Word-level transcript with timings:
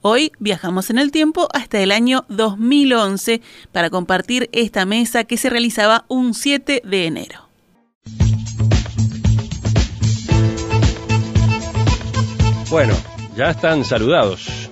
Hoy 0.00 0.30
viajamos 0.38 0.90
en 0.90 0.98
el 0.98 1.10
tiempo 1.10 1.48
hasta 1.52 1.80
el 1.80 1.90
año 1.90 2.24
2011 2.28 3.42
para 3.72 3.90
compartir 3.90 4.48
esta 4.52 4.86
mesa 4.86 5.24
que 5.24 5.36
se 5.36 5.50
realizaba 5.50 6.04
un 6.06 6.34
7 6.34 6.82
de 6.84 7.06
enero. 7.06 7.48
Bueno, 12.70 12.94
ya 13.36 13.50
están 13.50 13.84
saludados. 13.84 14.70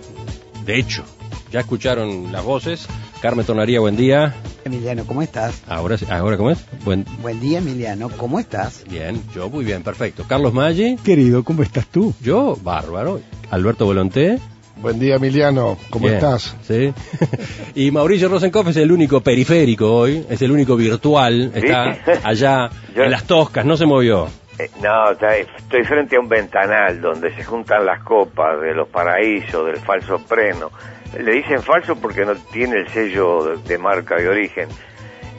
De 0.64 0.78
hecho, 0.78 1.04
ya 1.50 1.60
escucharon 1.60 2.30
las 2.30 2.44
voces. 2.44 2.86
Carmen 3.20 3.44
Tonaría, 3.44 3.80
buen 3.80 3.96
día. 3.96 4.32
Emiliano, 4.64 5.04
¿cómo 5.06 5.22
estás? 5.22 5.62
Ahora, 5.66 5.96
ahora 6.08 6.36
¿cómo 6.36 6.50
es? 6.52 6.58
Buen... 6.84 7.04
buen 7.20 7.40
día, 7.40 7.58
Emiliano, 7.58 8.10
¿cómo 8.10 8.38
estás? 8.38 8.84
Bien, 8.88 9.20
yo 9.34 9.48
muy 9.48 9.64
bien, 9.64 9.82
perfecto. 9.82 10.24
Carlos 10.28 10.52
Maggi. 10.52 10.96
Querido, 10.98 11.42
¿cómo 11.42 11.64
estás 11.64 11.86
tú? 11.88 12.14
Yo, 12.20 12.56
bárbaro. 12.62 13.20
Alberto 13.50 13.86
Volonté. 13.86 14.38
Buen 14.76 14.98
día, 14.98 15.16
Emiliano. 15.16 15.78
¿Cómo 15.88 16.08
estás? 16.08 16.54
Sí. 16.62 16.92
y 17.74 17.90
Mauricio 17.90 18.28
Rosenkopf 18.28 18.68
es 18.68 18.76
el 18.76 18.92
único 18.92 19.22
periférico 19.22 19.90
hoy, 19.90 20.26
es 20.28 20.42
el 20.42 20.50
único 20.52 20.76
virtual. 20.76 21.50
Está 21.54 21.96
allá 22.22 22.68
en 22.94 23.10
las 23.10 23.24
Toscas, 23.24 23.64
no 23.64 23.76
se 23.76 23.86
movió. 23.86 24.28
Eh, 24.58 24.70
no, 24.82 25.10
estoy 25.12 25.84
frente 25.84 26.16
a 26.16 26.20
un 26.20 26.28
ventanal 26.28 27.00
donde 27.00 27.34
se 27.34 27.42
juntan 27.42 27.86
las 27.86 28.02
copas 28.02 28.60
de 28.60 28.74
los 28.74 28.88
paraísos, 28.88 29.66
del 29.66 29.78
falso 29.78 30.18
preno. 30.18 30.70
Le 31.18 31.32
dicen 31.32 31.62
falso 31.62 31.96
porque 31.96 32.26
no 32.26 32.34
tiene 32.52 32.80
el 32.80 32.88
sello 32.88 33.56
de 33.56 33.78
marca 33.78 34.16
de 34.16 34.28
origen. 34.28 34.68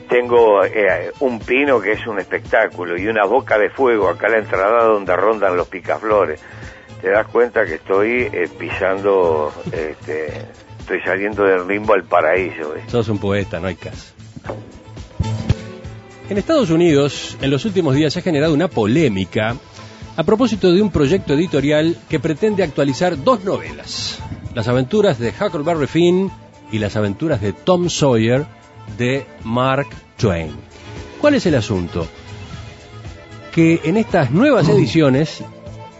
Tengo 0.08 0.64
eh, 0.64 1.12
un 1.20 1.38
pino 1.38 1.80
que 1.80 1.92
es 1.92 2.06
un 2.06 2.18
espectáculo 2.18 2.98
y 2.98 3.06
una 3.06 3.24
boca 3.24 3.56
de 3.56 3.70
fuego 3.70 4.08
acá 4.08 4.26
a 4.26 4.30
la 4.30 4.38
entrada 4.38 4.84
donde 4.84 5.14
rondan 5.14 5.56
los 5.56 5.68
picaflores. 5.68 6.40
Te 7.00 7.10
das 7.10 7.26
cuenta 7.28 7.64
que 7.64 7.74
estoy 7.74 8.28
eh, 8.32 8.48
pisando, 8.58 9.52
este, 9.66 10.46
estoy 10.80 11.00
saliendo 11.04 11.44
del 11.44 11.66
limbo 11.66 11.94
al 11.94 12.04
paraíso. 12.04 12.74
Sos 12.88 13.08
un 13.08 13.18
poeta, 13.18 13.60
no 13.60 13.68
hay 13.68 13.76
caso. 13.76 14.12
En 16.28 16.36
Estados 16.36 16.70
Unidos, 16.70 17.38
en 17.40 17.50
los 17.50 17.64
últimos 17.64 17.94
días 17.94 18.12
se 18.12 18.18
ha 18.18 18.22
generado 18.22 18.52
una 18.52 18.68
polémica 18.68 19.56
a 20.16 20.24
propósito 20.24 20.72
de 20.72 20.82
un 20.82 20.90
proyecto 20.90 21.34
editorial 21.34 21.96
que 22.08 22.18
pretende 22.18 22.64
actualizar 22.64 23.22
dos 23.22 23.44
novelas, 23.44 24.18
Las 24.52 24.66
aventuras 24.66 25.18
de 25.20 25.30
Huckleberry 25.30 25.86
Finn 25.86 26.30
y 26.72 26.80
Las 26.80 26.96
aventuras 26.96 27.40
de 27.40 27.52
Tom 27.52 27.88
Sawyer 27.88 28.44
de 28.98 29.24
Mark 29.44 29.86
Twain. 30.16 30.50
¿Cuál 31.20 31.34
es 31.34 31.46
el 31.46 31.54
asunto? 31.54 32.06
Que 33.52 33.80
en 33.84 33.96
estas 33.96 34.32
nuevas 34.32 34.68
ediciones 34.70 35.44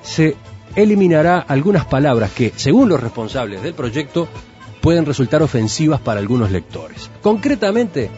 se 0.02 0.36
eliminará 0.82 1.40
algunas 1.40 1.84
palabras 1.86 2.30
que, 2.30 2.52
según 2.54 2.88
los 2.88 3.00
responsables 3.00 3.62
del 3.62 3.74
proyecto, 3.74 4.28
pueden 4.80 5.06
resultar 5.06 5.42
ofensivas 5.42 6.00
para 6.00 6.20
algunos 6.20 6.52
lectores. 6.52 7.10
Concretamente, 7.20 8.10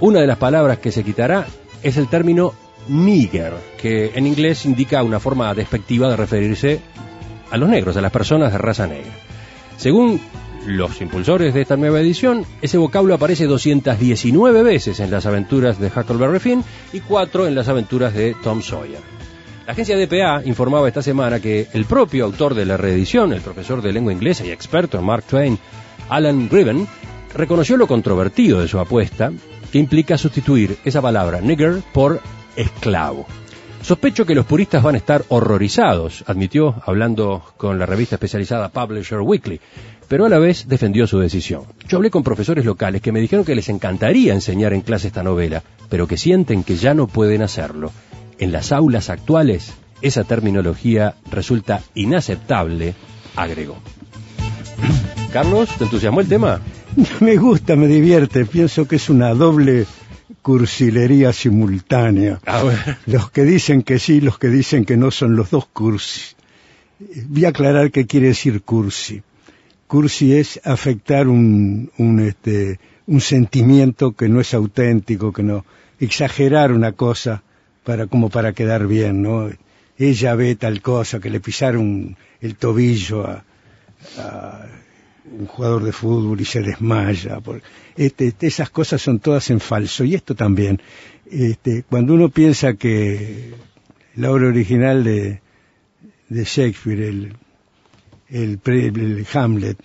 una 0.00 0.20
de 0.20 0.26
las 0.26 0.36
palabras 0.36 0.78
que 0.78 0.92
se 0.92 1.02
quitará 1.02 1.46
es 1.82 1.96
el 1.96 2.08
término 2.08 2.52
nigger, 2.88 3.54
que 3.80 4.12
en 4.14 4.26
inglés 4.26 4.66
indica 4.66 5.02
una 5.02 5.20
forma 5.20 5.54
despectiva 5.54 6.10
de 6.10 6.16
referirse 6.16 6.80
a 7.50 7.56
los 7.56 7.70
negros, 7.70 7.96
a 7.96 8.02
las 8.02 8.12
personas 8.12 8.52
de 8.52 8.58
raza 8.58 8.86
negra. 8.86 9.12
Según 9.78 10.20
los 10.66 11.00
impulsores 11.00 11.54
de 11.54 11.62
esta 11.62 11.78
nueva 11.78 12.00
edición, 12.00 12.44
ese 12.60 12.76
vocablo 12.76 13.14
aparece 13.14 13.46
219 13.46 14.62
veces 14.62 15.00
en 15.00 15.10
las 15.10 15.24
aventuras 15.24 15.80
de 15.80 15.88
Huckleberry 15.88 16.40
Finn 16.40 16.62
y 16.92 17.00
4 17.00 17.46
en 17.46 17.54
las 17.54 17.68
aventuras 17.68 18.12
de 18.12 18.36
Tom 18.42 18.60
Sawyer. 18.60 19.23
La 19.66 19.72
agencia 19.72 19.96
DPA 19.96 20.42
informaba 20.44 20.88
esta 20.88 21.00
semana 21.00 21.40
que 21.40 21.68
el 21.72 21.86
propio 21.86 22.26
autor 22.26 22.54
de 22.54 22.66
la 22.66 22.76
reedición, 22.76 23.32
el 23.32 23.40
profesor 23.40 23.80
de 23.80 23.94
lengua 23.94 24.12
inglesa 24.12 24.44
y 24.44 24.50
experto 24.50 25.00
Mark 25.00 25.24
Twain, 25.24 25.58
Alan 26.10 26.50
Griven, 26.50 26.86
reconoció 27.34 27.78
lo 27.78 27.86
controvertido 27.86 28.60
de 28.60 28.68
su 28.68 28.78
apuesta 28.78 29.32
que 29.72 29.78
implica 29.78 30.18
sustituir 30.18 30.76
esa 30.84 31.00
palabra 31.00 31.40
nigger 31.40 31.80
por 31.94 32.20
esclavo. 32.56 33.26
Sospecho 33.80 34.26
que 34.26 34.34
los 34.34 34.44
puristas 34.44 34.82
van 34.82 34.96
a 34.96 34.98
estar 34.98 35.24
horrorizados, 35.28 36.24
admitió 36.26 36.82
hablando 36.84 37.42
con 37.56 37.78
la 37.78 37.86
revista 37.86 38.16
especializada 38.16 38.68
Publisher 38.68 39.20
Weekly, 39.20 39.60
pero 40.08 40.26
a 40.26 40.28
la 40.28 40.38
vez 40.38 40.68
defendió 40.68 41.06
su 41.06 41.18
decisión. 41.20 41.62
Yo 41.88 41.96
hablé 41.96 42.10
con 42.10 42.22
profesores 42.22 42.66
locales 42.66 43.00
que 43.00 43.12
me 43.12 43.20
dijeron 43.20 43.46
que 43.46 43.54
les 43.54 43.70
encantaría 43.70 44.34
enseñar 44.34 44.74
en 44.74 44.82
clase 44.82 45.06
esta 45.06 45.22
novela, 45.22 45.62
pero 45.88 46.06
que 46.06 46.18
sienten 46.18 46.64
que 46.64 46.76
ya 46.76 46.92
no 46.92 47.06
pueden 47.06 47.40
hacerlo. 47.40 47.92
En 48.38 48.52
las 48.52 48.72
aulas 48.72 49.10
actuales, 49.10 49.72
esa 50.02 50.24
terminología 50.24 51.14
resulta 51.30 51.82
inaceptable, 51.94 52.94
agregó. 53.36 53.78
Carlos, 55.32 55.68
¿te 55.76 55.84
entusiasmó 55.84 56.20
el 56.20 56.28
tema? 56.28 56.60
Me 57.20 57.36
gusta, 57.36 57.74
me 57.74 57.88
divierte. 57.88 58.44
Pienso 58.44 58.86
que 58.86 58.96
es 58.96 59.10
una 59.10 59.34
doble 59.34 59.86
cursilería 60.42 61.32
simultánea. 61.32 62.40
Los 63.06 63.30
que 63.30 63.42
dicen 63.42 63.82
que 63.82 63.98
sí, 63.98 64.20
los 64.20 64.38
que 64.38 64.48
dicen 64.48 64.84
que 64.84 64.96
no 64.96 65.10
son 65.10 65.36
los 65.36 65.50
dos 65.50 65.66
cursi. 65.66 66.36
Voy 67.28 67.44
a 67.46 67.48
aclarar 67.48 67.90
qué 67.90 68.06
quiere 68.06 68.28
decir 68.28 68.62
cursi. 68.62 69.22
Cursi 69.88 70.34
es 70.34 70.60
afectar 70.64 71.28
un, 71.28 71.90
un, 71.98 72.20
este, 72.20 72.78
un 73.06 73.20
sentimiento 73.20 74.12
que 74.12 74.28
no 74.28 74.40
es 74.40 74.54
auténtico, 74.54 75.32
que 75.32 75.42
no 75.42 75.64
exagerar 75.98 76.72
una 76.72 76.92
cosa 76.92 77.42
para 77.84 78.06
como 78.06 78.30
para 78.30 78.52
quedar 78.52 78.86
bien, 78.86 79.22
¿no? 79.22 79.50
Ella 79.96 80.34
ve 80.34 80.56
tal 80.56 80.80
cosa, 80.82 81.20
que 81.20 81.30
le 81.30 81.40
pisaron 81.40 82.16
el 82.40 82.56
tobillo 82.56 83.26
a 83.26 83.44
un 85.30 85.46
jugador 85.46 85.84
de 85.84 85.92
fútbol 85.92 86.40
y 86.40 86.44
se 86.44 86.60
desmaya. 86.60 87.40
Este, 87.96 88.26
este, 88.26 88.46
esas 88.46 88.70
cosas 88.70 89.00
son 89.00 89.20
todas 89.20 89.50
en 89.50 89.60
falso. 89.60 90.04
Y 90.04 90.14
esto 90.14 90.34
también. 90.34 90.80
Este, 91.30 91.84
cuando 91.88 92.14
uno 92.14 92.28
piensa 92.28 92.74
que 92.74 93.54
la 94.16 94.30
obra 94.30 94.48
original 94.48 95.04
de, 95.04 95.40
de 96.28 96.44
Shakespeare, 96.44 97.00
el, 97.00 97.36
el, 98.28 99.26
Hamlet, 99.32 99.78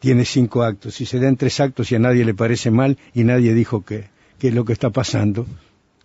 tiene 0.00 0.24
cinco 0.24 0.64
actos 0.64 1.00
y 1.00 1.06
se 1.06 1.20
dan 1.20 1.36
tres 1.36 1.60
actos 1.60 1.92
y 1.92 1.94
a 1.94 1.98
nadie 2.00 2.24
le 2.24 2.34
parece 2.34 2.70
mal 2.70 2.98
y 3.14 3.22
nadie 3.22 3.54
dijo 3.54 3.84
que, 3.84 4.06
que 4.38 4.50
lo 4.50 4.64
que 4.64 4.72
está 4.72 4.90
pasando 4.90 5.46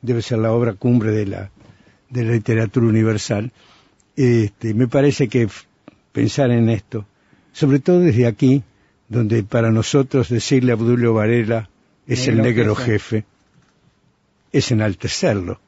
debe 0.01 0.21
ser 0.21 0.39
la 0.39 0.51
obra 0.51 0.73
cumbre 0.73 1.11
de 1.11 1.25
la, 1.25 1.51
de 2.09 2.23
la 2.23 2.31
literatura 2.31 2.87
universal. 2.87 3.51
Este, 4.15 4.73
me 4.73 4.87
parece 4.87 5.27
que 5.27 5.47
pensar 6.11 6.51
en 6.51 6.69
esto 6.69 7.05
sobre 7.57 7.79
todo 7.79 8.01
desde 8.01 8.27
aquí, 8.27 8.61
donde 9.09 9.41
para 9.41 9.71
nosotros 9.71 10.29
decirle 10.29 10.71
a 10.71 10.75
Abdulio 10.75 11.15
Varela 11.15 11.69
es 12.05 12.27
el 12.27 12.39
negro 12.39 12.75
jefe. 12.75 13.25
es 14.51 14.71
enaltecerlo. 14.71 15.59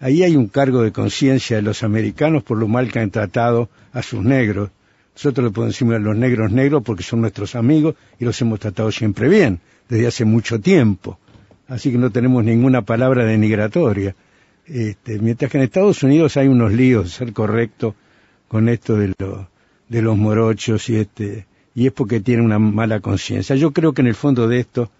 Ahí 0.00 0.22
hay 0.22 0.34
un 0.34 0.48
cargo 0.48 0.80
de 0.80 0.90
conciencia 0.90 1.56
de 1.56 1.62
los 1.62 1.82
americanos 1.82 2.42
por 2.42 2.56
lo 2.56 2.68
mal 2.68 2.90
que 2.90 3.00
han 3.00 3.10
tratado 3.10 3.68
a 3.92 4.02
sus 4.02 4.24
negros. 4.24 4.70
Nosotros 5.14 5.44
le 5.44 5.50
podemos 5.50 5.74
decir 5.74 5.92
a 5.92 5.98
los 5.98 6.16
negros 6.16 6.50
negros 6.52 6.82
porque 6.82 7.02
son 7.02 7.20
nuestros 7.20 7.54
amigos 7.54 7.94
y 8.18 8.24
los 8.24 8.40
hemos 8.40 8.60
tratado 8.60 8.90
siempre 8.90 9.28
bien, 9.28 9.60
desde 9.90 10.06
hace 10.06 10.24
mucho 10.24 10.58
tiempo. 10.58 11.18
Así 11.68 11.92
que 11.92 11.98
no 11.98 12.10
tenemos 12.10 12.42
ninguna 12.44 12.82
palabra 12.82 13.24
denigratoria. 13.24 14.14
Este, 14.66 15.18
mientras 15.18 15.50
que 15.50 15.58
en 15.58 15.64
Estados 15.64 16.02
Unidos 16.02 16.36
hay 16.36 16.48
unos 16.48 16.72
líos, 16.72 17.12
ser 17.12 17.32
correcto, 17.32 17.94
con 18.48 18.68
esto 18.68 18.96
de 18.96 19.14
los 19.18 19.46
de 19.88 20.02
los 20.02 20.16
morochos 20.16 20.88
y 20.90 20.96
este 20.96 21.46
y 21.74 21.86
es 21.86 21.92
porque 21.92 22.20
tiene 22.20 22.42
una 22.42 22.58
mala 22.58 23.00
conciencia. 23.00 23.54
Yo 23.56 23.72
creo 23.72 23.92
que 23.92 24.02
en 24.02 24.08
el 24.08 24.14
fondo 24.14 24.48
de 24.48 24.60
esto 24.60 24.90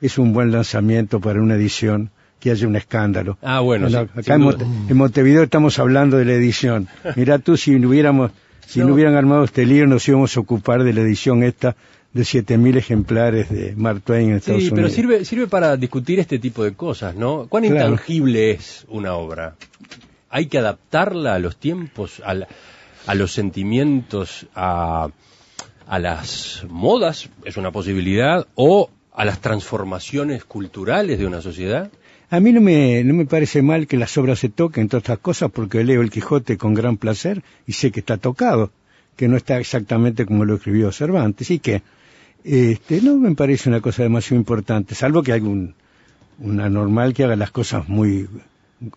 es 0.00 0.18
un 0.18 0.32
buen 0.32 0.50
lanzamiento 0.50 1.20
para 1.20 1.40
una 1.40 1.54
edición 1.54 2.10
que 2.40 2.50
haya 2.50 2.66
un 2.66 2.76
escándalo. 2.76 3.38
Ah, 3.42 3.60
bueno. 3.60 3.86
acá 3.86 4.34
en, 4.34 4.96
Montevideo 4.96 5.42
estamos 5.42 5.78
hablando 5.78 6.16
de 6.16 6.24
la 6.24 6.32
edición. 6.32 6.88
Mirá 7.16 7.38
tú 7.38 7.56
si 7.56 7.74
hubiéramos 7.76 8.32
si 8.66 8.80
no. 8.80 8.92
hubieran 8.92 9.14
armado 9.14 9.44
este 9.44 9.64
lío 9.64 9.86
nos 9.86 10.06
íbamos 10.08 10.36
a 10.36 10.40
ocupar 10.40 10.84
de 10.84 10.92
la 10.92 11.00
edición 11.00 11.42
esta 11.42 11.76
de 12.18 12.24
7.000 12.24 12.76
ejemplares 12.76 13.48
de 13.48 13.76
Mark 13.76 14.02
Twain 14.02 14.30
en 14.30 14.36
Estados 14.38 14.64
sí, 14.64 14.72
pero 14.74 14.88
sirve, 14.88 15.24
sirve 15.24 15.46
para 15.46 15.76
discutir 15.76 16.18
este 16.18 16.40
tipo 16.40 16.64
de 16.64 16.74
cosas, 16.74 17.14
¿no? 17.14 17.46
¿Cuán 17.48 17.64
intangible 17.64 18.50
es 18.50 18.84
una 18.88 19.14
obra? 19.14 19.54
Hay 20.28 20.46
que 20.46 20.58
adaptarla 20.58 21.34
a 21.34 21.38
los 21.38 21.58
tiempos, 21.58 22.20
a 22.24 22.34
la, 22.34 22.48
a 23.06 23.14
los 23.14 23.32
sentimientos, 23.32 24.48
a, 24.56 25.10
a 25.86 25.98
las 26.00 26.64
modas, 26.68 27.30
es 27.44 27.56
una 27.56 27.70
posibilidad, 27.70 28.48
o 28.56 28.90
a 29.14 29.24
las 29.24 29.40
transformaciones 29.40 30.44
culturales 30.44 31.20
de 31.20 31.26
una 31.26 31.40
sociedad? 31.40 31.88
A 32.30 32.40
mí 32.40 32.50
no 32.50 32.60
me, 32.60 33.04
no 33.04 33.14
me 33.14 33.26
parece 33.26 33.62
mal 33.62 33.86
que 33.86 33.96
las 33.96 34.18
obras 34.18 34.40
se 34.40 34.48
toquen, 34.48 34.82
entre 34.82 34.98
otras 34.98 35.20
cosas, 35.20 35.52
porque 35.52 35.84
leo 35.84 36.02
El 36.02 36.10
Quijote 36.10 36.58
con 36.58 36.74
gran 36.74 36.96
placer 36.96 37.44
y 37.64 37.74
sé 37.74 37.92
que 37.92 38.00
está 38.00 38.16
tocado, 38.16 38.72
que 39.16 39.28
no 39.28 39.36
está 39.36 39.60
exactamente 39.60 40.26
como 40.26 40.44
lo 40.44 40.56
escribió 40.56 40.90
Cervantes, 40.90 41.52
y 41.52 41.60
que 41.60 41.82
este, 42.48 43.02
no 43.02 43.16
me 43.16 43.34
parece 43.34 43.68
una 43.68 43.80
cosa 43.80 44.02
demasiado 44.02 44.36
importante, 44.36 44.94
salvo 44.94 45.22
que 45.22 45.32
hay 45.32 45.40
un, 45.40 45.74
una 46.38 46.68
normal 46.68 47.14
que 47.14 47.24
haga 47.24 47.36
las 47.36 47.50
cosas 47.50 47.88
muy 47.88 48.28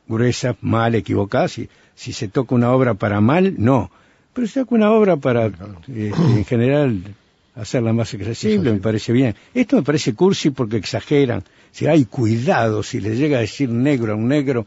gruesas, 0.08 0.56
mal, 0.62 0.96
equivocadas. 0.96 1.54
Si, 1.54 1.70
si 1.96 2.14
se 2.14 2.28
toca 2.28 2.56
una 2.56 2.72
obra 2.72 2.94
para 2.94 3.22
mal, 3.22 3.56
no. 3.58 3.92
Pero 4.34 4.48
se 4.48 4.62
toca 4.62 4.76
una 4.76 4.92
obra 4.92 5.18
para, 5.18 5.48
este, 5.48 6.10
en 6.10 6.46
general, 6.46 7.02
hacerla 7.56 7.94
más 7.94 8.14
accesible, 8.14 8.72
me 8.72 8.80
parece 8.80 9.12
bien. 9.12 9.36
Esto 9.54 9.76
me 9.76 9.84
parece 9.84 10.14
cursi 10.14 10.52
porque 10.52 10.78
exageran. 10.78 11.44
Si 11.72 11.88
hay 11.88 12.06
cuidado, 12.06 12.84
si 12.84 13.00
le 13.00 13.16
llega 13.16 13.38
a 13.38 13.42
decir 13.42 13.70
negro 13.70 14.14
a 14.14 14.16
un 14.16 14.28
negro, 14.28 14.66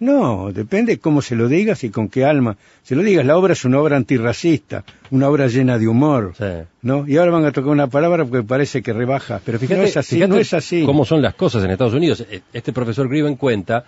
no, 0.00 0.52
depende 0.52 0.98
cómo 0.98 1.22
se 1.22 1.34
lo 1.34 1.48
digas 1.48 1.82
y 1.82 1.90
con 1.90 2.08
qué 2.08 2.24
alma 2.24 2.56
se 2.82 2.94
lo 2.94 3.02
digas. 3.02 3.26
La 3.26 3.36
obra 3.36 3.52
es 3.54 3.64
una 3.64 3.80
obra 3.80 3.96
antirracista, 3.96 4.84
una 5.10 5.28
obra 5.28 5.48
llena 5.48 5.78
de 5.78 5.88
humor, 5.88 6.34
¿no? 6.82 7.06
Y 7.08 7.16
ahora 7.16 7.32
van 7.32 7.44
a 7.44 7.52
tocar 7.52 7.70
una 7.70 7.88
palabra 7.88 8.24
porque 8.24 8.46
parece 8.46 8.82
que 8.82 8.92
rebaja. 8.92 9.40
Pero 9.44 9.58
fíjate, 9.58 9.80
no 9.80 9.86
es 9.86 9.96
así, 9.96 10.18
no 10.20 10.36
es 10.36 10.54
así. 10.54 10.84
cómo 10.84 11.04
son 11.04 11.20
las 11.20 11.34
cosas 11.34 11.64
en 11.64 11.70
Estados 11.70 11.94
Unidos. 11.94 12.24
E, 12.30 12.42
este 12.52 12.72
profesor 12.72 13.08
Griven 13.08 13.36
cuenta 13.36 13.84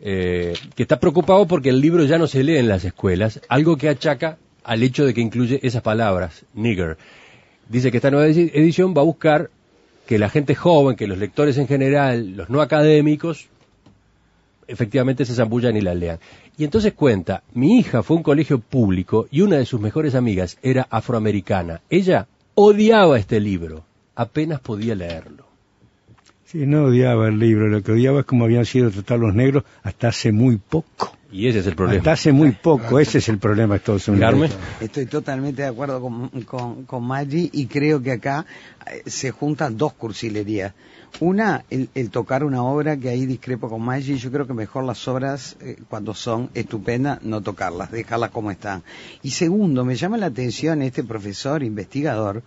eh, 0.00 0.52
que 0.74 0.82
está 0.82 1.00
preocupado 1.00 1.46
porque 1.46 1.70
el 1.70 1.80
libro 1.80 2.04
ya 2.04 2.18
no 2.18 2.26
se 2.26 2.44
lee 2.44 2.58
en 2.58 2.68
las 2.68 2.84
escuelas, 2.84 3.40
algo 3.48 3.76
que 3.78 3.88
achaca 3.88 4.36
al 4.64 4.82
hecho 4.82 5.06
de 5.06 5.14
que 5.14 5.22
incluye 5.22 5.60
esas 5.62 5.80
palabras, 5.82 6.44
nigger. 6.52 6.98
Dice 7.68 7.90
que 7.90 7.96
esta 7.96 8.10
nueva 8.10 8.26
edición 8.26 8.94
va 8.96 9.00
a 9.00 9.04
buscar 9.04 9.50
que 10.06 10.18
la 10.18 10.28
gente 10.28 10.54
joven, 10.54 10.96
que 10.96 11.06
los 11.06 11.18
lectores 11.18 11.56
en 11.58 11.66
general, 11.66 12.36
los 12.36 12.50
no 12.50 12.60
académicos, 12.60 13.48
efectivamente 14.68 15.24
se 15.24 15.34
zambullan 15.34 15.76
y 15.76 15.80
la 15.80 15.94
lean. 15.94 16.18
Y 16.56 16.64
entonces 16.64 16.92
cuenta, 16.94 17.42
mi 17.54 17.78
hija 17.78 18.02
fue 18.02 18.16
a 18.16 18.18
un 18.18 18.22
colegio 18.22 18.58
público 18.58 19.26
y 19.30 19.40
una 19.40 19.56
de 19.56 19.66
sus 19.66 19.80
mejores 19.80 20.14
amigas 20.14 20.58
era 20.62 20.86
afroamericana. 20.90 21.80
Ella 21.90 22.26
odiaba 22.54 23.18
este 23.18 23.40
libro, 23.40 23.84
apenas 24.14 24.60
podía 24.60 24.94
leerlo. 24.94 25.46
Sí, 26.44 26.64
no 26.64 26.84
odiaba 26.84 27.28
el 27.28 27.38
libro, 27.38 27.66
lo 27.68 27.82
que 27.82 27.92
odiaba 27.92 28.20
es 28.20 28.26
cómo 28.26 28.44
habían 28.44 28.64
sido 28.64 28.90
tratados 28.90 29.22
los 29.22 29.34
negros 29.34 29.64
hasta 29.82 30.08
hace 30.08 30.30
muy 30.30 30.58
poco. 30.58 31.15
Y 31.30 31.48
ese 31.48 31.58
es 31.58 31.66
el 31.66 31.74
problema. 31.74 31.98
Hasta 31.98 32.12
hace 32.12 32.32
muy 32.32 32.52
poco, 32.52 33.00
ese 33.00 33.18
es 33.18 33.28
el 33.28 33.38
problema 33.38 33.74
de 33.74 33.78
Estados 33.78 34.08
Unidos. 34.08 34.50
Estoy 34.80 35.06
totalmente 35.06 35.62
de 35.62 35.68
acuerdo 35.68 36.00
con, 36.00 36.28
con, 36.42 36.84
con 36.84 37.04
Maggi 37.04 37.50
y 37.52 37.66
creo 37.66 38.00
que 38.02 38.12
acá 38.12 38.46
eh, 38.86 39.02
se 39.06 39.30
juntan 39.30 39.76
dos 39.76 39.92
cursilerías. 39.94 40.72
Una, 41.18 41.64
el, 41.70 42.10
tocar 42.10 42.44
una 42.44 42.62
obra 42.62 42.96
que 42.96 43.08
ahí 43.08 43.26
discrepo 43.26 43.68
con 43.68 43.82
Maggi, 43.82 44.16
yo 44.16 44.30
creo 44.30 44.46
que 44.46 44.52
mejor 44.52 44.84
las 44.84 45.06
obras 45.08 45.56
eh, 45.60 45.76
cuando 45.88 46.14
son 46.14 46.50
estupendas 46.54 47.22
no 47.22 47.40
tocarlas, 47.40 47.90
dejarlas 47.90 48.30
como 48.30 48.50
están. 48.50 48.82
Y 49.22 49.30
segundo, 49.30 49.84
me 49.84 49.96
llama 49.96 50.18
la 50.18 50.26
atención 50.26 50.82
este 50.82 51.04
profesor 51.04 51.62
investigador 51.62 52.42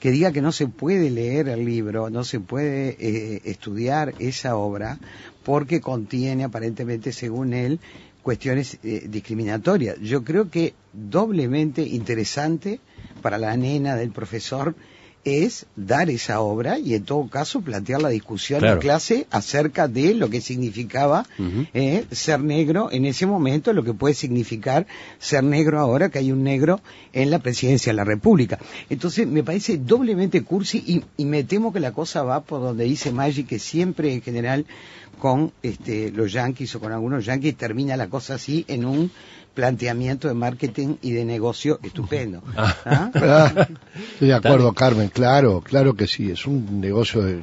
que 0.00 0.10
diga 0.10 0.32
que 0.32 0.42
no 0.42 0.52
se 0.52 0.66
puede 0.66 1.10
leer 1.10 1.48
el 1.48 1.64
libro, 1.64 2.10
no 2.10 2.24
se 2.24 2.40
puede 2.40 2.96
eh, 2.98 3.40
estudiar 3.44 4.14
esa 4.18 4.56
obra 4.56 4.98
porque 5.42 5.80
contiene 5.80 6.44
aparentemente, 6.44 7.12
según 7.12 7.54
él, 7.54 7.80
cuestiones 8.22 8.78
eh, 8.82 9.06
discriminatorias. 9.08 9.98
Yo 10.00 10.24
creo 10.24 10.50
que 10.50 10.74
doblemente 10.92 11.82
interesante 11.82 12.80
para 13.22 13.38
la 13.38 13.56
nena 13.56 13.96
del 13.96 14.10
profesor 14.10 14.74
es 15.26 15.66
dar 15.74 16.08
esa 16.08 16.40
obra 16.40 16.78
y 16.78 16.94
en 16.94 17.04
todo 17.04 17.28
caso 17.28 17.60
plantear 17.60 18.00
la 18.00 18.10
discusión 18.10 18.64
en 18.64 18.78
clase 18.78 19.26
acerca 19.30 19.88
de 19.88 20.14
lo 20.14 20.30
que 20.30 20.40
significaba 20.40 21.26
eh, 21.74 22.04
ser 22.12 22.40
negro. 22.40 22.90
En 22.92 23.04
ese 23.04 23.26
momento, 23.26 23.72
lo 23.72 23.82
que 23.82 23.92
puede 23.92 24.14
significar 24.14 24.86
ser 25.18 25.42
negro 25.42 25.80
ahora 25.80 26.10
que 26.10 26.20
hay 26.20 26.30
un 26.30 26.44
negro 26.44 26.80
en 27.12 27.30
la 27.30 27.40
presidencia 27.40 27.92
de 27.92 27.96
la 27.96 28.04
República. 28.04 28.58
Entonces 28.88 29.26
me 29.26 29.42
parece 29.42 29.78
doblemente 29.78 30.42
cursi 30.42 30.78
y, 30.86 31.04
y 31.16 31.24
me 31.24 31.42
temo 31.42 31.72
que 31.72 31.80
la 31.80 31.92
cosa 31.92 32.22
va 32.22 32.44
por 32.44 32.60
donde 32.60 32.84
dice 32.84 33.10
Maggi 33.10 33.44
que 33.44 33.58
siempre 33.58 34.12
en 34.12 34.22
general 34.22 34.66
con 35.18 35.52
este, 35.62 36.12
los 36.12 36.32
yanquis 36.32 36.74
o 36.74 36.80
con 36.80 36.92
algunos 36.92 37.24
yanquis 37.24 37.56
termina 37.56 37.96
la 37.96 38.08
cosa 38.08 38.34
así 38.34 38.64
en 38.68 38.84
un 38.84 39.10
planteamiento 39.56 40.28
de 40.28 40.34
marketing 40.34 40.96
y 41.00 41.12
de 41.12 41.24
negocio 41.24 41.80
estupendo. 41.82 42.42
Ah. 42.56 43.10
¿Ah? 43.14 43.68
Estoy 44.12 44.28
de 44.28 44.34
acuerdo, 44.34 44.72
Carmen, 44.72 45.08
claro, 45.08 45.60
claro 45.60 45.94
que 45.94 46.06
sí, 46.06 46.30
es 46.30 46.46
un 46.46 46.80
negocio 46.80 47.22
de... 47.22 47.42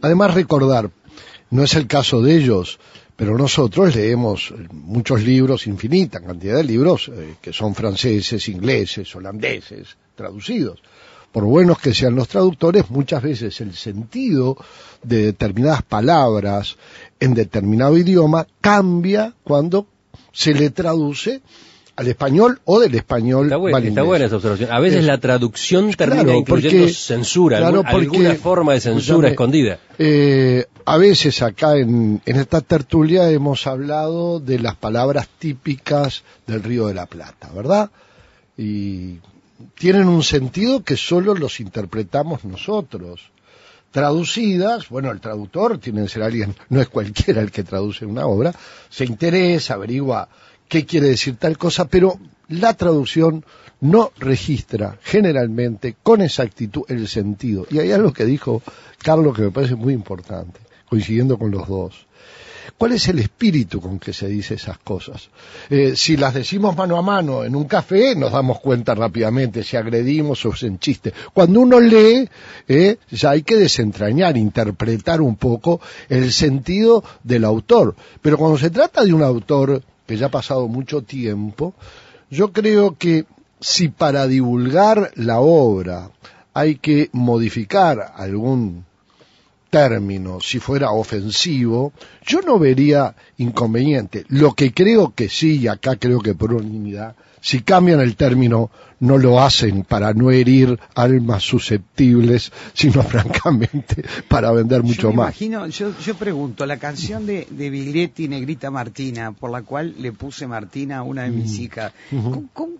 Además, 0.00 0.32
recordar, 0.32 0.90
no 1.50 1.62
es 1.62 1.74
el 1.74 1.86
caso 1.86 2.22
de 2.22 2.36
ellos, 2.36 2.78
pero 3.16 3.36
nosotros 3.36 3.94
leemos 3.94 4.54
muchos 4.72 5.22
libros, 5.22 5.66
infinita 5.66 6.20
cantidad 6.20 6.56
de 6.56 6.64
libros, 6.64 7.10
eh, 7.12 7.34
que 7.40 7.52
son 7.52 7.74
franceses, 7.74 8.48
ingleses, 8.48 9.14
holandeses, 9.14 9.96
traducidos. 10.14 10.80
Por 11.32 11.44
buenos 11.44 11.78
que 11.78 11.94
sean 11.94 12.14
los 12.14 12.28
traductores, 12.28 12.90
muchas 12.90 13.22
veces 13.22 13.60
el 13.60 13.74
sentido 13.74 14.56
de 15.02 15.26
determinadas 15.26 15.82
palabras 15.82 16.76
en 17.18 17.34
determinado 17.34 17.98
idioma 17.98 18.46
cambia 18.60 19.34
cuando 19.44 19.86
se 20.32 20.54
le 20.54 20.70
traduce 20.70 21.42
al 21.96 22.08
español 22.08 22.60
o 22.64 22.80
del 22.80 22.94
español 22.94 23.46
está, 23.46 24.02
buena, 24.02 24.24
esa 24.24 24.36
observación. 24.36 24.72
A 24.72 24.80
veces 24.80 25.04
la 25.04 25.18
traducción 25.18 25.92
termina 25.92 26.34
incluyendo 26.34 26.88
censura, 26.88 27.66
alguna 27.68 28.34
forma 28.36 28.72
de 28.72 28.80
censura 28.80 29.28
escondida. 29.28 29.78
Eh, 29.98 30.64
a 30.86 30.96
veces 30.96 31.42
acá 31.42 31.76
en, 31.76 32.22
en, 32.24 32.36
esta 32.36 32.62
tertulia 32.62 33.30
hemos 33.30 33.66
hablado 33.66 34.40
de 34.40 34.58
las 34.58 34.76
palabras 34.76 35.28
típicas 35.38 36.24
del 36.46 36.62
Río 36.62 36.86
de 36.86 36.94
la 36.94 37.04
Plata, 37.04 37.50
¿verdad? 37.54 37.90
Y 38.56 39.18
tienen 39.78 40.08
un 40.08 40.22
sentido 40.22 40.82
que 40.82 40.96
solo 40.96 41.34
los 41.34 41.60
interpretamos 41.60 42.44
nosotros 42.46 43.30
traducidas, 43.90 44.88
bueno, 44.88 45.10
el 45.10 45.20
traductor 45.20 45.78
tiene 45.78 46.02
que 46.02 46.08
ser 46.08 46.22
alguien, 46.22 46.54
no 46.68 46.80
es 46.80 46.88
cualquiera 46.88 47.40
el 47.40 47.50
que 47.50 47.64
traduce 47.64 48.06
una 48.06 48.26
obra, 48.26 48.54
se 48.88 49.04
interesa, 49.04 49.74
averigua 49.74 50.28
qué 50.68 50.86
quiere 50.86 51.08
decir 51.08 51.36
tal 51.36 51.58
cosa, 51.58 51.86
pero 51.86 52.18
la 52.48 52.74
traducción 52.74 53.44
no 53.80 54.12
registra 54.18 54.98
generalmente 55.02 55.96
con 56.02 56.20
exactitud 56.20 56.82
el 56.88 57.08
sentido. 57.08 57.66
Y 57.70 57.78
hay 57.78 57.92
algo 57.92 58.12
que 58.12 58.24
dijo 58.24 58.62
Carlos 59.02 59.34
que 59.34 59.42
me 59.42 59.50
parece 59.50 59.74
muy 59.74 59.94
importante, 59.94 60.60
coincidiendo 60.88 61.38
con 61.38 61.50
los 61.50 61.66
dos. 61.66 62.06
¿Cuál 62.76 62.92
es 62.92 63.08
el 63.08 63.18
espíritu 63.18 63.80
con 63.80 63.98
que 63.98 64.12
se 64.12 64.28
dice 64.28 64.54
esas 64.54 64.78
cosas? 64.78 65.28
Eh, 65.68 65.94
si 65.96 66.16
las 66.16 66.34
decimos 66.34 66.76
mano 66.76 66.96
a 66.96 67.02
mano 67.02 67.44
en 67.44 67.54
un 67.54 67.64
café, 67.64 68.14
nos 68.14 68.32
damos 68.32 68.60
cuenta 68.60 68.94
rápidamente 68.94 69.62
si 69.62 69.76
agredimos 69.76 70.44
o 70.44 70.50
es 70.54 70.62
en 70.62 70.78
chiste. 70.78 71.12
Cuando 71.32 71.60
uno 71.60 71.80
lee, 71.80 72.28
eh, 72.68 72.96
ya 73.10 73.30
hay 73.30 73.42
que 73.42 73.56
desentrañar, 73.56 74.36
interpretar 74.36 75.20
un 75.20 75.36
poco 75.36 75.80
el 76.08 76.32
sentido 76.32 77.04
del 77.22 77.44
autor. 77.44 77.94
Pero 78.22 78.38
cuando 78.38 78.58
se 78.58 78.70
trata 78.70 79.04
de 79.04 79.12
un 79.12 79.22
autor 79.22 79.82
que 80.06 80.16
ya 80.16 80.26
ha 80.26 80.30
pasado 80.30 80.66
mucho 80.68 81.02
tiempo, 81.02 81.74
yo 82.30 82.52
creo 82.52 82.96
que 82.96 83.26
si 83.60 83.88
para 83.88 84.26
divulgar 84.26 85.12
la 85.14 85.40
obra 85.40 86.10
hay 86.54 86.76
que 86.76 87.10
modificar 87.12 88.12
algún 88.16 88.84
término, 89.70 90.40
si 90.40 90.58
fuera 90.58 90.90
ofensivo, 90.90 91.92
yo 92.26 92.42
no 92.42 92.58
vería 92.58 93.14
inconveniente. 93.38 94.24
Lo 94.28 94.54
que 94.54 94.74
creo 94.74 95.14
que 95.14 95.28
sí, 95.28 95.60
y 95.60 95.68
acá 95.68 95.96
creo 95.96 96.20
que 96.20 96.34
por 96.34 96.52
unanimidad, 96.52 97.14
si 97.40 97.62
cambian 97.62 98.00
el 98.00 98.16
término, 98.16 98.70
no 99.00 99.16
lo 99.16 99.40
hacen 99.40 99.84
para 99.84 100.12
no 100.12 100.30
herir 100.30 100.78
almas 100.94 101.42
susceptibles, 101.42 102.52
sino 102.74 103.02
francamente 103.14 104.04
para 104.28 104.52
vender 104.52 104.82
mucho 104.82 105.02
yo 105.02 105.10
me 105.10 105.16
más. 105.16 105.26
Imagino, 105.40 105.66
yo, 105.68 105.98
yo 105.98 106.14
pregunto, 106.16 106.66
la 106.66 106.76
canción 106.76 107.24
de, 107.24 107.46
de 107.50 107.70
Biglietti 107.70 108.28
Negrita 108.28 108.70
Martina, 108.70 109.32
por 109.32 109.50
la 109.50 109.62
cual 109.62 109.94
le 109.98 110.12
puse 110.12 110.46
Martina 110.46 110.98
a 110.98 111.02
una 111.02 111.22
de 111.22 111.30
mis 111.30 111.58
mm. 111.58 111.62
hijas, 111.62 111.92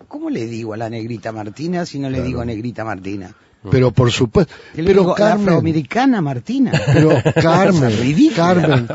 ¿cómo, 0.07 0.29
le 0.29 0.45
digo 0.45 0.73
a 0.73 0.77
la 0.77 0.89
Negrita 0.89 1.31
Martina 1.31 1.85
si 1.85 1.97
no 1.99 2.09
le 2.09 2.21
digo 2.21 2.45
Negrita 2.45 2.85
Martina? 2.85 3.33
Pero 3.69 3.91
por 3.91 4.11
supuesto. 4.11 4.53
Pero 4.75 5.13
Carmen, 5.13 5.49
afroamericana 5.49 6.21
Martina. 6.21 6.71
Pero 6.93 7.11
Carmen, 7.41 7.93
Carmen, 8.35 8.87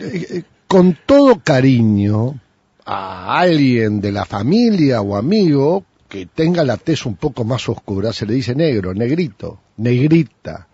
eh, 0.00 0.42
con 0.68 0.96
todo 1.04 1.40
cariño 1.40 2.38
a 2.84 3.40
alguien 3.40 4.00
de 4.00 4.12
la 4.12 4.24
familia 4.24 5.00
o 5.00 5.16
amigo 5.16 5.84
que 6.08 6.26
tenga 6.26 6.62
la 6.62 6.76
tez 6.76 7.06
un 7.06 7.16
poco 7.16 7.44
más 7.44 7.68
oscura, 7.68 8.12
se 8.12 8.26
le 8.26 8.34
dice 8.34 8.54
negro, 8.54 8.94
negrito, 8.94 9.58
negrita. 9.78 10.68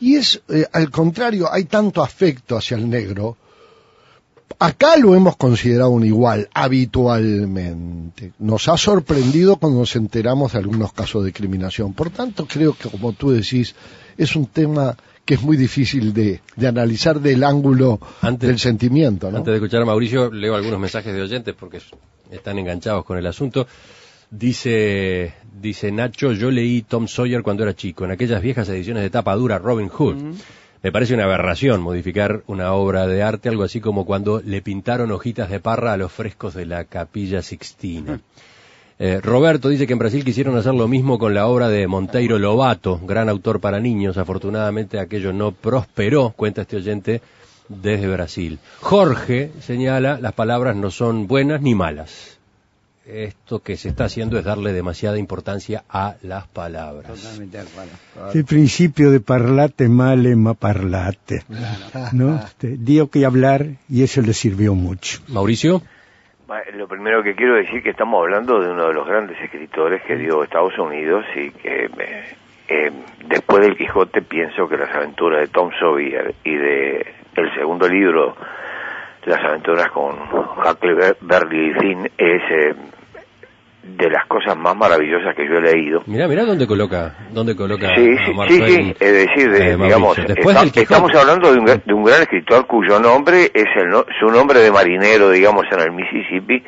Y 0.00 0.16
es, 0.16 0.40
eh, 0.48 0.66
al 0.72 0.90
contrario, 0.90 1.52
hay 1.52 1.64
tanto 1.64 2.02
afecto 2.02 2.56
hacia 2.56 2.76
el 2.76 2.88
negro, 2.88 3.36
acá 4.58 4.96
lo 4.96 5.14
hemos 5.14 5.36
considerado 5.36 5.90
un 5.90 6.04
igual, 6.04 6.48
habitualmente. 6.54 8.32
Nos 8.38 8.68
ha 8.68 8.76
sorprendido 8.76 9.56
cuando 9.56 9.80
nos 9.80 9.96
enteramos 9.96 10.52
de 10.52 10.58
algunos 10.58 10.92
casos 10.92 11.22
de 11.22 11.30
discriminación. 11.30 11.92
Por 11.92 12.10
tanto, 12.10 12.46
creo 12.46 12.74
que, 12.74 12.88
como 12.88 13.12
tú 13.12 13.30
decís, 13.30 13.74
es 14.16 14.36
un 14.36 14.46
tema 14.46 14.96
que 15.24 15.34
es 15.34 15.42
muy 15.42 15.56
difícil 15.56 16.14
de, 16.14 16.40
analizar 16.64 17.20
del 17.20 17.42
ángulo 17.42 17.98
del 18.38 18.58
sentimiento. 18.58 19.26
Antes 19.26 19.46
de 19.46 19.54
escuchar 19.54 19.82
a 19.82 19.84
Mauricio, 19.84 20.30
leo 20.30 20.54
algunos 20.54 20.78
mensajes 20.78 21.12
de 21.12 21.20
oyentes 21.20 21.54
porque 21.58 21.80
están 22.30 22.58
enganchados 22.58 23.04
con 23.04 23.18
el 23.18 23.26
asunto. 23.26 23.66
Dice, 24.30 25.34
dice 25.60 25.90
Nacho, 25.90 26.32
yo 26.32 26.50
leí 26.50 26.82
Tom 26.82 27.08
Sawyer 27.08 27.42
cuando 27.42 27.64
era 27.64 27.74
chico, 27.74 28.04
en 28.04 28.12
aquellas 28.12 28.40
viejas 28.40 28.68
ediciones 28.68 29.02
de 29.02 29.10
tapa 29.10 29.34
dura 29.34 29.58
Robin 29.58 29.88
Hood. 29.88 30.16
Me 30.86 30.92
parece 30.92 31.14
una 31.14 31.24
aberración 31.24 31.80
modificar 31.80 32.44
una 32.46 32.72
obra 32.72 33.08
de 33.08 33.20
arte, 33.20 33.48
algo 33.48 33.64
así 33.64 33.80
como 33.80 34.06
cuando 34.06 34.40
le 34.40 34.62
pintaron 34.62 35.10
hojitas 35.10 35.50
de 35.50 35.58
parra 35.58 35.92
a 35.92 35.96
los 35.96 36.12
frescos 36.12 36.54
de 36.54 36.64
la 36.64 36.84
capilla 36.84 37.42
Sixtina. 37.42 38.20
Eh, 39.00 39.20
Roberto 39.20 39.68
dice 39.68 39.88
que 39.88 39.94
en 39.94 39.98
Brasil 39.98 40.24
quisieron 40.24 40.56
hacer 40.56 40.74
lo 40.74 40.86
mismo 40.86 41.18
con 41.18 41.34
la 41.34 41.48
obra 41.48 41.68
de 41.68 41.88
Monteiro 41.88 42.38
Lobato, 42.38 43.00
gran 43.02 43.28
autor 43.28 43.60
para 43.60 43.80
niños. 43.80 44.16
Afortunadamente 44.16 45.00
aquello 45.00 45.32
no 45.32 45.50
prosperó, 45.50 46.32
cuenta 46.36 46.62
este 46.62 46.76
oyente 46.76 47.20
desde 47.68 48.06
Brasil. 48.06 48.60
Jorge 48.80 49.50
señala, 49.58 50.20
las 50.20 50.34
palabras 50.34 50.76
no 50.76 50.92
son 50.92 51.26
buenas 51.26 51.62
ni 51.62 51.74
malas 51.74 52.35
esto 53.06 53.60
que 53.60 53.76
se 53.76 53.88
está 53.88 54.04
haciendo 54.04 54.38
es 54.38 54.44
darle 54.44 54.72
demasiada 54.72 55.18
importancia 55.18 55.84
a 55.88 56.16
las 56.22 56.46
palabras. 56.48 57.06
Totalmente 57.06 57.58
El 58.34 58.44
principio 58.44 59.10
de 59.10 59.20
parlate 59.20 59.88
male 59.88 60.34
ma 60.36 60.54
parlate. 60.54 61.42
¿no? 62.12 62.36
Este, 62.46 62.76
dio 62.78 63.10
que 63.10 63.24
hablar 63.24 63.66
y 63.88 64.02
eso 64.02 64.20
le 64.22 64.32
sirvió 64.32 64.74
mucho. 64.74 65.20
Mauricio. 65.28 65.82
Lo 66.74 66.86
primero 66.86 67.22
que 67.22 67.34
quiero 67.34 67.56
decir 67.56 67.78
es 67.78 67.82
que 67.82 67.90
estamos 67.90 68.22
hablando 68.22 68.60
de 68.60 68.70
uno 68.70 68.86
de 68.86 68.94
los 68.94 69.06
grandes 69.06 69.36
escritores 69.42 70.02
que 70.02 70.16
dio 70.16 70.44
Estados 70.44 70.78
Unidos 70.78 71.24
y 71.34 71.50
que 71.50 71.90
eh, 72.68 72.92
después 73.28 73.62
del 73.62 73.76
Quijote 73.76 74.22
pienso 74.22 74.68
que 74.68 74.76
las 74.76 74.94
aventuras 74.94 75.40
de 75.40 75.48
Tom 75.48 75.70
Sawyer 75.78 76.34
y 76.44 76.54
de 76.54 77.06
el 77.36 77.54
segundo 77.54 77.88
libro 77.88 78.36
las 79.26 79.44
aventuras 79.44 79.90
con 79.90 80.14
Huckleberry 80.14 81.74
Finn 81.80 82.10
es 82.16 82.42
eh, 82.50 82.74
de 83.82 84.10
las 84.10 84.26
cosas 84.26 84.56
más 84.56 84.76
maravillosas 84.76 85.34
que 85.36 85.46
yo 85.46 85.58
he 85.58 85.60
leído. 85.60 86.02
Mira, 86.06 86.26
mira 86.26 86.44
dónde 86.44 86.66
coloca, 86.66 87.14
dónde 87.30 87.54
coloca. 87.54 87.94
Sí, 87.94 88.16
sí, 88.48 88.62
sí, 88.66 88.94
es 88.98 89.12
decir, 89.12 89.76
digamos, 89.78 90.18
estamos 90.18 91.14
hablando 91.14 91.52
de 91.52 91.58
un, 91.58 91.66
de 91.66 91.94
un, 91.94 92.04
gran 92.04 92.22
escritor 92.22 92.66
cuyo 92.66 92.98
nombre 92.98 93.50
es 93.52 93.66
el 93.76 93.92
su 94.18 94.26
nombre 94.26 94.60
de 94.60 94.72
marinero, 94.72 95.30
digamos, 95.30 95.66
en 95.70 95.80
el 95.80 95.92
Mississippi. 95.92 96.62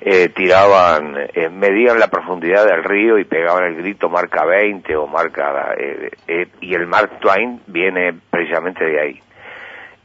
Eh, 0.00 0.28
tiraban, 0.28 1.16
eh, 1.34 1.48
medían 1.50 1.98
la 1.98 2.06
profundidad 2.06 2.64
del 2.64 2.84
río 2.84 3.18
y 3.18 3.24
pegaban 3.24 3.64
el 3.64 3.74
grito 3.74 4.08
marca 4.08 4.44
20 4.44 4.94
o 4.94 5.08
marca 5.08 5.74
eh, 5.76 6.10
eh, 6.28 6.46
y 6.60 6.72
el 6.72 6.86
Mark 6.86 7.18
Twain 7.18 7.60
viene 7.66 8.14
precisamente 8.30 8.84
de 8.84 9.00
ahí. 9.00 9.20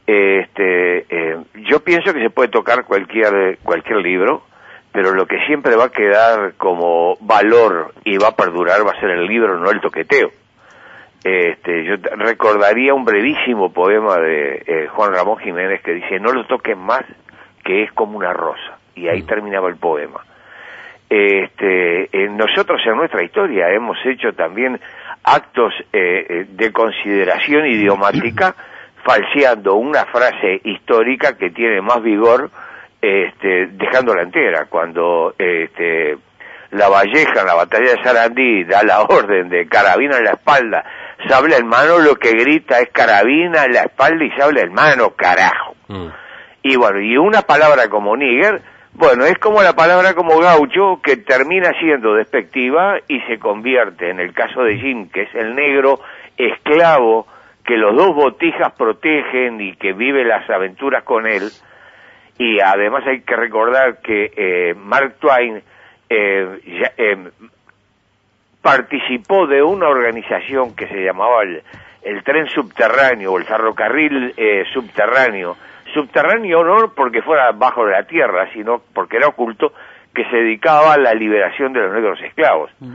Este, 0.06 1.06
yo 1.68 1.80
pienso 1.80 2.12
que 2.12 2.20
se 2.20 2.30
puede 2.30 2.48
tocar 2.48 2.84
cualquier 2.84 3.58
cualquier 3.62 3.98
libro 3.98 4.44
pero 4.94 5.12
lo 5.12 5.26
que 5.26 5.44
siempre 5.46 5.74
va 5.74 5.86
a 5.86 5.88
quedar 5.88 6.54
como 6.56 7.16
valor 7.20 7.94
y 8.04 8.16
va 8.16 8.28
a 8.28 8.36
perdurar 8.36 8.86
va 8.86 8.92
a 8.92 9.00
ser 9.00 9.10
el 9.10 9.26
libro, 9.26 9.58
no 9.58 9.68
el 9.72 9.80
toqueteo. 9.80 10.30
Este, 11.24 11.84
yo 11.84 11.96
recordaría 12.16 12.94
un 12.94 13.04
brevísimo 13.04 13.72
poema 13.72 14.18
de 14.18 14.62
eh, 14.64 14.86
Juan 14.92 15.12
Ramón 15.12 15.38
Jiménez 15.38 15.82
que 15.82 15.94
dice, 15.94 16.20
no 16.20 16.30
lo 16.30 16.46
toques 16.46 16.76
más, 16.76 17.02
que 17.64 17.82
es 17.82 17.92
como 17.92 18.16
una 18.16 18.32
rosa. 18.32 18.78
Y 18.94 19.08
ahí 19.08 19.22
mm. 19.22 19.26
terminaba 19.26 19.68
el 19.68 19.78
poema. 19.78 20.20
Este, 21.10 22.08
nosotros 22.28 22.80
en 22.86 22.96
nuestra 22.96 23.24
historia 23.24 23.70
hemos 23.70 23.98
hecho 24.06 24.32
también 24.32 24.78
actos 25.24 25.74
eh, 25.92 26.26
eh, 26.28 26.46
de 26.50 26.72
consideración 26.72 27.66
idiomática, 27.66 28.54
falseando 29.04 29.74
una 29.74 30.06
frase 30.06 30.60
histórica 30.64 31.36
que 31.36 31.50
tiene 31.50 31.80
más 31.80 32.02
vigor 32.02 32.50
este, 33.00 33.66
dejándola 33.72 34.22
entera. 34.22 34.66
Cuando 34.68 35.34
este, 35.38 36.16
la 36.70 36.88
Valleja 36.88 37.40
en 37.40 37.46
la 37.46 37.54
batalla 37.54 37.90
de 37.90 38.02
Sarandí 38.02 38.64
da 38.64 38.82
la 38.82 39.02
orden 39.08 39.48
de 39.48 39.66
carabina 39.68 40.16
en 40.16 40.24
la 40.24 40.32
espalda, 40.32 40.84
sable 41.28 41.56
en 41.56 41.66
mano, 41.66 41.98
lo 41.98 42.16
que 42.16 42.32
grita 42.32 42.80
es 42.80 42.90
carabina 42.90 43.64
en 43.64 43.74
la 43.74 43.82
espalda 43.82 44.24
y 44.24 44.30
sable 44.32 44.62
en 44.62 44.72
mano, 44.72 45.10
carajo. 45.10 45.76
Mm. 45.88 46.08
Y 46.62 46.76
bueno, 46.76 47.00
y 47.00 47.16
una 47.18 47.42
palabra 47.42 47.88
como 47.88 48.16
nigger, 48.16 48.62
bueno, 48.94 49.26
es 49.26 49.36
como 49.38 49.62
la 49.62 49.74
palabra 49.74 50.14
como 50.14 50.38
gaucho 50.38 51.00
que 51.02 51.16
termina 51.16 51.72
siendo 51.78 52.14
despectiva 52.14 52.96
y 53.06 53.20
se 53.22 53.38
convierte, 53.38 54.08
en 54.08 54.18
el 54.18 54.32
caso 54.32 54.62
de 54.62 54.78
Jim, 54.78 55.10
que 55.10 55.22
es 55.22 55.34
el 55.34 55.54
negro 55.54 56.00
esclavo 56.38 57.26
que 57.64 57.76
los 57.76 57.96
dos 57.96 58.14
botijas 58.14 58.72
protegen 58.74 59.60
y 59.60 59.74
que 59.76 59.92
vive 59.92 60.24
las 60.24 60.48
aventuras 60.50 61.02
con 61.04 61.26
él, 61.26 61.50
y 62.38 62.60
además 62.60 63.04
hay 63.06 63.22
que 63.22 63.36
recordar 63.36 64.00
que 64.00 64.32
eh, 64.36 64.74
Mark 64.74 65.16
Twain 65.20 65.62
eh, 66.08 66.60
eh, 66.96 67.30
participó 68.60 69.46
de 69.46 69.62
una 69.62 69.88
organización 69.88 70.74
que 70.74 70.88
se 70.88 71.02
llamaba 71.04 71.42
el, 71.42 71.62
tren 72.24 72.46
subterráneo 72.48 73.32
o 73.32 73.38
el 73.38 73.44
ferrocarril 73.44 74.34
subterráneo. 74.72 75.56
Subterráneo 75.92 76.64
no 76.64 76.92
porque 76.94 77.22
fuera 77.22 77.52
bajo 77.52 77.86
la 77.86 78.02
tierra, 78.04 78.48
sino 78.52 78.82
porque 78.92 79.16
era 79.16 79.28
oculto, 79.28 79.72
que 80.14 80.24
se 80.24 80.36
dedicaba 80.36 80.94
a 80.94 80.98
la 80.98 81.14
liberación 81.14 81.72
de 81.72 81.80
los 81.80 81.92
negros 81.92 82.20
esclavos. 82.20 82.70
Mm. 82.80 82.94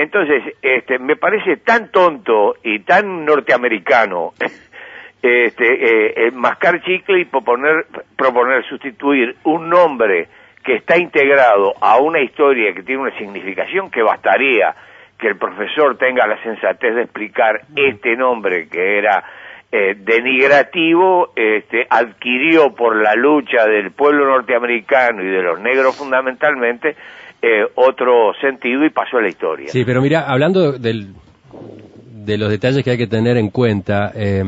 Entonces, 0.00 0.54
este, 0.62 0.98
me 0.98 1.16
parece 1.16 1.58
tan 1.58 1.90
tonto 1.90 2.54
y 2.62 2.78
tan 2.78 3.26
norteamericano 3.26 4.32
este, 5.22 5.66
eh, 5.74 6.14
eh, 6.16 6.30
mascar 6.30 6.82
chicle 6.82 7.20
y 7.20 7.24
proponer, 7.26 7.84
proponer 8.16 8.64
sustituir 8.64 9.36
un 9.44 9.68
nombre 9.68 10.28
que 10.64 10.76
está 10.76 10.96
integrado 10.96 11.74
a 11.82 11.98
una 11.98 12.22
historia 12.22 12.72
que 12.72 12.82
tiene 12.82 13.02
una 13.02 13.18
significación 13.18 13.90
que 13.90 14.00
bastaría 14.00 14.74
que 15.18 15.28
el 15.28 15.36
profesor 15.36 15.98
tenga 15.98 16.26
la 16.26 16.42
sensatez 16.42 16.94
de 16.94 17.02
explicar 17.02 17.60
este 17.76 18.16
nombre 18.16 18.68
que 18.70 18.96
era 18.96 19.22
eh, 19.70 19.96
denigrativo, 19.98 21.34
este, 21.36 21.86
adquirió 21.90 22.74
por 22.74 22.96
la 22.96 23.14
lucha 23.16 23.66
del 23.66 23.90
pueblo 23.90 24.24
norteamericano 24.24 25.22
y 25.22 25.26
de 25.26 25.42
los 25.42 25.60
negros 25.60 25.98
fundamentalmente 25.98 26.96
eh, 27.42 27.64
otro 27.74 28.32
sentido 28.40 28.84
y 28.84 28.90
pasó 28.90 29.18
a 29.18 29.22
la 29.22 29.28
historia. 29.28 29.68
Sí, 29.68 29.84
pero 29.84 30.02
mira, 30.02 30.26
hablando 30.28 30.72
de 30.72 32.38
los 32.38 32.50
detalles 32.50 32.84
que 32.84 32.90
hay 32.90 32.98
que 32.98 33.06
tener 33.06 33.36
en 33.36 33.50
cuenta, 33.50 34.12
eh, 34.14 34.44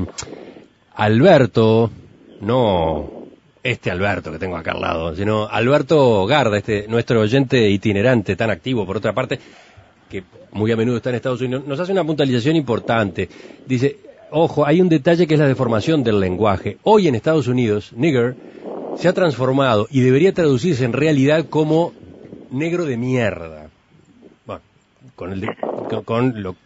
Alberto, 0.95 1.91
no 2.41 3.23
este 3.63 3.91
Alberto 3.91 4.33
que 4.33 4.39
tengo 4.39 4.57
acá 4.57 4.73
al 4.73 4.81
lado, 4.81 5.15
sino 5.15 5.47
Alberto 5.47 6.27
Garda, 6.27 6.59
este 6.59 6.87
nuestro 6.89 7.21
oyente 7.21 7.71
itinerante 7.71 8.37
tan 8.37 8.51
activo 8.51 8.85
por 8.85 8.97
otra 8.97 9.13
parte, 9.13 9.39
que 10.11 10.25
muy 10.53 10.71
a 10.73 10.77
menudo 10.77 10.97
está 10.97 11.11
en 11.11 11.17
Estados 11.17 11.41
Unidos, 11.41 11.67
nos 11.67 11.79
hace 11.79 11.93
una 11.93 12.05
puntualización 12.05 12.57
importante. 12.57 13.29
Dice, 13.67 13.97
ojo, 14.31 14.67
hay 14.67 14.81
un 14.81 14.89
detalle 14.89 15.27
que 15.27 15.35
es 15.35 15.41
la 15.41 15.47
deformación 15.47 16.03
del 16.03 16.21
lenguaje. 16.21 16.79
Hoy 16.83 17.09
en 17.09 17.15
Estados 17.15 17.47
Unidos, 17.47 17.93
nigger 17.95 18.35
se 18.97 19.09
ha 19.09 19.13
transformado 19.13 19.87
y 19.91 20.01
debería 20.01 20.35
traducirse 20.35 20.85
en 20.85 20.93
realidad 20.93 21.47
como 21.49 21.95
negro 22.53 22.85
de 22.85 22.97
mierda 22.97 23.71
con, 25.17 25.33
el, 25.33 25.49
con 26.05 26.43
lo, 26.43 26.57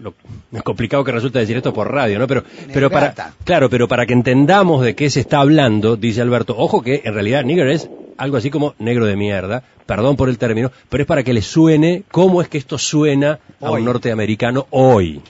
complicado 0.63 1.05
que 1.05 1.13
resulta 1.13 1.39
decir 1.39 1.57
esto 1.57 1.73
por 1.73 1.91
radio, 1.91 2.19
¿no? 2.19 2.27
Pero, 2.27 2.45
pero 2.73 2.91
para, 2.91 3.15
claro, 3.45 3.71
pero 3.71 3.89
para 3.89 4.07
que 4.07 4.13
entendamos 4.13 4.85
de 4.85 4.95
qué 4.95 5.11
se 5.11 5.21
está 5.21 5.41
hablando, 5.41 5.97
dice 5.97 6.21
Alberto, 6.23 6.55
ojo 6.57 6.83
que 6.83 7.03
en 7.05 7.15
realidad 7.15 7.45
nigger 7.45 7.69
es 7.69 7.89
algo 8.17 8.37
así 8.37 8.51
como 8.51 8.75
negro 8.79 9.07
de 9.07 9.17
mierda, 9.17 9.63
perdón 9.85 10.17
por 10.17 10.29
el 10.29 10.39
término, 10.39 10.71
pero 10.89 11.03
es 11.03 11.07
para 11.07 11.23
que 11.23 11.33
le 11.33 11.43
suene 11.43 12.05
cómo 12.11 12.41
es 12.41 12.49
que 12.49 12.59
esto 12.59 12.79
suena 12.79 13.39
a 13.61 13.71
un 13.71 13.85
norteamericano 13.85 14.67
hoy. 14.71 15.21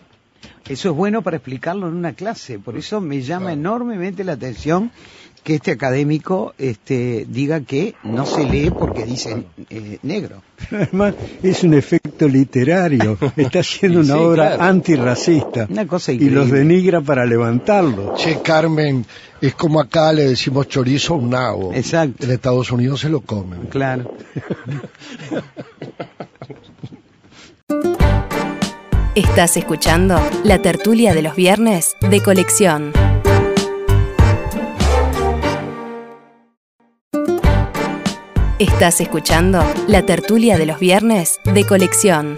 Eso 0.68 0.90
es 0.90 0.96
bueno 0.96 1.22
para 1.22 1.36
explicarlo 1.36 1.88
en 1.88 1.94
una 1.94 2.12
clase, 2.12 2.58
por 2.58 2.76
eso 2.76 3.00
me 3.00 3.22
llama 3.22 3.52
enormemente 3.52 4.24
la 4.24 4.32
atención 4.32 4.90
que 5.46 5.54
este 5.54 5.70
académico 5.70 6.54
este, 6.58 7.24
diga 7.28 7.60
que 7.60 7.94
no 8.02 8.26
se 8.26 8.42
lee 8.42 8.70
porque 8.76 9.06
dice 9.06 9.44
eh, 9.70 9.98
negro. 10.02 10.42
Además, 10.72 11.14
es 11.40 11.62
un 11.62 11.74
efecto 11.74 12.26
literario. 12.26 13.16
Está 13.36 13.60
haciendo 13.60 14.00
una 14.00 14.16
obra 14.16 14.56
antirracista. 14.56 15.68
Una 15.70 15.86
cosa 15.86 16.10
Y 16.10 16.30
los 16.30 16.50
denigra 16.50 17.00
para 17.00 17.24
levantarlo. 17.24 18.14
Che, 18.16 18.40
Carmen, 18.42 19.06
es 19.40 19.54
como 19.54 19.80
acá 19.80 20.12
le 20.12 20.30
decimos 20.30 20.66
chorizo 20.66 21.14
a 21.14 21.18
un 21.18 21.30
nabo. 21.30 21.72
Exacto. 21.72 22.24
En 22.24 22.32
Estados 22.32 22.72
Unidos 22.72 23.02
se 23.02 23.08
lo 23.08 23.20
comen. 23.20 23.66
Claro. 23.66 24.16
Estás 29.14 29.56
escuchando 29.56 30.20
la 30.42 30.60
tertulia 30.60 31.14
de 31.14 31.22
los 31.22 31.36
viernes 31.36 31.94
de 32.10 32.20
colección. 32.20 32.92
Estás 38.58 39.02
escuchando 39.02 39.62
la 39.86 40.06
tertulia 40.06 40.56
de 40.56 40.64
los 40.64 40.80
viernes 40.80 41.40
de 41.44 41.66
colección. 41.66 42.36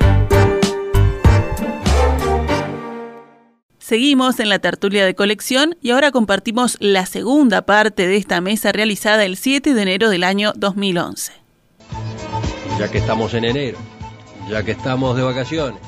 Seguimos 3.79 4.41
en 4.41 4.49
la 4.49 4.59
tertulia 4.59 5.07
de 5.07 5.15
colección 5.15 5.77
y 5.81 5.91
ahora 5.91 6.11
compartimos 6.11 6.77
la 6.81 7.07
segunda 7.07 7.63
parte 7.63 8.09
de 8.09 8.17
esta 8.17 8.41
mesa 8.41 8.73
realizada 8.73 9.25
el 9.25 9.37
7 9.37 9.75
de 9.75 9.81
enero 9.81 10.11
del 10.11 10.25
año 10.25 10.53
2011. 10.57 11.35
Ya 12.81 12.91
que 12.91 12.99
estamos 12.99 13.33
en 13.35 13.45
enero, 13.45 13.79
ya 14.51 14.65
que 14.65 14.73
estamos 14.73 15.17
de 15.17 15.23
vacaciones, 15.23 15.81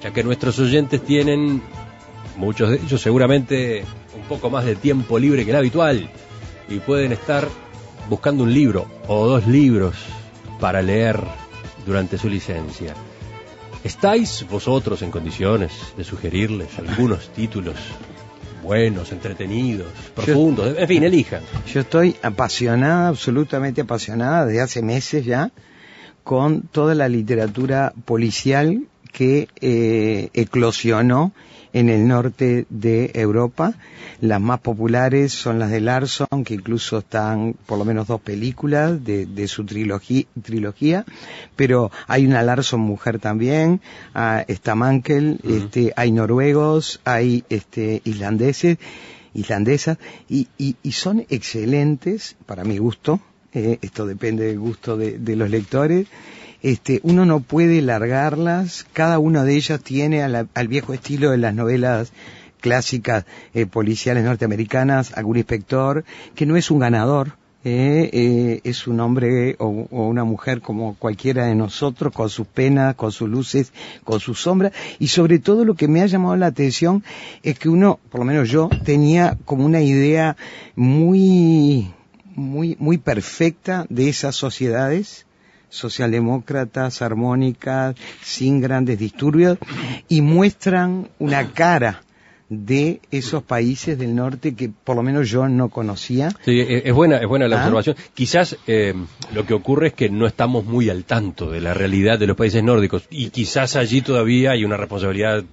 ya 0.00 0.12
que 0.12 0.22
nuestros 0.22 0.56
oyentes 0.60 1.04
tienen, 1.04 1.60
muchos 2.36 2.70
de 2.70 2.76
ellos 2.76 3.00
seguramente, 3.00 3.84
un 4.14 4.22
poco 4.28 4.50
más 4.50 4.64
de 4.66 4.76
tiempo 4.76 5.18
libre 5.18 5.44
que 5.44 5.50
el 5.50 5.56
habitual 5.56 6.08
y 6.68 6.78
pueden 6.78 7.10
estar 7.10 7.48
buscando 8.08 8.44
un 8.44 8.52
libro 8.52 8.86
o 9.08 9.26
dos 9.26 9.46
libros 9.46 9.96
para 10.60 10.82
leer 10.82 11.20
durante 11.86 12.18
su 12.18 12.28
licencia. 12.28 12.94
¿Estáis 13.82 14.46
vosotros 14.48 15.02
en 15.02 15.10
condiciones 15.10 15.72
de 15.96 16.04
sugerirles 16.04 16.78
algunos 16.78 17.28
títulos 17.30 17.76
buenos, 18.62 19.12
entretenidos, 19.12 19.88
profundos? 20.14 20.74
en 20.78 20.88
fin, 20.88 21.04
elijan. 21.04 21.42
Yo 21.72 21.80
estoy 21.80 22.16
apasionada, 22.22 23.08
absolutamente 23.08 23.82
apasionada, 23.82 24.46
desde 24.46 24.62
hace 24.62 24.82
meses 24.82 25.26
ya, 25.26 25.50
con 26.22 26.62
toda 26.62 26.94
la 26.94 27.08
literatura 27.08 27.92
policial 28.06 28.86
que 29.14 29.48
eh, 29.60 30.28
eclosionó 30.34 31.32
en 31.72 31.88
el 31.88 32.06
norte 32.08 32.66
de 32.68 33.12
Europa. 33.14 33.74
Las 34.20 34.40
más 34.40 34.60
populares 34.60 35.32
son 35.32 35.58
las 35.58 35.70
de 35.70 35.80
Larson, 35.80 36.44
que 36.44 36.54
incluso 36.54 36.98
están 36.98 37.54
por 37.66 37.78
lo 37.78 37.84
menos 37.84 38.08
dos 38.08 38.20
películas 38.20 39.04
de, 39.04 39.48
su 39.48 39.64
trilogía, 39.64 41.04
pero 41.54 41.90
hay 42.08 42.26
una 42.26 42.42
Larson 42.42 42.80
mujer 42.80 43.18
también, 43.18 43.80
ah, 44.14 44.44
está 44.48 44.74
Mankel, 44.74 45.38
este, 45.44 45.92
hay 45.96 46.10
noruegos, 46.10 47.00
hay 47.04 47.44
este, 47.50 48.02
islandeses, 48.04 48.78
islandesas, 49.34 49.98
y, 50.28 50.48
son 50.90 51.24
excelentes, 51.28 52.36
para 52.46 52.64
mi 52.64 52.78
gusto, 52.78 53.20
eh, 53.52 53.78
esto 53.82 54.06
depende 54.06 54.46
del 54.46 54.58
gusto 54.58 54.96
de 54.96 55.36
los 55.36 55.50
lectores, 55.50 56.06
este, 56.64 57.00
uno 57.02 57.26
no 57.26 57.40
puede 57.40 57.82
largarlas, 57.82 58.86
cada 58.94 59.18
una 59.18 59.44
de 59.44 59.54
ellas 59.54 59.82
tiene 59.82 60.22
al 60.22 60.68
viejo 60.68 60.94
estilo 60.94 61.30
de 61.30 61.36
las 61.36 61.54
novelas 61.54 62.10
clásicas 62.62 63.26
eh, 63.52 63.66
policiales 63.66 64.24
norteamericanas, 64.24 65.12
algún 65.12 65.36
inspector, 65.36 66.06
que 66.34 66.46
no 66.46 66.56
es 66.56 66.70
un 66.70 66.78
ganador, 66.78 67.36
eh, 67.64 68.08
eh, 68.14 68.60
es 68.64 68.86
un 68.86 69.00
hombre 69.00 69.56
o, 69.58 69.68
una 69.90 70.24
mujer 70.24 70.62
como 70.62 70.94
cualquiera 70.94 71.44
de 71.44 71.54
nosotros, 71.54 72.14
con 72.14 72.30
sus 72.30 72.46
penas, 72.46 72.94
con 72.94 73.12
sus 73.12 73.28
luces, 73.28 73.74
con 74.02 74.18
sus 74.18 74.40
sombras, 74.40 74.72
y 74.98 75.08
sobre 75.08 75.40
todo 75.40 75.66
lo 75.66 75.74
que 75.74 75.86
me 75.86 76.00
ha 76.00 76.06
llamado 76.06 76.34
la 76.36 76.46
atención 76.46 77.04
es 77.42 77.58
que 77.58 77.68
uno, 77.68 78.00
por 78.08 78.20
lo 78.20 78.24
menos 78.24 78.48
yo, 78.48 78.70
tenía 78.86 79.36
como 79.44 79.66
una 79.66 79.82
idea 79.82 80.38
muy, 80.76 81.92
muy, 82.34 82.74
muy 82.80 82.96
perfecta 82.96 83.84
de 83.90 84.08
esas 84.08 84.34
sociedades, 84.34 85.26
socialdemócratas, 85.74 87.02
armónicas, 87.02 87.96
sin 88.22 88.60
grandes 88.60 88.98
disturbios, 88.98 89.58
y 90.08 90.22
muestran 90.22 91.08
una 91.18 91.52
cara 91.52 92.02
de 92.48 93.00
esos 93.10 93.42
países 93.42 93.98
del 93.98 94.14
norte 94.14 94.54
que 94.54 94.68
por 94.68 94.96
lo 94.96 95.02
menos 95.02 95.28
yo 95.28 95.48
no 95.48 95.70
conocía. 95.70 96.30
Sí, 96.44 96.60
es 96.60 96.92
buena, 96.92 97.18
es 97.18 97.26
buena 97.26 97.48
la 97.48 97.56
¿Ah? 97.56 97.60
observación. 97.60 97.96
Quizás 98.14 98.56
eh, 98.66 98.94
lo 99.32 99.46
que 99.46 99.54
ocurre 99.54 99.88
es 99.88 99.92
que 99.94 100.10
no 100.10 100.26
estamos 100.26 100.64
muy 100.64 100.90
al 100.90 101.04
tanto 101.04 101.50
de 101.50 101.60
la 101.60 101.74
realidad 101.74 102.18
de 102.18 102.26
los 102.26 102.36
países 102.36 102.62
nórdicos 102.62 103.04
y 103.10 103.30
quizás 103.30 103.76
allí 103.76 104.02
todavía 104.02 104.52
hay 104.52 104.64
una 104.64 104.76
responsabilidad 104.76 105.44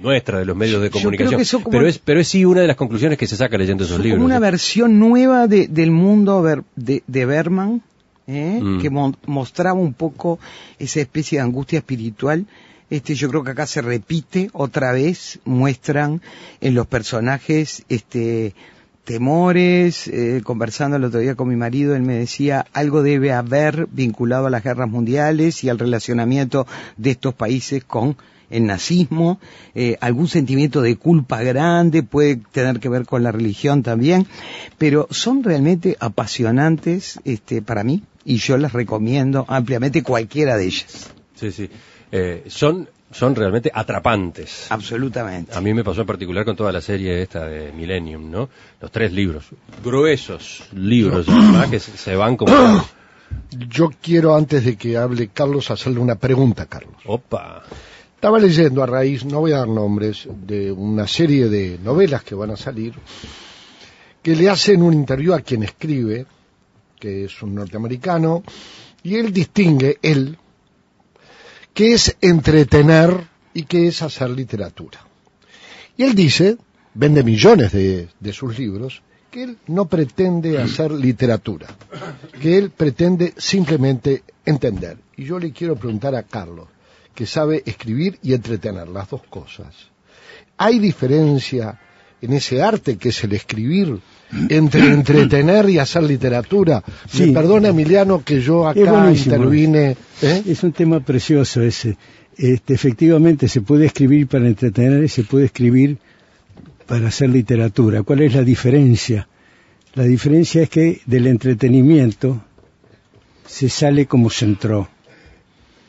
nuestra 0.00 0.38
de 0.38 0.46
los 0.46 0.56
medios 0.56 0.82
de 0.82 0.90
comunicación. 0.90 1.62
pero 1.70 1.86
es 1.86 1.98
pero 1.98 2.20
es 2.20 2.28
sí 2.28 2.44
una 2.44 2.62
de 2.62 2.66
las 2.66 2.76
conclusiones 2.76 3.18
que 3.18 3.26
se 3.26 3.36
saca 3.36 3.56
leyendo 3.58 3.84
esos 3.84 4.00
libros. 4.00 4.16
Como 4.16 4.26
una 4.26 4.38
versión 4.38 4.98
nueva 4.98 5.46
del 5.46 5.90
mundo 5.90 6.42
de, 6.74 7.02
de 7.06 7.26
Berman 7.26 7.82
¿eh? 8.30 8.60
Mm. 8.62 8.80
que 8.80 8.90
mostraba 8.90 9.78
un 9.78 9.94
poco 9.94 10.38
esa 10.78 11.00
especie 11.00 11.38
de 11.38 11.44
angustia 11.44 11.78
espiritual. 11.78 12.46
Este, 12.88 13.14
yo 13.14 13.28
creo 13.28 13.44
que 13.44 13.52
acá 13.52 13.66
se 13.66 13.82
repite 13.82 14.50
otra 14.52 14.92
vez, 14.92 15.38
muestran 15.44 16.22
en 16.60 16.74
los 16.74 16.86
personajes, 16.86 17.84
este, 17.88 18.54
temores, 19.04 20.08
eh, 20.08 20.40
conversando 20.44 20.96
el 20.96 21.04
otro 21.04 21.20
día 21.20 21.34
con 21.34 21.48
mi 21.48 21.56
marido, 21.56 21.94
él 21.94 22.02
me 22.02 22.14
decía, 22.14 22.66
algo 22.72 23.02
debe 23.02 23.32
haber 23.32 23.86
vinculado 23.90 24.46
a 24.46 24.50
las 24.50 24.62
guerras 24.62 24.88
mundiales 24.88 25.64
y 25.64 25.68
al 25.68 25.78
relacionamiento 25.78 26.66
de 26.96 27.10
estos 27.12 27.34
países 27.34 27.84
con 27.84 28.16
el 28.50 28.66
nazismo, 28.66 29.38
eh, 29.74 29.96
algún 30.00 30.28
sentimiento 30.28 30.82
de 30.82 30.96
culpa 30.96 31.42
grande, 31.42 32.02
puede 32.02 32.36
tener 32.52 32.80
que 32.80 32.88
ver 32.88 33.06
con 33.06 33.22
la 33.22 33.32
religión 33.32 33.82
también, 33.82 34.26
pero 34.78 35.06
son 35.10 35.42
realmente 35.44 35.96
apasionantes 36.00 37.20
este, 37.24 37.62
para 37.62 37.84
mí 37.84 38.02
y 38.30 38.36
yo 38.36 38.56
las 38.56 38.72
recomiendo 38.72 39.44
ampliamente 39.48 40.04
cualquiera 40.04 40.56
de 40.56 40.66
ellas. 40.66 41.10
Sí, 41.34 41.50
sí. 41.50 41.68
Eh, 42.12 42.44
son 42.46 42.88
son 43.10 43.34
realmente 43.34 43.72
atrapantes. 43.74 44.70
Absolutamente. 44.70 45.52
A 45.52 45.60
mí 45.60 45.74
me 45.74 45.82
pasó 45.82 46.02
en 46.02 46.06
particular 46.06 46.44
con 46.44 46.54
toda 46.54 46.70
la 46.70 46.80
serie 46.80 47.22
esta 47.22 47.46
de 47.46 47.72
Millennium, 47.72 48.30
¿no? 48.30 48.48
Los 48.80 48.92
tres 48.92 49.10
libros, 49.12 49.46
gruesos 49.82 50.62
libros, 50.74 51.26
que 51.70 51.80
se 51.80 52.14
van 52.14 52.36
como... 52.36 52.52
Yo 53.50 53.90
quiero, 54.00 54.36
antes 54.36 54.64
de 54.64 54.76
que 54.76 54.96
hable 54.96 55.28
Carlos, 55.28 55.72
hacerle 55.72 55.98
una 55.98 56.14
pregunta, 56.14 56.66
Carlos. 56.66 56.94
Opa. 57.04 57.62
Estaba 58.14 58.38
leyendo 58.38 58.80
a 58.82 58.86
raíz, 58.86 59.24
no 59.24 59.40
voy 59.40 59.52
a 59.52 59.58
dar 59.58 59.68
nombres, 59.68 60.28
de 60.46 60.70
una 60.70 61.08
serie 61.08 61.48
de 61.48 61.80
novelas 61.82 62.22
que 62.22 62.36
van 62.36 62.50
a 62.50 62.56
salir, 62.56 62.92
que 64.22 64.36
le 64.36 64.48
hacen 64.48 64.82
un 64.82 64.94
interview 64.94 65.34
a 65.34 65.40
quien 65.40 65.64
escribe, 65.64 66.26
que 67.00 67.24
es 67.24 67.42
un 67.42 67.56
norteamericano, 67.56 68.44
y 69.02 69.16
él 69.16 69.32
distingue, 69.32 69.98
él, 70.02 70.38
qué 71.74 71.94
es 71.94 72.16
entretener 72.20 73.26
y 73.54 73.64
qué 73.64 73.88
es 73.88 74.02
hacer 74.02 74.30
literatura. 74.30 75.00
Y 75.96 76.04
él 76.04 76.14
dice, 76.14 76.58
vende 76.94 77.24
millones 77.24 77.72
de, 77.72 78.08
de 78.20 78.32
sus 78.32 78.56
libros, 78.58 79.02
que 79.30 79.44
él 79.44 79.58
no 79.68 79.86
pretende 79.86 80.58
hacer 80.58 80.90
literatura, 80.90 81.68
que 82.40 82.58
él 82.58 82.70
pretende 82.70 83.32
simplemente 83.36 84.22
entender. 84.44 84.98
Y 85.16 85.24
yo 85.24 85.38
le 85.38 85.52
quiero 85.52 85.76
preguntar 85.76 86.14
a 86.14 86.24
Carlos, 86.24 86.68
que 87.14 87.26
sabe 87.26 87.62
escribir 87.64 88.18
y 88.22 88.34
entretener, 88.34 88.88
las 88.88 89.08
dos 89.10 89.22
cosas. 89.28 89.74
¿Hay 90.56 90.78
diferencia 90.78 91.78
en 92.20 92.32
ese 92.32 92.62
arte 92.62 92.96
que 92.96 93.10
es 93.10 93.24
el 93.24 93.32
escribir 93.32 94.00
entre 94.48 94.80
entretener 94.94 95.68
y 95.70 95.78
hacer 95.78 96.02
literatura? 96.02 96.82
Me 97.18 97.28
perdona 97.28 97.68
Emiliano 97.68 98.24
que 98.24 98.40
yo 98.40 98.66
acá 98.66 99.12
intervine. 99.12 99.96
¿eh? 100.22 100.42
Es 100.46 100.62
un 100.62 100.72
tema 100.72 101.00
precioso 101.00 101.62
ese. 101.62 101.96
Este, 102.36 102.74
efectivamente 102.74 103.48
se 103.48 103.60
puede 103.60 103.86
escribir 103.86 104.26
para 104.26 104.46
entretener 104.46 105.04
y 105.04 105.08
se 105.08 105.24
puede 105.24 105.46
escribir 105.46 105.98
para 106.86 107.08
hacer 107.08 107.30
literatura. 107.30 108.02
¿Cuál 108.02 108.22
es 108.22 108.34
la 108.34 108.42
diferencia? 108.42 109.28
La 109.94 110.04
diferencia 110.04 110.62
es 110.62 110.70
que 110.70 111.00
del 111.06 111.26
entretenimiento 111.26 112.42
se 113.46 113.68
sale 113.68 114.06
como 114.06 114.30
se 114.30 114.44
entró 114.44 114.88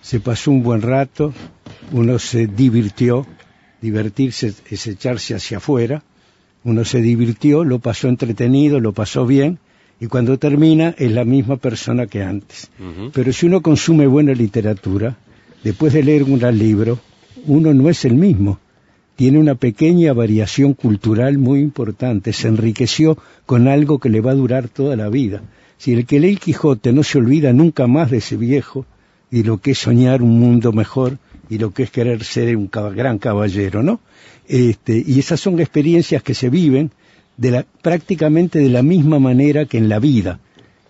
se 0.02 0.20
pasó 0.20 0.52
un 0.52 0.64
buen 0.64 0.82
rato, 0.82 1.34
uno 1.92 2.20
se 2.20 2.48
divirtió, 2.48 3.26
divertirse 3.82 4.54
es 4.70 4.88
echarse 4.88 5.36
hacia 5.36 5.58
afuera, 5.58 6.04
uno 6.64 6.86
se 6.86 7.02
divirtió, 7.02 7.64
lo 7.64 7.80
pasó 7.80 8.08
entretenido, 8.08 8.80
lo 8.80 8.94
pasó 8.94 9.26
bien, 9.26 9.60
y 10.00 10.08
cuando 10.08 10.38
termina 10.38 10.96
es 10.98 11.12
la 11.12 11.26
misma 11.26 11.58
persona 11.58 12.08
que 12.08 12.24
antes. 12.24 12.72
Pero 13.14 13.34
si 13.34 13.46
uno 13.46 13.62
consume 13.62 14.08
buena 14.08 14.34
literatura, 14.34 15.18
después 15.64 15.94
de 15.94 16.04
leer 16.04 16.24
un 16.24 16.40
gran 16.40 16.58
libro, 16.58 17.00
uno 17.46 17.74
no 17.74 17.90
es 17.90 18.06
el 18.06 18.16
mismo. 18.16 18.60
Tiene 19.16 19.38
una 19.38 19.56
pequeña 19.56 20.14
variación 20.14 20.74
cultural 20.74 21.38
muy 21.38 21.60
importante, 21.60 22.34
se 22.34 22.48
enriqueció 22.48 23.18
con 23.46 23.68
algo 23.68 24.00
que 24.00 24.10
le 24.10 24.22
va 24.22 24.32
a 24.32 24.36
durar 24.36 24.70
toda 24.70 24.96
la 24.96 25.10
vida. 25.10 25.42
Si 25.78 25.94
el 25.94 26.06
que 26.06 26.20
lee 26.20 26.30
el 26.30 26.40
Quijote 26.40 26.94
no 26.94 27.04
se 27.04 27.18
olvida 27.18 27.54
nunca 27.54 27.88
más 27.88 28.10
de 28.10 28.18
ese 28.18 28.38
viejo, 28.38 28.86
y 29.32 29.44
lo 29.44 29.60
que 29.60 29.72
es 29.72 29.80
soñar 29.80 30.22
un 30.22 30.40
mundo 30.40 30.74
mejor 30.74 31.18
y 31.50 31.58
lo 31.58 31.72
que 31.72 31.84
es 31.84 31.92
querer 31.92 32.24
ser 32.24 32.56
un 32.58 32.70
gran 32.70 33.18
caballero, 33.18 33.82
¿no? 33.82 34.00
Este, 34.48 35.04
y 35.06 35.20
esas 35.20 35.40
son 35.40 35.60
experiencias 35.60 36.24
que 36.24 36.34
se 36.34 36.50
viven 36.50 36.92
de 37.38 37.52
la, 37.52 37.66
prácticamente 37.82 38.60
de 38.60 38.70
la 38.70 38.84
misma 38.84 39.20
manera 39.20 39.66
que 39.66 39.78
en 39.78 39.90
la 39.90 40.00
vida. 40.00 40.40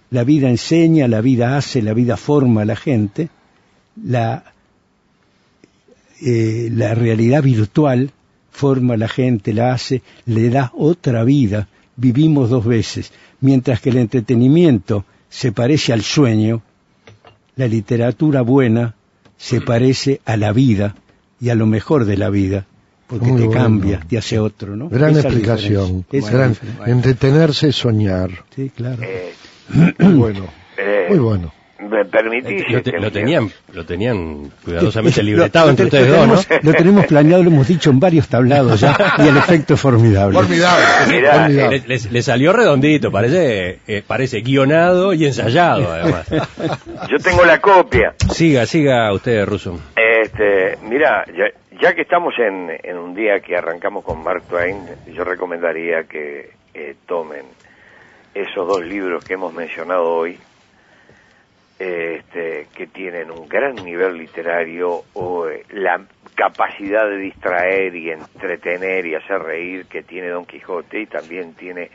La 0.10 0.24
vida 0.24 0.50
enseña, 0.50 1.08
la 1.08 1.22
vida 1.22 1.58
hace, 1.58 1.82
la 1.82 1.94
vida 1.94 2.18
forma 2.18 2.64
a 2.64 2.66
la 2.66 2.76
gente. 2.76 3.30
La, 4.04 4.44
eh, 6.22 6.70
la 6.72 6.94
realidad 6.96 7.44
virtual 7.44 8.12
forma 8.52 8.96
a 8.96 8.98
la 8.98 9.08
gente, 9.08 9.54
la 9.54 9.74
hace, 9.74 10.02
le 10.26 10.50
da 10.50 10.72
otra 10.76 11.24
vida. 11.24 11.68
Vivimos 11.96 12.50
dos 12.50 12.66
veces. 12.66 13.12
Mientras 13.40 13.80
que 13.80 13.90
el 13.90 13.98
entretenimiento 13.98 15.06
se 15.30 15.52
parece 15.52 15.94
al 15.94 16.02
sueño, 16.02 16.62
la 17.56 17.68
literatura 17.68 18.42
buena 18.42 18.96
se 19.38 19.62
parece 19.62 20.22
a 20.26 20.38
la 20.38 20.52
vida 20.52 20.96
y 21.40 21.50
a 21.50 21.56
lo 21.56 21.66
mejor 21.66 22.06
de 22.06 22.18
la 22.18 22.30
vida, 22.30 22.68
porque 23.12 23.26
Muy 23.28 23.42
te 23.42 23.48
bueno. 23.48 23.62
cambia, 23.62 24.00
te 24.10 24.18
hace 24.18 24.40
otro, 24.40 24.76
¿no? 24.76 24.88
Gran 24.90 25.12
Esa 25.12 25.28
explicación. 25.28 26.06
Gran- 26.10 26.22
diferencia. 26.54 26.68
Entretenerse 26.88 27.68
y 27.68 27.72
soñar. 27.74 28.30
Sí, 28.56 28.72
claro. 28.76 28.98
Eh, 29.04 29.34
Muy 30.00 30.14
bueno. 30.16 30.46
eh, 30.78 31.06
Muy 31.10 31.20
bueno. 31.20 31.54
¿Me 31.90 32.06
permitís? 32.06 32.70
Lo, 32.70 32.82
te- 32.84 33.00
lo 33.00 33.12
tenían, 33.12 33.50
lo 33.74 33.84
tenían 33.88 34.52
cuidadosamente 34.64 35.24
libretado 35.24 35.66
lo 35.66 35.72
entre 35.72 35.88
te- 35.90 35.98
ustedes 36.04 36.16
dos, 36.16 36.28
¿no? 36.50 36.56
Lo 36.72 36.74
tenemos 36.74 37.06
planeado, 37.08 37.44
lo 37.44 37.50
hemos 37.50 37.68
dicho 37.68 37.90
en 37.90 38.00
varios 38.00 38.28
tablados 38.28 38.80
ya, 38.80 38.96
y 39.18 39.28
el 39.28 39.36
efecto 39.36 39.74
es 39.74 39.80
formidable. 39.82 40.38
Formidable. 40.38 40.86
Mirá, 41.10 41.34
Formidable. 41.42 41.80
Le, 41.88 41.98
le- 41.98 42.10
le 42.12 42.22
salió 42.22 42.54
redondito, 42.54 43.12
parece, 43.12 43.80
eh, 43.88 44.04
parece 44.06 44.42
guionado 44.42 45.12
y 45.14 45.26
ensayado, 45.26 45.92
además. 45.92 46.28
Yo 47.10 47.18
tengo 47.18 47.44
la 47.46 47.60
copia. 47.60 48.14
Siga, 48.32 48.66
siga 48.68 49.12
usted, 49.12 49.44
Russo. 49.46 49.78
Este, 50.24 50.78
mira, 50.88 51.26
ya 51.82 51.96
que 51.96 52.04
estamos 52.04 52.38
en, 52.38 52.70
en 52.84 52.98
un 52.98 53.16
día 53.16 53.40
que 53.40 53.58
arrancamos 53.58 54.06
con 54.06 54.24
Mark 54.24 54.44
Twain, 54.48 54.86
yo 55.08 55.24
recomendaría 55.24 56.04
que 56.04 56.52
eh, 56.76 56.96
tomen 57.08 57.44
esos 58.36 58.68
dos 58.68 58.86
libros 58.86 59.26
que 59.26 59.34
hemos 59.34 59.52
mencionado 59.52 60.06
hoy, 60.06 60.38
este, 61.80 62.68
que 62.76 62.86
tienen 62.86 63.32
un 63.32 63.50
gran 63.50 63.74
nivel 63.74 64.16
literario 64.16 65.06
o 65.14 65.48
eh, 65.48 65.66
la 65.72 66.00
capacidad 66.36 67.10
de 67.10 67.18
distraer 67.18 67.96
y 67.96 68.12
entretener 68.12 69.08
y 69.08 69.16
hacer 69.16 69.42
reír 69.42 69.88
que 69.88 70.04
tiene 70.04 70.30
Don 70.30 70.46
Quijote 70.46 71.02
y 71.02 71.08
también 71.08 71.56
tiene 71.56 71.90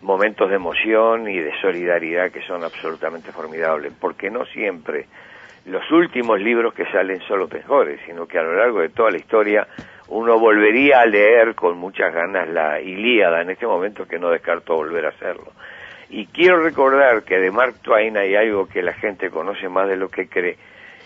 momentos 0.00 0.48
de 0.48 0.56
emoción 0.56 1.28
y 1.28 1.38
de 1.38 1.52
solidaridad 1.60 2.32
que 2.32 2.40
son 2.46 2.64
absolutamente 2.64 3.30
formidables, 3.30 3.92
porque 4.00 4.30
no 4.30 4.46
siempre 4.46 5.04
los 5.68 5.90
últimos 5.90 6.40
libros 6.40 6.74
que 6.74 6.86
salen 6.86 7.20
son 7.20 7.40
los 7.40 7.52
mejores, 7.52 8.00
sino 8.06 8.26
que 8.26 8.38
a 8.38 8.42
lo 8.42 8.54
largo 8.54 8.80
de 8.80 8.88
toda 8.88 9.10
la 9.10 9.18
historia 9.18 9.66
uno 10.08 10.38
volvería 10.38 11.00
a 11.00 11.06
leer 11.06 11.54
con 11.54 11.76
muchas 11.76 12.12
ganas 12.12 12.48
la 12.48 12.80
Ilíada 12.80 13.42
en 13.42 13.50
este 13.50 13.66
momento 13.66 14.06
que 14.06 14.18
no 14.18 14.30
descarto 14.30 14.74
volver 14.74 15.06
a 15.06 15.10
hacerlo. 15.10 15.52
Y 16.10 16.26
quiero 16.26 16.62
recordar 16.62 17.22
que 17.24 17.38
de 17.38 17.50
Mark 17.50 17.74
Twain 17.82 18.16
hay 18.16 18.34
algo 18.34 18.66
que 18.66 18.82
la 18.82 18.94
gente 18.94 19.28
conoce 19.28 19.68
más 19.68 19.88
de 19.88 19.96
lo 19.96 20.08
que 20.08 20.28
cree, 20.28 20.56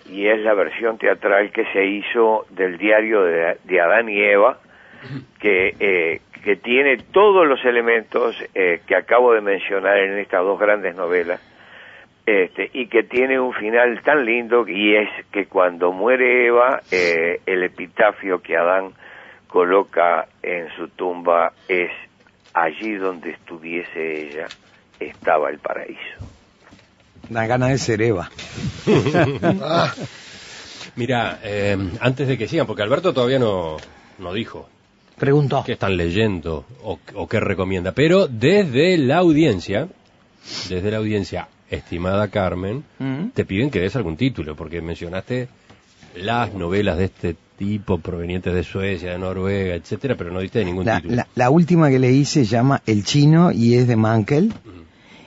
y 0.08 0.28
es 0.28 0.40
la 0.40 0.54
versión 0.54 0.98
teatral 0.98 1.50
que 1.50 1.64
se 1.72 1.84
hizo 1.84 2.46
del 2.50 2.78
diario 2.78 3.22
de, 3.22 3.56
de 3.64 3.80
Adán 3.80 4.08
y 4.08 4.20
Eva, 4.20 4.58
que, 5.40 5.74
eh, 5.80 6.20
que 6.44 6.56
tiene 6.56 6.98
todos 7.12 7.46
los 7.46 7.64
elementos 7.64 8.36
eh, 8.54 8.80
que 8.86 8.94
acabo 8.94 9.32
de 9.32 9.40
mencionar 9.40 9.98
en 9.98 10.18
estas 10.18 10.42
dos 10.42 10.58
grandes 10.58 10.94
novelas, 10.94 11.40
este, 12.24 12.70
y 12.72 12.86
que 12.86 13.02
tiene 13.02 13.40
un 13.40 13.52
final 13.52 14.00
tan 14.04 14.24
lindo 14.24 14.66
y 14.68 14.96
es 14.96 15.08
que 15.32 15.46
cuando 15.46 15.92
muere 15.92 16.46
Eva, 16.46 16.80
eh, 16.90 17.40
el 17.46 17.64
epitafio 17.64 18.40
que 18.40 18.56
Adán 18.56 18.92
coloca 19.48 20.28
en 20.42 20.68
su 20.76 20.88
tumba 20.88 21.52
es 21.68 21.90
allí 22.54 22.94
donde 22.94 23.30
estuviese 23.30 24.28
ella, 24.28 24.46
estaba 25.00 25.50
el 25.50 25.58
paraíso. 25.58 25.98
Da 27.28 27.46
ganas 27.46 27.70
de 27.70 27.78
ser 27.78 28.02
Eva. 28.02 28.30
Mira, 30.96 31.40
eh, 31.42 31.76
antes 32.00 32.28
de 32.28 32.36
que 32.36 32.46
sigan, 32.46 32.66
porque 32.66 32.82
Alberto 32.82 33.12
todavía 33.14 33.38
no, 33.38 33.78
no 34.18 34.32
dijo 34.32 34.68
Preguntó. 35.18 35.62
qué 35.64 35.72
están 35.72 35.96
leyendo 35.96 36.64
o, 36.82 36.98
o 37.14 37.28
qué 37.28 37.40
recomienda, 37.40 37.92
pero 37.92 38.26
desde 38.26 38.98
la 38.98 39.18
audiencia, 39.18 39.88
desde 40.68 40.90
la 40.90 40.98
audiencia, 40.98 41.48
estimada 41.72 42.28
Carmen, 42.28 42.84
Mm. 42.98 43.30
te 43.34 43.44
piden 43.44 43.70
que 43.70 43.80
des 43.80 43.96
algún 43.96 44.16
título, 44.16 44.54
porque 44.54 44.80
mencionaste 44.80 45.48
las 46.16 46.52
novelas 46.54 46.98
de 46.98 47.04
este 47.06 47.36
tipo 47.58 47.98
provenientes 47.98 48.52
de 48.54 48.62
Suecia, 48.64 49.12
de 49.12 49.18
Noruega, 49.18 49.74
etcétera, 49.74 50.14
pero 50.16 50.30
no 50.32 50.40
diste 50.40 50.64
ningún 50.64 50.84
La, 50.84 50.96
título. 50.96 51.16
la- 51.16 51.28
la 51.34 51.50
última 51.50 51.88
que 51.90 51.98
leí 51.98 52.24
se 52.24 52.44
llama 52.44 52.82
El 52.86 53.04
Chino 53.04 53.50
y 53.52 53.74
es 53.74 53.86
de 53.88 53.96
Mankel. 53.96 54.52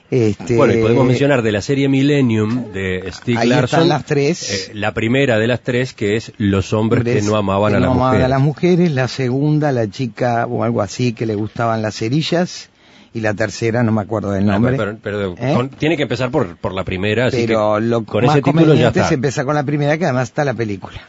Este, 0.08 0.54
Bueno, 0.56 0.72
y 0.72 0.76
podemos 0.80 1.04
mencionar 1.04 1.42
de 1.42 1.50
la 1.50 1.60
serie 1.60 1.88
Millennium 1.88 2.70
de 2.72 3.10
Stieg 3.10 3.38
Ahí 3.38 3.48
Larsson, 3.48 3.80
están 3.80 3.88
las 3.88 4.04
tres. 4.04 4.68
eh, 4.68 4.74
la 4.74 4.94
primera 4.94 5.36
de 5.36 5.48
las 5.48 5.60
tres 5.62 5.94
que 5.94 6.14
es 6.14 6.32
Los 6.38 6.72
hombres 6.72 7.02
que 7.02 7.22
no 7.22 7.34
amaban 7.36 7.72
que 7.72 7.76
a 7.78 7.80
las 7.80 7.88
no 7.88 7.94
amaban 7.94 8.10
mujeres. 8.12 8.24
a 8.24 8.28
las 8.28 8.40
mujeres, 8.40 8.90
la 8.92 9.08
segunda, 9.08 9.72
la 9.72 9.90
chica 9.90 10.46
o 10.46 10.62
algo 10.62 10.80
así 10.80 11.12
que 11.12 11.26
le 11.26 11.34
gustaban 11.34 11.82
las 11.82 11.96
cerillas, 11.96 12.70
y 13.16 13.20
la 13.20 13.34
tercera, 13.34 13.82
no 13.82 13.92
me 13.92 14.02
acuerdo 14.02 14.30
del 14.32 14.48
Ah, 14.48 14.52
nombre. 14.52 14.76
pero, 14.76 14.96
pero 15.02 15.34
¿Eh? 15.38 15.54
con- 15.54 15.70
tiene 15.70 15.96
que 15.96 16.02
empezar 16.02 16.30
por, 16.30 16.56
por 16.56 16.72
la 16.74 16.84
primera, 16.84 17.26
así 17.26 17.44
Pero 17.46 17.76
que 17.76 17.80
lo 17.86 18.04
con 18.04 18.24
más 18.26 18.36
ese 18.36 18.42
título 18.42 18.74
ya 18.74 18.88
está. 18.88 19.08
se 19.08 19.14
empieza 19.14 19.44
con 19.44 19.54
la 19.54 19.64
primera, 19.64 19.96
que 19.96 20.04
además 20.04 20.28
está 20.28 20.44
la 20.44 20.54
película. 20.54 21.00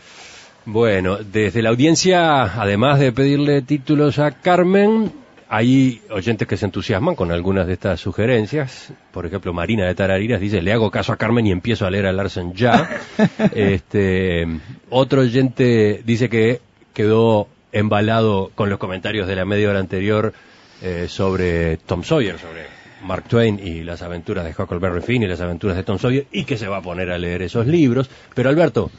Bueno, 0.66 1.18
desde 1.18 1.62
la 1.62 1.70
audiencia, 1.70 2.44
además 2.44 3.00
de 3.00 3.12
pedirle 3.12 3.62
títulos 3.62 4.20
a 4.20 4.32
Carmen, 4.32 5.12
hay 5.50 6.02
oyentes 6.10 6.46
que 6.48 6.58
se 6.58 6.66
entusiasman 6.66 7.16
con 7.16 7.32
algunas 7.32 7.68
de 7.68 7.74
estas 7.74 8.00
sugerencias. 8.02 8.92
Por 9.12 9.26
ejemplo, 9.26 9.54
Marina 9.54 9.86
de 9.86 9.96
Tarariras 9.96 10.42
dice, 10.42 10.62
le 10.62 10.74
hago 10.74 10.92
caso 10.92 11.14
a 11.14 11.18
Carmen 11.18 11.48
y 11.48 11.52
empiezo 11.52 11.86
a 11.86 11.90
leer 11.90 12.06
a 12.06 12.12
Larsen 12.12 12.54
ya. 12.54 12.90
este, 13.56 14.46
otro 14.90 15.22
oyente 15.22 16.02
dice 16.06 16.30
que 16.30 16.60
quedó 16.94 17.48
embalado 17.72 18.52
con 18.56 18.70
los 18.70 18.80
comentarios 18.80 19.28
de 19.28 19.36
la 19.36 19.46
media 19.46 19.70
hora 19.70 19.80
anterior 19.80 20.34
eh, 20.82 21.08
sobre 21.10 21.78
Tom 21.78 22.04
Sawyer, 22.04 22.38
sobre 22.38 22.68
Mark 23.04 23.26
Twain 23.28 23.60
y 23.60 23.84
las 23.84 24.02
aventuras 24.02 24.46
de 24.46 24.52
Huckleberry 24.52 25.02
Finn 25.02 25.24
y 25.24 25.28
las 25.28 25.42
aventuras 25.42 25.76
de 25.76 25.84
Tom 25.84 25.98
Sawyer, 25.98 26.28
y 26.32 26.46
que 26.46 26.58
se 26.58 26.68
va 26.68 26.78
a 26.78 26.82
poner 26.82 27.12
a 27.12 27.18
leer 27.18 27.42
esos 27.42 27.66
libros. 27.66 28.10
Pero 28.34 28.50
Alberto, 28.50 28.92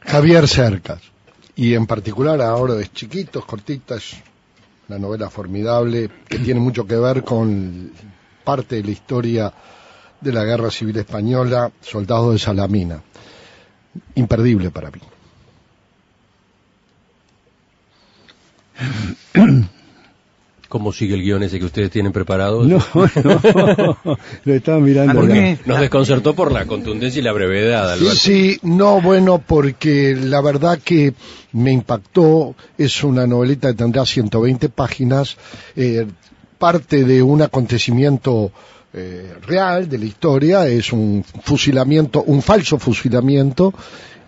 Javier 0.00 0.48
Cercas. 0.48 1.00
Y 1.56 1.74
en 1.74 1.86
particular 1.86 2.40
ahora 2.40 2.74
de 2.74 2.88
Chiquitos, 2.88 3.44
Cortitas, 3.44 4.16
una 4.88 4.98
novela 4.98 5.28
formidable 5.28 6.08
que 6.28 6.38
tiene 6.38 6.60
mucho 6.60 6.86
que 6.86 6.96
ver 6.96 7.24
con 7.24 7.92
parte 8.44 8.76
de 8.76 8.84
la 8.84 8.90
historia 8.90 9.52
de 10.20 10.32
la 10.32 10.44
Guerra 10.44 10.70
Civil 10.70 10.96
Española, 10.98 11.70
Soldados 11.80 12.32
de 12.32 12.38
Salamina. 12.38 13.02
Imperdible 14.14 14.70
para 14.70 14.90
mí. 14.90 15.00
¿Cómo 20.68 20.92
sigue 20.92 21.14
el 21.14 21.22
guion 21.22 21.42
ese 21.42 21.58
que 21.58 21.64
ustedes 21.64 21.90
tienen 21.90 22.12
preparado? 22.12 22.62
No, 22.64 22.76
no, 23.24 24.18
lo 24.44 24.54
estaba 24.54 24.78
mirando. 24.80 25.20
¿A 25.20 25.22
mí 25.24 25.32
acá. 25.32 25.40
me- 25.40 25.58
Nos 25.64 25.80
desconcertó 25.80 26.34
por 26.34 26.52
la 26.52 26.66
contundencia 26.66 27.20
y 27.20 27.22
la 27.22 27.32
brevedad, 27.32 27.90
Alberto. 27.92 28.14
Sí, 28.14 28.58
no, 28.62 29.00
bueno, 29.00 29.42
porque 29.44 30.14
la 30.14 30.40
verdad 30.42 30.78
que 30.84 31.14
me 31.52 31.72
impactó, 31.72 32.54
es 32.76 33.02
una 33.02 33.26
novelita 33.26 33.68
que 33.68 33.74
tendrá 33.78 34.04
120 34.04 34.68
páginas, 34.68 35.36
eh, 35.74 36.06
parte 36.58 37.04
de 37.04 37.22
un 37.22 37.40
acontecimiento 37.40 38.52
eh, 38.92 39.32
real 39.46 39.88
de 39.88 39.98
la 39.98 40.04
historia, 40.04 40.66
es 40.66 40.92
un 40.92 41.24
fusilamiento, 41.42 42.22
un 42.24 42.42
falso 42.42 42.78
fusilamiento, 42.78 43.72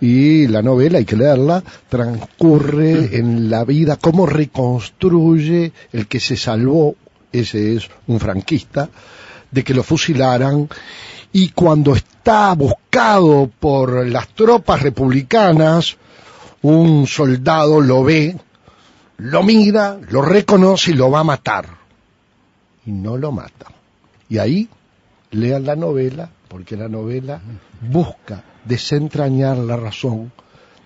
y 0.01 0.47
la 0.47 0.63
novela, 0.63 0.99
hay 0.99 1.05
que 1.05 1.17
leerla, 1.17 1.63
transcurre 1.89 3.17
en 3.19 3.51
la 3.51 3.65
vida, 3.65 3.97
cómo 3.97 4.27
reconstruye 4.27 5.73
el 5.93 6.07
que 6.07 6.21
se 6.21 6.37
salvó, 6.37 6.97
ese 7.31 7.77
es 7.77 7.89
un 8.07 8.19
franquista, 8.19 8.89
de 9.51 9.63
que 9.63 9.75
lo 9.75 9.83
fusilaran, 9.83 10.69
y 11.33 11.51
cuando 11.51 11.95
está 11.95 12.55
buscado 12.55 13.51
por 13.61 14.07
las 14.07 14.29
tropas 14.29 14.83
republicanas, 14.83 15.97
un 16.63 17.07
soldado 17.07 17.81
lo 17.81 18.03
ve, 18.03 18.37
lo 19.19 19.43
mira, 19.43 19.99
lo 20.09 20.23
reconoce 20.23 20.93
y 20.93 20.95
lo 20.95 21.11
va 21.11 21.21
a 21.21 21.25
matar. 21.25 21.67
Y 22.87 22.91
no 22.91 23.19
lo 23.19 23.33
mata. 23.33 23.67
Y 24.29 24.39
ahí 24.39 24.69
lean 25.31 25.67
la 25.67 25.77
novela, 25.77 26.31
porque 26.49 26.77
la 26.77 26.89
novela 26.89 27.41
busca 27.81 28.43
desentrañar 28.64 29.57
la 29.59 29.77
razón 29.77 30.33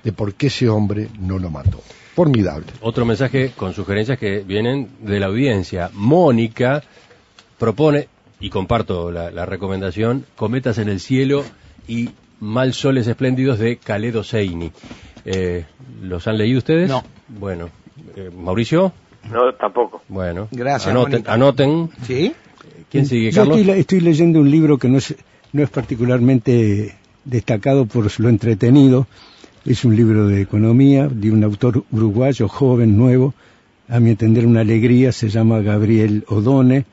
de 0.02 0.12
por 0.12 0.34
qué 0.34 0.48
ese 0.48 0.68
hombre 0.68 1.08
no 1.18 1.38
lo 1.38 1.50
mató. 1.50 1.80
Formidable. 2.14 2.66
Otro 2.80 3.04
mensaje 3.04 3.52
con 3.56 3.72
sugerencias 3.72 4.18
que 4.18 4.40
vienen 4.40 4.88
de 5.00 5.18
la 5.18 5.26
audiencia. 5.26 5.90
Mónica 5.94 6.82
propone, 7.58 8.08
y 8.40 8.50
comparto 8.50 9.10
la, 9.10 9.30
la 9.30 9.46
recomendación, 9.46 10.24
Cometas 10.36 10.78
en 10.78 10.88
el 10.88 11.00
cielo 11.00 11.44
y 11.88 12.10
Mal 12.40 12.74
soles 12.74 13.06
espléndidos 13.06 13.58
de 13.58 13.76
Khaled 13.78 14.14
Hosseini. 14.16 14.70
Eh, 15.24 15.64
¿Los 16.02 16.26
han 16.28 16.36
leído 16.36 16.58
ustedes? 16.58 16.90
No. 16.90 17.02
Bueno, 17.28 17.70
eh, 18.16 18.30
Mauricio, 18.36 18.92
No, 19.30 19.54
tampoco. 19.54 20.02
bueno. 20.08 20.48
Gracias, 20.50 20.90
Anoten, 20.90 21.12
Mónica. 21.12 21.32
anoten. 21.32 21.90
¿Sí? 22.06 22.34
¿Quién 22.90 23.06
sigue, 23.06 23.30
Yo 23.30 23.40
Carlos? 23.42 23.56
estoy, 23.58 23.72
le- 23.74 23.80
estoy 23.80 24.00
leyendo 24.00 24.40
un 24.40 24.50
libro 24.50 24.76
que 24.78 24.88
no 24.88 24.98
es, 24.98 25.14
no 25.52 25.62
es 25.62 25.70
particularmente 25.70 26.94
destacado 27.24 27.86
por 27.86 28.08
lo 28.20 28.28
entretenido. 28.28 29.06
Es 29.64 29.84
un 29.84 29.96
libro 29.96 30.28
de 30.28 30.42
economía 30.42 31.08
de 31.08 31.30
un 31.30 31.42
autor 31.42 31.84
uruguayo, 31.90 32.48
joven, 32.48 32.96
nuevo. 32.96 33.34
A 33.88 34.00
mi 34.00 34.10
entender, 34.10 34.46
una 34.46 34.60
alegría. 34.60 35.12
Se 35.12 35.28
llama 35.28 35.60
Gabriel 35.60 36.24
Odone. 36.28 36.84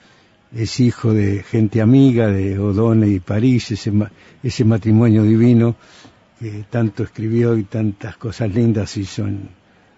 es 0.56 0.80
hijo 0.80 1.13
de 1.13 1.44
gente 1.44 1.82
amiga 1.82 2.28
de 2.28 2.60
Odone 2.60 3.08
y 3.08 3.20
París, 3.20 3.72
ese, 3.72 3.91
ese 4.44 4.65
matrimonio 4.65 5.24
divino 5.24 5.76
que 6.39 6.65
tanto 6.70 7.04
escribió 7.04 7.56
y 7.58 7.63
tantas 7.63 8.17
cosas 8.17 8.54
lindas 8.54 8.98
hizo 8.98 9.28
en, 9.28 9.50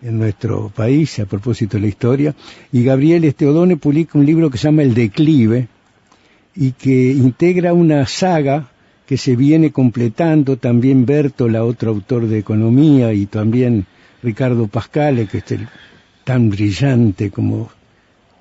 en 0.02 0.19
nuestro 0.19 0.69
país 0.69 1.19
a 1.19 1.26
propósito 1.26 1.78
de 1.78 1.82
la 1.82 1.88
historia. 1.88 2.36
Y 2.72 2.84
Gabriel 2.84 3.24
Esteodone 3.24 3.78
publica 3.78 4.17
un 4.17 4.26
libro 4.26 4.50
que 4.50 4.58
se 4.58 4.65
llama 4.65 4.84
El 4.84 4.93
Declive 4.93 5.67
y 6.56 6.72
que 6.74 7.12
integra 7.12 7.74
una 7.74 8.06
saga 8.06 8.69
que 9.06 9.18
se 9.18 9.36
viene 9.36 9.72
completando, 9.72 10.58
también 10.58 11.06
Bertola, 11.06 11.63
otro 11.66 11.92
autor 11.92 12.28
de 12.28 12.39
economía, 12.39 13.13
y 13.13 13.26
también 13.26 13.86
Ricardo 14.22 14.68
Pascale, 14.68 15.28
que 15.28 15.39
es 15.39 15.46
tan 16.24 16.50
brillante 16.50 17.30
como, 17.30 17.70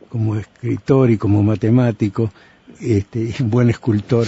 como 0.08 0.36
escritor 0.36 1.10
y 1.10 1.18
como 1.18 1.42
matemático, 1.42 2.30
este, 2.80 3.32
un 3.40 3.50
buen 3.50 3.70
escultor, 3.70 4.26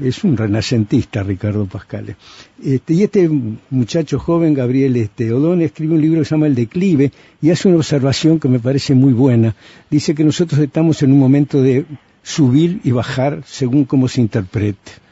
es 0.00 0.22
un 0.24 0.36
renacentista 0.36 1.22
Ricardo 1.22 1.66
Pascale. 1.66 2.16
Este, 2.62 2.94
y 2.94 3.02
este 3.02 3.28
muchacho 3.70 4.18
joven, 4.18 4.54
Gabriel 4.54 4.96
este, 4.96 5.32
Odón, 5.32 5.62
escribe 5.62 5.94
un 5.94 6.00
libro 6.00 6.20
que 6.20 6.24
se 6.24 6.34
llama 6.34 6.46
El 6.46 6.54
Declive 6.54 7.12
y 7.40 7.50
hace 7.50 7.68
una 7.68 7.78
observación 7.78 8.38
que 8.38 8.48
me 8.48 8.60
parece 8.60 8.94
muy 8.94 9.12
buena. 9.12 9.54
Dice 9.90 10.14
que 10.14 10.24
nosotros 10.24 10.60
estamos 10.60 11.02
en 11.02 11.12
un 11.12 11.18
momento 11.18 11.62
de 11.62 11.86
subir 12.22 12.80
y 12.84 12.90
bajar 12.90 13.42
según 13.46 13.84
cómo 13.84 14.08
se 14.08 14.20
interprete. 14.20 15.07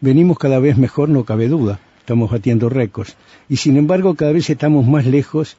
Venimos 0.00 0.38
cada 0.38 0.58
vez 0.58 0.76
mejor, 0.76 1.08
no 1.08 1.24
cabe 1.24 1.48
duda, 1.48 1.80
estamos 1.98 2.30
batiendo 2.30 2.68
récords. 2.68 3.16
Y 3.48 3.56
sin 3.56 3.76
embargo 3.76 4.14
cada 4.14 4.32
vez 4.32 4.50
estamos 4.50 4.86
más 4.86 5.06
lejos 5.06 5.56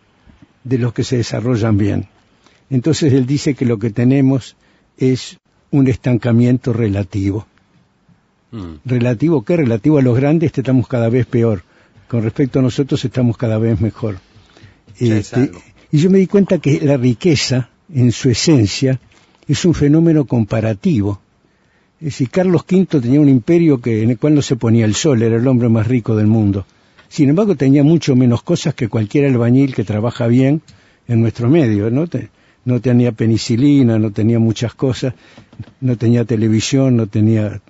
de 0.64 0.78
los 0.78 0.94
que 0.94 1.04
se 1.04 1.18
desarrollan 1.18 1.78
bien. 1.78 2.08
Entonces 2.70 3.14
él 3.14 3.26
dice 3.26 3.54
que 3.54 3.66
lo 3.66 3.80
que 3.80 3.92
tenemos 3.92 4.56
es 4.98 5.38
un 5.72 5.88
estancamiento 5.88 6.74
relativo. 6.74 7.48
Mm. 8.52 8.76
¿Relativo 8.86 9.44
qué? 9.44 9.58
Relativo 9.58 9.98
a 9.98 10.02
los 10.02 10.18
grandes 10.18 10.52
estamos 10.58 10.88
cada 10.88 11.10
vez 11.10 11.26
peor. 11.26 11.64
Con 12.08 12.24
respecto 12.24 12.60
a 12.60 12.62
nosotros 12.62 13.04
estamos 13.04 13.38
cada 13.38 13.58
vez 13.58 13.82
mejor. 13.82 14.18
Este, 15.00 15.52
y 15.92 15.98
yo 15.98 16.10
me 16.10 16.20
di 16.20 16.28
cuenta 16.28 16.60
que 16.60 16.80
la 16.82 16.98
riqueza, 16.98 17.70
en 17.94 18.12
su 18.12 18.30
esencia, 18.30 19.00
es 19.48 19.66
un 19.66 19.74
fenómeno 19.74 20.26
comparativo. 20.26 21.20
Es 22.00 22.06
decir, 22.06 22.30
Carlos 22.30 22.66
V 22.70 23.00
tenía 23.00 23.22
un 23.22 23.30
imperio 23.30 23.80
que, 23.80 24.04
en 24.04 24.12
el 24.12 24.18
cual 24.18 24.36
no 24.36 24.42
se 24.42 24.56
ponía 24.56 24.86
el 24.86 24.96
sol, 24.96 25.22
era 25.22 25.38
el 25.38 25.48
hombre 25.48 25.70
más 25.70 25.88
rico 25.88 26.16
del 26.16 26.28
mundo. 26.28 26.66
Sin 27.08 27.30
embargo, 27.30 27.56
tenía 27.56 27.84
mucho 27.84 28.16
menos 28.16 28.44
cosas 28.44 28.74
que 28.74 28.90
cualquier 28.90 29.26
albañil 29.26 29.74
que 29.74 29.84
trabaja 29.84 30.28
bien 30.28 30.62
en 31.08 31.22
nuestro 31.22 31.50
medio, 31.50 31.90
¿no? 31.90 32.06
no 32.66 32.82
tenía 32.82 33.12
penicilina, 33.12 33.98
no 33.98 34.12
tenía 34.12 34.40
muchas 34.40 34.74
cosas, 34.74 35.14
no 35.80 35.96
tenía 35.98 36.26
televisión, 36.26 36.98
no 36.98 37.08
tenía 37.08 37.62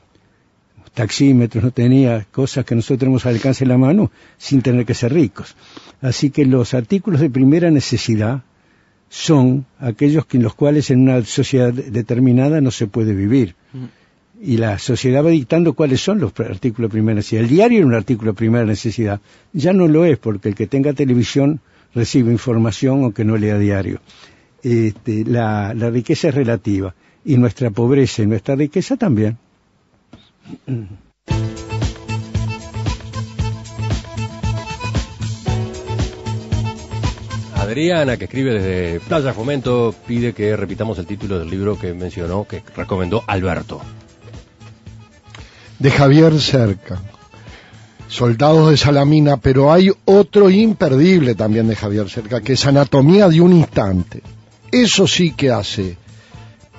taxímetros, 0.94 1.64
no 1.64 1.72
tenía 1.72 2.26
cosas 2.32 2.66
que 2.66 2.74
nosotros 2.74 3.00
tenemos 3.00 3.26
al 3.26 3.36
alcance 3.36 3.66
de 3.66 3.70
la 3.70 3.78
mano 3.78 4.12
sin 4.38 4.62
tener 4.62 4.86
que 4.86 4.94
ser 4.94 5.14
ricos. 5.14 5.56
Así 6.02 6.30
que 6.30 6.46
los 6.46 6.74
artículos 6.74 7.20
de 7.20 7.30
primera 7.30 7.70
necesidad 7.70 8.44
son 9.10 9.66
aquellos 9.80 10.26
en 10.32 10.44
los 10.44 10.56
cuales 10.56 10.90
en 10.90 11.02
una 11.02 11.24
sociedad 11.26 11.72
determinada 11.74 12.62
no 12.62 12.72
se 12.72 12.88
puede 12.88 13.14
vivir. 13.14 13.56
Y 14.42 14.58
la 14.58 14.78
sociedad 14.80 15.24
va 15.24 15.30
dictando 15.30 15.74
cuáles 15.74 16.02
son 16.02 16.20
los 16.20 16.34
artículos 16.40 16.90
de 16.90 16.94
primera 16.94 17.16
necesidad. 17.16 17.44
El 17.44 17.50
diario 17.50 17.78
era 17.80 17.88
un 17.88 17.94
artículo 17.94 18.32
de 18.32 18.38
primera 18.38 18.66
necesidad. 18.66 19.22
Ya 19.54 19.74
no 19.74 19.88
lo 19.88 20.06
es, 20.06 20.18
porque 20.18 20.50
el 20.50 20.56
que 20.56 20.68
tenga 20.68 20.94
televisión 20.94 21.62
recibe 21.94 22.32
información 22.32 23.04
aunque 23.04 23.24
no 23.24 23.38
lea 23.38 23.58
diario 23.58 24.02
este, 24.66 25.24
la, 25.26 25.74
riqueza 25.74 26.30
es 26.30 26.36
relativa 26.36 26.96
y 27.24 27.38
nuestra 27.38 27.70
pobreza 27.70 28.24
y 28.24 28.26
nuestra 28.26 28.56
riqueza 28.56 28.98
también. 28.98 29.38
Adriana, 37.54 38.18
que 38.18 38.26
escribe 38.26 38.54
desde 38.54 39.00
Playa 39.02 39.34
Fomento, 39.34 39.94
pide 40.08 40.34
que 40.34 40.56
repitamos 40.56 40.98
el 40.98 41.06
título 41.06 41.38
del 41.38 41.50
libro 41.50 41.78
que 41.78 41.94
mencionó, 41.94 42.46
que 42.46 42.64
recomendó 42.76 43.24
Alberto. 43.28 43.82
De 45.80 45.92
Javier 45.92 46.40
Cerca. 46.40 47.00
Soldados 48.08 48.70
de 48.70 48.78
Salamina, 48.78 49.38
pero 49.38 49.74
hay 49.74 49.92
otro 50.06 50.50
imperdible 50.50 51.36
también 51.36 51.68
de 51.68 51.76
Javier 51.76 52.10
Cerca, 52.10 52.42
que 52.42 52.54
es 52.54 52.66
Anatomía 52.66 53.28
de 53.28 53.42
un 53.42 53.54
Instante. 53.54 54.22
Eso 54.72 55.08
sí 55.08 55.32
que 55.32 55.52
hace 55.52 55.98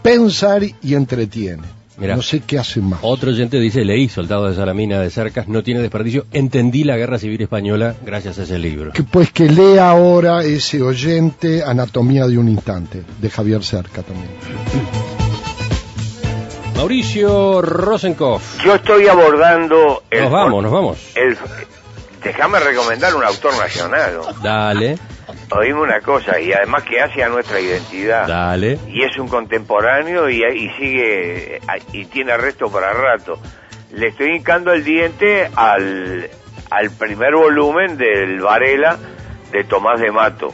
pensar 0.02 0.62
y 0.62 0.94
entretiene. 0.94 1.64
no 1.98 2.22
sé 2.22 2.40
qué 2.40 2.58
hace 2.58 2.80
más. 2.80 3.00
Otro 3.02 3.30
oyente 3.30 3.58
dice, 3.58 3.84
leí 3.84 4.08
Soldado 4.08 4.48
de 4.48 4.54
Salamina 4.54 5.00
de 5.00 5.10
Cercas, 5.10 5.48
no 5.48 5.64
tiene 5.64 5.80
desperdicio, 5.80 6.26
entendí 6.32 6.84
la 6.84 6.96
Guerra 6.96 7.18
Civil 7.18 7.42
Española 7.42 7.96
gracias 8.04 8.38
a 8.38 8.44
ese 8.44 8.58
libro. 8.58 8.92
Que, 8.92 9.02
pues 9.02 9.32
que 9.32 9.48
lea 9.48 9.90
ahora 9.90 10.44
ese 10.44 10.80
oyente 10.80 11.64
Anatomía 11.64 12.26
de 12.26 12.38
un 12.38 12.48
Instante, 12.48 13.02
de 13.20 13.30
Javier 13.30 13.64
Cerca 13.64 14.02
también. 14.02 14.30
Mauricio 16.76 17.62
Rosenkopf. 17.62 18.62
Yo 18.64 18.74
estoy 18.74 19.08
abordando... 19.08 20.02
nos 20.10 20.30
vamos, 20.30 20.62
nos 20.62 20.72
vamos. 20.72 21.14
déjame 22.22 22.60
recomendar 22.60 23.14
un 23.14 23.24
autor 23.24 23.56
nacional. 23.56 24.20
Dale 24.42 24.98
oíme 25.50 25.80
una 25.80 26.00
cosa, 26.00 26.40
y 26.40 26.52
además 26.52 26.82
que 26.84 27.00
hace 27.00 27.22
a 27.22 27.28
nuestra 27.28 27.60
identidad. 27.60 28.26
Dale. 28.26 28.78
Y 28.88 29.02
es 29.04 29.16
un 29.18 29.28
contemporáneo 29.28 30.28
y, 30.28 30.44
y 30.44 30.70
sigue, 30.70 31.60
y 31.92 32.04
tiene 32.06 32.36
resto 32.36 32.70
para 32.70 32.92
rato. 32.92 33.38
Le 33.92 34.08
estoy 34.08 34.36
hincando 34.36 34.72
el 34.72 34.84
diente 34.84 35.48
al, 35.54 36.28
al 36.70 36.90
primer 36.90 37.34
volumen 37.34 37.96
del 37.96 38.40
Varela 38.40 38.98
de 39.52 39.64
Tomás 39.64 40.00
de 40.00 40.10
Mato. 40.10 40.52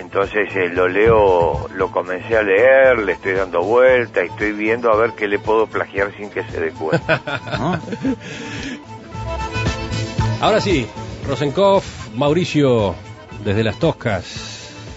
Entonces 0.00 0.48
eh, 0.56 0.70
lo 0.70 0.88
leo, 0.88 1.68
lo 1.74 1.90
comencé 1.90 2.36
a 2.36 2.42
leer, 2.42 2.98
le 3.00 3.12
estoy 3.12 3.32
dando 3.32 3.62
vuelta 3.62 4.24
y 4.24 4.28
estoy 4.28 4.52
viendo 4.52 4.90
a 4.90 4.96
ver 4.96 5.12
qué 5.12 5.28
le 5.28 5.38
puedo 5.38 5.66
plagiar 5.66 6.10
sin 6.16 6.30
que 6.30 6.42
se 6.44 6.58
dé 6.58 6.70
cuenta. 6.70 7.20
Ahora 10.40 10.58
sí, 10.60 10.88
Rosenkopf, 11.28 12.14
Mauricio, 12.14 12.94
desde 13.44 13.62
las 13.62 13.78
Toscas, 13.78 14.24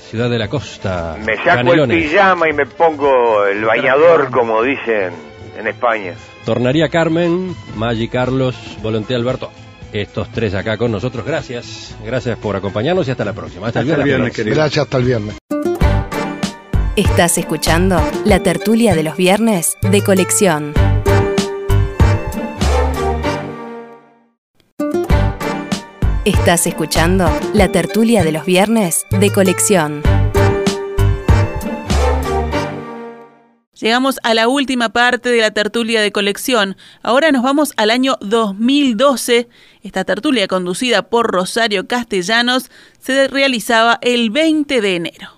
ciudad 0.10 0.30
de 0.30 0.40
la 0.40 0.48
costa. 0.48 1.18
Me 1.20 1.36
saco 1.36 1.74
el 1.74 1.90
pijama 1.90 2.48
y 2.50 2.54
me 2.54 2.66
pongo 2.66 3.46
el 3.46 3.66
bañador, 3.66 4.32
como 4.32 4.64
dicen 4.64 5.12
en 5.58 5.68
España. 5.68 6.14
Tornaría 6.46 6.88
Carmen, 6.88 7.54
Maggi 7.76 8.08
Carlos, 8.08 8.56
Volonté 8.82 9.16
Alberto. 9.16 9.52
Estos 9.94 10.30
tres 10.32 10.56
acá 10.56 10.76
con 10.78 10.92
nosotros. 10.92 11.24
Gracias. 11.24 11.96
Gracias 12.04 12.38
por 12.40 12.56
acompañarnos 12.56 13.08
y 13.08 13.12
hasta 13.12 13.24
la 13.24 13.34
próxima. 13.34 13.68
Hasta, 13.68 13.82
el 13.82 14.04
viernes. 14.04 14.36
Gracias, 14.36 14.84
hasta 14.84 14.98
el 14.98 15.04
viernes. 15.06 15.38
Estás 16.96 17.38
escuchando 17.38 18.02
la 18.26 18.42
tertulia 18.42 18.96
de 18.96 19.04
los 19.04 19.16
viernes 19.16 19.78
de 19.82 20.02
colección. 20.02 20.74
Estás 26.26 26.68
escuchando 26.68 27.30
la 27.54 27.68
tertulia 27.70 28.24
de 28.24 28.32
los 28.32 28.46
viernes 28.46 29.06
de 29.12 29.30
colección. 29.30 30.02
Llegamos 33.80 34.20
a 34.22 34.36
la 34.36 34.48
última 34.48 34.90
parte 34.90 35.30
de 35.30 35.42
la 35.42 35.50
tertulia 35.50 36.00
de 36.00 36.12
colección. 36.12 36.78
Ahora 37.02 37.32
nos 37.32 37.42
vamos 37.42 37.74
al 37.76 37.90
año 37.90 38.18
2012. 38.22 39.50
Esta 39.82 40.04
tertulia 40.04 40.48
conducida 40.48 41.10
por 41.10 41.32
Rosario 41.32 41.88
Castellanos 41.88 42.70
se 43.00 43.28
realizaba 43.28 43.98
el 44.04 44.30
20 44.30 44.80
de 44.80 44.96
enero. 44.96 45.30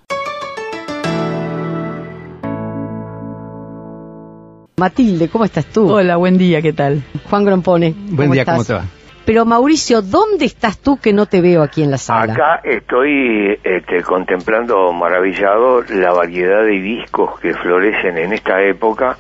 Matilde, 4.78 5.30
¿cómo 5.30 5.46
estás 5.46 5.66
tú? 5.68 5.90
Hola, 5.90 6.18
buen 6.18 6.38
día, 6.38 6.62
¿qué 6.62 6.74
tal? 6.74 7.06
Juan 7.30 7.46
Grompone. 7.46 7.96
Buen 8.10 8.32
día, 8.32 8.44
¿cómo 8.44 8.66
te 8.66 8.74
va? 8.74 8.86
Pero 9.26 9.44
Mauricio, 9.44 10.04
¿dónde 10.04 10.46
estás 10.46 10.78
tú 10.78 10.98
que 10.98 11.12
no 11.12 11.26
te 11.26 11.42
veo 11.42 11.64
aquí 11.64 11.82
en 11.82 11.90
la 11.90 11.98
sala? 11.98 12.34
Acá 12.34 12.62
estoy 12.64 13.58
este, 13.64 14.04
contemplando 14.04 14.94
maravillado 14.94 15.82
la 15.82 16.12
variedad 16.14 16.64
de 16.64 16.80
discos 16.80 17.40
que 17.40 17.56
florecen 17.56 18.20
en 18.20 18.34
esta 18.34 18.62
época. 18.62 19.18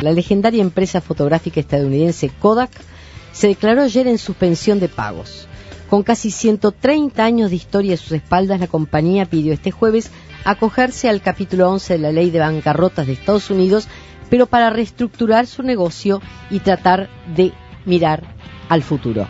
La 0.00 0.12
legendaria 0.12 0.62
empresa 0.62 1.00
fotográfica 1.00 1.58
estadounidense 1.58 2.30
Kodak 2.40 2.70
se 3.32 3.48
declaró 3.48 3.82
ayer 3.82 4.06
en 4.06 4.18
suspensión 4.18 4.78
de 4.78 4.88
pagos. 4.88 5.48
Con 5.90 6.04
casi 6.04 6.30
130 6.30 7.22
años 7.22 7.50
de 7.50 7.56
historia 7.56 7.94
a 7.94 7.98
sus 7.98 8.12
espaldas, 8.12 8.60
la 8.60 8.66
compañía 8.68 9.26
pidió 9.26 9.52
este 9.52 9.72
jueves 9.72 10.10
acogerse 10.44 11.08
al 11.08 11.20
capítulo 11.20 11.68
11 11.70 11.94
de 11.94 11.98
la 11.98 12.12
ley 12.12 12.30
de 12.30 12.38
bancarrotas 12.38 13.06
de 13.06 13.12
Estados 13.12 13.50
Unidos 13.50 13.88
pero 14.32 14.46
para 14.46 14.70
reestructurar 14.70 15.46
su 15.46 15.62
negocio 15.62 16.22
y 16.48 16.60
tratar 16.60 17.10
de 17.36 17.52
mirar 17.84 18.22
al 18.70 18.82
futuro. 18.82 19.28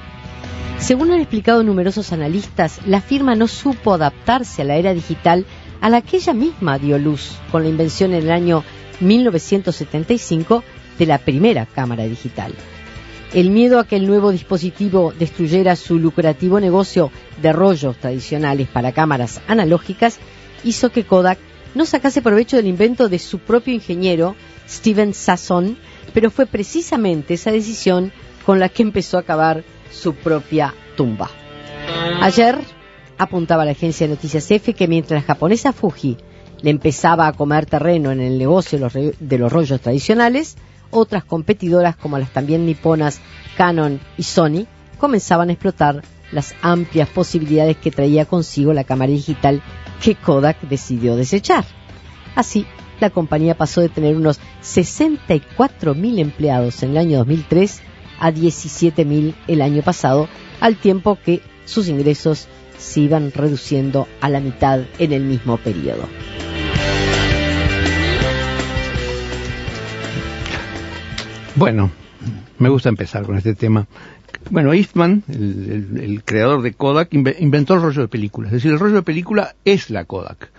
Según 0.79 1.11
han 1.11 1.19
explicado 1.19 1.65
numerosos 1.65 2.12
analistas, 2.12 2.79
la 2.87 3.01
firma 3.01 3.35
no 3.35 3.49
supo 3.49 3.95
adaptarse 3.95 4.62
a 4.62 4.65
la 4.65 4.77
era 4.77 4.95
digital 4.95 5.45
a 5.81 5.91
la 5.91 6.03
que 6.03 6.19
ella 6.19 6.35
misma 6.35 6.79
dio 6.79 6.99
luz 6.99 7.33
con 7.51 7.65
la 7.65 7.69
invención 7.69 8.15
en 8.15 8.23
el 8.23 8.31
año 8.31 8.62
1975 9.01 10.62
de 11.01 11.07
la 11.07 11.19
primera 11.19 11.67
cámara 11.67 12.05
digital. 12.05 12.55
El 13.35 13.51
miedo 13.51 13.81
a 13.81 13.88
que 13.88 13.97
el 13.97 14.07
nuevo 14.07 14.31
dispositivo 14.31 15.12
destruyera 15.19 15.75
su 15.75 15.99
lucrativo 15.99 16.61
negocio 16.61 17.11
de 17.43 17.53
rollos 17.53 17.97
tradicionales 17.97 18.69
para 18.69 18.93
cámaras 18.93 19.41
analógicas 19.49 20.21
hizo 20.62 20.93
que 20.93 21.03
Kodak 21.03 21.41
no 21.75 21.87
sacase 21.87 22.23
provecho 22.23 22.57
del 22.57 22.67
invento 22.67 23.09
de 23.09 23.19
su 23.19 23.38
propio 23.41 23.75
ingeniero, 23.75 24.37
Steven 24.68 25.14
Sasson, 25.14 25.77
pero 26.12 26.31
fue 26.31 26.46
precisamente 26.46 27.35
esa 27.35 27.51
decisión 27.51 28.12
con 28.44 28.59
la 28.59 28.68
que 28.68 28.83
empezó 28.83 29.16
a 29.16 29.20
acabar 29.20 29.64
su 29.90 30.14
propia 30.14 30.75
tumba. 30.96 31.31
Ayer 32.20 32.59
apuntaba 33.18 33.64
la 33.64 33.72
agencia 33.72 34.07
de 34.07 34.14
noticias 34.14 34.51
EFE 34.51 34.75
que 34.75 34.88
mientras 34.88 35.22
la 35.22 35.27
japonesa 35.27 35.72
Fuji 35.72 36.16
le 36.61 36.70
empezaba 36.70 37.27
a 37.27 37.33
comer 37.33 37.66
terreno 37.66 38.11
en 38.11 38.20
el 38.20 38.38
negocio 38.38 38.79
de 38.79 39.38
los 39.38 39.53
rollos 39.53 39.81
tradicionales, 39.81 40.57
otras 40.90 41.25
competidoras 41.25 41.96
como 41.96 42.18
las 42.18 42.33
también 42.33 42.66
niponas 42.66 43.20
Canon 43.57 44.01
y 44.16 44.22
Sony 44.22 44.66
comenzaban 44.98 45.48
a 45.48 45.53
explotar 45.53 46.03
las 46.31 46.55
amplias 46.62 47.09
posibilidades 47.09 47.77
que 47.77 47.90
traía 47.90 48.25
consigo 48.25 48.72
la 48.72 48.85
cámara 48.85 49.12
digital 49.12 49.62
que 50.03 50.14
Kodak 50.14 50.61
decidió 50.62 51.16
desechar. 51.16 51.64
Así, 52.35 52.66
la 53.03 53.11
compañía 53.11 53.57
pasó 53.57 53.81
de 53.81 53.88
tener 53.88 54.17
unos 54.17 54.41
64.000 54.62 56.21
empleados 56.21 56.83
en 56.83 56.93
el 56.93 56.99
año 56.99 57.19
2003 57.19 57.83
a 58.21 58.31
17.000 58.31 59.35
el 59.49 59.61
año 59.61 59.83
pasado, 59.83 60.29
al 60.61 60.77
tiempo 60.77 61.19
que 61.23 61.43
sus 61.65 61.88
ingresos 61.88 62.47
se 62.79 63.01
iban 63.01 63.33
reduciendo 63.33 64.07
a 64.21 64.29
la 64.29 64.38
mitad 64.38 64.83
en 65.01 65.12
el 65.12 65.25
mismo 65.25 65.57
periodo. 65.57 66.09
Bueno, 71.57 71.91
me 72.59 72.69
gusta 72.69 72.88
empezar 72.88 73.25
con 73.25 73.37
este 73.37 73.57
tema. 73.57 73.88
Bueno, 74.51 74.73
Eastman, 74.73 75.25
el, 75.29 76.23
creador 76.25 76.62
de 76.62 76.73
Kodak, 76.73 77.12
inventó 77.12 77.75
el 77.75 77.83
rollo 77.83 78.03
de 78.03 78.09
película. 78.09 78.49
Es 78.49 78.55
decir, 78.55 78.73
el 78.73 78.79
rollo 78.79 78.97
de 78.97 79.03
película 79.03 79.55
es 79.65 79.91
la 79.91 80.05
Kodak. 80.05 80.51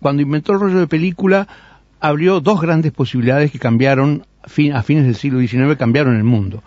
cuando 0.00 0.22
inventó 0.22 0.52
el 0.52 0.60
rollo 0.60 0.80
de 0.80 0.86
película, 0.86 1.46
abrió 2.00 2.40
dos 2.40 2.60
grandes 2.60 2.92
posibilidades 2.92 3.50
que 3.50 3.58
cambiaron, 3.58 4.26
a 4.42 4.82
fines 4.82 5.04
del 5.04 5.16
siglo 5.16 5.40
XIX, 5.40 5.76
cambiaron 5.76 6.16
el 6.16 6.24
mundo. 6.24 6.62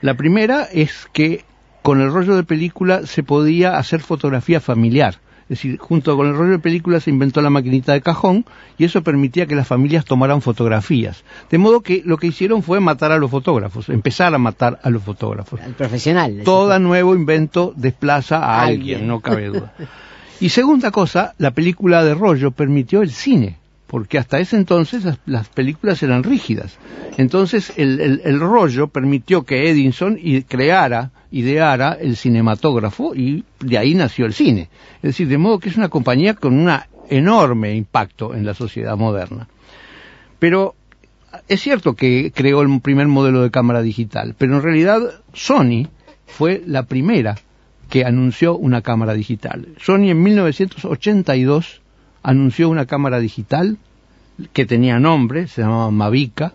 La 0.00 0.14
primera 0.14 0.64
es 0.64 1.08
que 1.12 1.44
con 1.82 2.00
el 2.00 2.12
rollo 2.12 2.36
de 2.36 2.44
película 2.44 3.06
se 3.06 3.22
podía 3.22 3.76
hacer 3.76 4.00
fotografía 4.00 4.60
familiar. 4.60 5.18
Es 5.42 5.58
decir, 5.58 5.78
junto 5.78 6.16
con 6.16 6.28
el 6.28 6.36
rollo 6.36 6.52
de 6.52 6.58
película 6.60 7.00
se 7.00 7.10
inventó 7.10 7.42
la 7.42 7.50
maquinita 7.50 7.92
de 7.92 8.02
cajón 8.02 8.46
y 8.78 8.84
eso 8.84 9.02
permitía 9.02 9.46
que 9.46 9.56
las 9.56 9.66
familias 9.66 10.04
tomaran 10.04 10.42
fotografías. 10.42 11.24
De 11.50 11.58
modo 11.58 11.80
que 11.80 12.02
lo 12.04 12.18
que 12.18 12.28
hicieron 12.28 12.62
fue 12.62 12.78
matar 12.78 13.10
a 13.10 13.18
los 13.18 13.32
fotógrafos, 13.32 13.88
empezar 13.88 14.32
a 14.32 14.38
matar 14.38 14.78
a 14.84 14.90
los 14.90 15.02
fotógrafos. 15.02 15.60
Al 15.60 15.72
profesional. 15.72 16.42
Todo 16.44 16.78
nuevo 16.78 17.16
invento 17.16 17.72
desplaza 17.76 18.38
a 18.38 18.62
alguien 18.62 19.08
no 19.08 19.20
cabe 19.20 19.46
duda. 19.48 19.74
Y 20.42 20.48
segunda 20.48 20.90
cosa, 20.90 21.34
la 21.36 21.50
película 21.50 22.02
de 22.02 22.14
rollo 22.14 22.50
permitió 22.50 23.02
el 23.02 23.10
cine 23.10 23.59
porque 23.90 24.18
hasta 24.18 24.38
ese 24.38 24.56
entonces 24.56 25.02
las, 25.26 25.48
películas 25.48 26.00
eran 26.04 26.22
rígidas. 26.22 26.78
Entonces 27.16 27.72
el, 27.76 28.38
rollo 28.38 28.86
permitió 28.86 29.42
que 29.42 29.68
Edison 29.68 30.16
creara, 30.46 31.10
ideara 31.32 31.94
el 32.00 32.16
cinematógrafo 32.16 33.16
y 33.16 33.44
de 33.58 33.78
ahí 33.78 33.96
nació 33.96 34.26
el 34.26 34.32
cine. 34.32 34.68
Es 34.98 35.10
decir, 35.10 35.26
de 35.26 35.38
modo 35.38 35.58
que 35.58 35.70
es 35.70 35.76
una 35.76 35.88
compañía 35.88 36.34
con 36.34 36.54
un 36.54 36.72
enorme 37.08 37.74
impacto 37.74 38.32
en 38.32 38.46
la 38.46 38.54
sociedad 38.54 38.96
moderna. 38.96 39.48
Pero 40.38 40.76
es 41.48 41.60
cierto 41.60 41.94
que 41.94 42.30
creó 42.32 42.62
el 42.62 42.80
primer 42.80 43.08
modelo 43.08 43.42
de 43.42 43.50
cámara 43.50 43.82
digital, 43.82 44.36
pero 44.38 44.54
en 44.54 44.62
realidad 44.62 45.00
Sony 45.32 45.88
fue 46.26 46.62
la 46.64 46.84
primera 46.84 47.38
que 47.88 48.04
anunció 48.04 48.56
una 48.56 48.82
cámara 48.82 49.14
digital. 49.14 49.66
Sony 49.80 50.10
en 50.10 50.22
1982 50.22 51.80
anunció 52.22 52.68
una 52.68 52.86
cámara 52.86 53.18
digital 53.18 53.78
que 54.52 54.66
tenía 54.66 54.98
nombre, 54.98 55.48
se 55.48 55.62
llamaba 55.62 55.90
Mavica, 55.90 56.54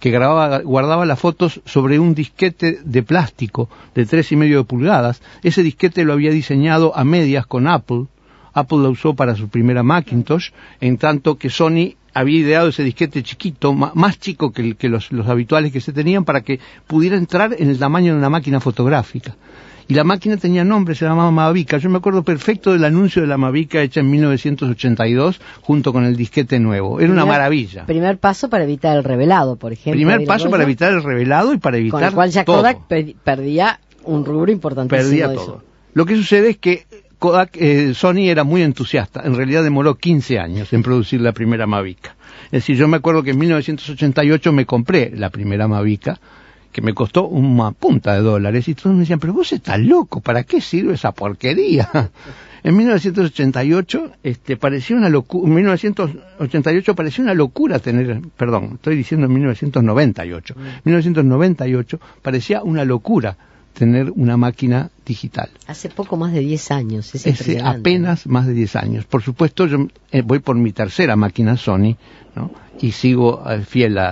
que 0.00 0.10
grababa, 0.10 0.60
guardaba 0.60 1.06
las 1.06 1.18
fotos 1.18 1.60
sobre 1.64 1.98
un 1.98 2.14
disquete 2.14 2.80
de 2.84 3.02
plástico 3.02 3.68
de 3.94 4.06
tres 4.06 4.30
y 4.32 4.36
medio 4.36 4.64
pulgadas. 4.64 5.22
Ese 5.42 5.62
disquete 5.62 6.04
lo 6.04 6.12
había 6.12 6.30
diseñado 6.30 6.96
a 6.96 7.04
medias 7.04 7.46
con 7.46 7.66
Apple. 7.66 8.06
Apple 8.52 8.78
lo 8.78 8.90
usó 8.90 9.14
para 9.14 9.34
su 9.34 9.48
primera 9.48 9.82
Macintosh, 9.82 10.50
en 10.80 10.98
tanto 10.98 11.38
que 11.38 11.50
Sony 11.50 11.94
había 12.12 12.40
ideado 12.40 12.68
ese 12.68 12.84
disquete 12.84 13.22
chiquito, 13.22 13.72
más 13.72 14.20
chico 14.20 14.52
que, 14.52 14.88
los 14.88 15.26
habituales 15.26 15.72
que 15.72 15.80
se 15.80 15.92
tenían, 15.92 16.24
para 16.24 16.42
que 16.42 16.60
pudiera 16.86 17.16
entrar 17.16 17.56
en 17.58 17.68
el 17.68 17.78
tamaño 17.78 18.12
de 18.12 18.18
una 18.18 18.30
máquina 18.30 18.60
fotográfica 18.60 19.34
y 19.88 19.94
la 19.94 20.04
máquina 20.04 20.36
tenía 20.36 20.64
nombre, 20.64 20.94
se 20.94 21.04
llamaba 21.04 21.30
Mavica. 21.30 21.78
Yo 21.78 21.90
me 21.90 21.98
acuerdo 21.98 22.22
perfecto 22.22 22.72
del 22.72 22.84
anuncio 22.84 23.22
de 23.22 23.28
la 23.28 23.36
Mavica 23.36 23.82
hecha 23.82 24.00
en 24.00 24.10
1982 24.10 25.40
junto 25.60 25.92
con 25.92 26.04
el 26.04 26.16
disquete 26.16 26.58
nuevo. 26.58 27.00
Era 27.00 27.12
una 27.12 27.26
maravilla. 27.26 27.84
Primer 27.86 28.18
paso 28.18 28.48
para 28.48 28.64
evitar 28.64 28.96
el 28.96 29.04
revelado, 29.04 29.56
por 29.56 29.72
ejemplo. 29.72 29.98
Primer 29.98 30.24
paso 30.26 30.50
para 30.50 30.62
evitar 30.62 30.92
el 30.92 31.02
revelado 31.02 31.52
y 31.52 31.58
para 31.58 31.76
evitar 31.76 32.00
Con 32.00 32.08
el 32.08 32.14
cual 32.14 32.30
ya 32.30 32.44
Kodak 32.44 32.78
perdía 33.22 33.80
un 34.04 34.24
rubro 34.24 34.50
importantísimo. 34.50 35.08
Perdía 35.08 35.32
todo. 35.32 35.62
Lo 35.92 36.06
que 36.06 36.16
sucede 36.16 36.50
es 36.50 36.58
que 36.58 36.86
Kodak, 37.18 37.56
eh, 37.56 37.94
Sony 37.94 38.28
era 38.28 38.44
muy 38.44 38.62
entusiasta. 38.62 39.22
En 39.24 39.34
realidad 39.36 39.62
demoró 39.62 39.94
15 39.94 40.38
años 40.38 40.72
en 40.72 40.82
producir 40.82 41.20
la 41.20 41.32
primera 41.32 41.66
Mavica. 41.66 42.16
Es 42.46 42.62
decir, 42.62 42.76
yo 42.76 42.88
me 42.88 42.96
acuerdo 42.96 43.22
que 43.22 43.30
en 43.30 43.38
1988 43.38 44.52
me 44.52 44.66
compré 44.66 45.12
la 45.14 45.30
primera 45.30 45.68
Mavica 45.68 46.18
que 46.74 46.82
me 46.82 46.92
costó 46.92 47.28
una 47.28 47.70
punta 47.70 48.14
de 48.14 48.20
dólares, 48.20 48.66
y 48.66 48.74
todos 48.74 48.94
me 48.94 49.02
decían, 49.02 49.20
pero 49.20 49.32
vos 49.32 49.52
estás 49.52 49.78
loco, 49.78 50.20
¿para 50.20 50.42
qué 50.42 50.60
sirve 50.60 50.94
esa 50.94 51.12
porquería? 51.12 51.88
En 52.64 52.78
1988 52.78 54.12
este, 54.22 54.56
parecía 54.56 54.96
una 54.96 55.10
locura, 55.10 55.46
en 55.46 55.54
1988 55.54 56.94
parecía 56.94 57.22
una 57.22 57.34
locura 57.34 57.78
tener, 57.78 58.22
perdón, 58.38 58.70
estoy 58.76 58.96
diciendo 58.96 59.26
en 59.26 59.34
1998, 59.34 60.54
1998 60.82 61.96
mm. 61.98 62.22
parecía 62.22 62.62
una 62.62 62.86
locura 62.86 63.36
tener 63.74 64.10
una 64.12 64.36
máquina 64.36 64.90
digital. 65.04 65.50
Hace 65.66 65.90
poco 65.90 66.16
más 66.16 66.32
de 66.32 66.40
10 66.40 66.70
años, 66.70 67.14
es 67.14 67.62
apenas 67.62 68.26
más 68.26 68.46
de 68.46 68.54
10 68.54 68.76
años. 68.76 69.04
Por 69.04 69.22
supuesto, 69.22 69.66
yo 69.66 69.88
eh, 70.10 70.22
voy 70.22 70.38
por 70.38 70.56
mi 70.56 70.72
tercera 70.72 71.16
máquina 71.16 71.56
Sony, 71.56 71.96
¿no? 72.34 72.50
y 72.80 72.92
sigo 72.92 73.42
eh, 73.48 73.60
fiel 73.60 73.98
a, 73.98 74.10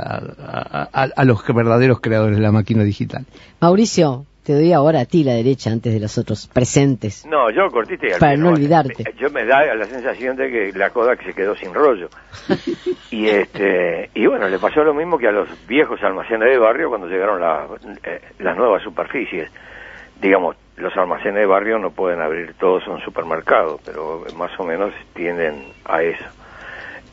a, 0.93 1.25
los 1.25 1.43
verdaderos 1.47 2.01
creadores 2.01 2.37
de 2.37 2.43
la 2.43 2.53
máquina 2.53 2.85
digital. 2.85 3.25
Mauricio, 3.61 4.27
te 4.43 4.55
doy 4.55 4.73
ahora 4.73 5.01
a 5.01 5.05
ti 5.05 5.23
la 5.23 5.35
derecha 5.35 5.71
antes 5.71 5.93
de 5.93 6.01
los 6.01 6.19
otros 6.19 6.49
presentes. 6.49 7.25
No, 7.27 7.51
yo 7.51 7.71
cortiste 7.71 8.09
y 8.09 8.19
Para 8.19 8.37
no 8.37 8.51
olvidarte. 8.51 9.05
Yo 9.17 9.31
me 9.31 9.45
da 9.45 9.75
la 9.75 9.85
sensación 9.85 10.37
de 10.37 10.51
que 10.51 10.73
la 10.73 10.91
Kodak 10.91 11.25
se 11.25 11.33
quedó 11.33 11.55
sin 11.55 11.73
rollo. 11.73 12.09
y 13.11 13.29
este 13.29 14.11
y 14.15 14.27
bueno, 14.27 14.49
le 14.49 14.59
pasó 14.59 14.83
lo 14.83 14.95
mismo 14.95 15.19
que 15.19 15.29
a 15.29 15.33
los 15.33 15.49
viejos 15.67 16.03
almacenes 16.03 16.51
de 16.51 16.59
barrio 16.59 16.89
cuando 16.89 17.07
llegaron 17.07 17.41
eh, 18.03 18.21
las 18.41 18.57
nuevas 18.57 18.83
superficies. 18.83 19.49
Digamos, 20.21 20.57
los 20.77 20.97
almacenes 20.97 21.41
de 21.41 21.47
barrio 21.47 21.79
no 21.79 21.91
pueden 21.91 22.21
abrir 22.21 22.55
todos 22.55 22.87
un 22.89 23.01
supermercado, 23.01 23.79
pero 23.85 24.25
más 24.37 24.51
o 24.59 24.65
menos 24.65 24.93
tienden 25.15 25.73
a 25.85 26.03
eso. 26.03 26.25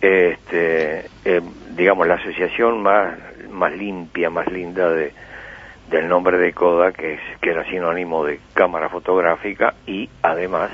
Este, 0.02 1.06
eh, 1.26 1.42
digamos, 1.76 2.08
la 2.08 2.16
asociación 2.16 2.82
más, 2.82 3.18
más 3.52 3.74
limpia, 3.74 4.30
más 4.30 4.48
linda 4.52 4.90
de 4.90 5.14
del 5.90 6.08
nombre 6.08 6.38
de 6.38 6.54
Kodak, 6.54 6.96
que, 6.96 7.14
es, 7.16 7.22
que 7.42 7.50
era 7.52 7.64
sinónimo 7.66 8.24
de 8.24 8.40
cámara 8.54 8.90
fotográfica, 8.90 9.74
y 9.88 10.10
además 10.22 10.72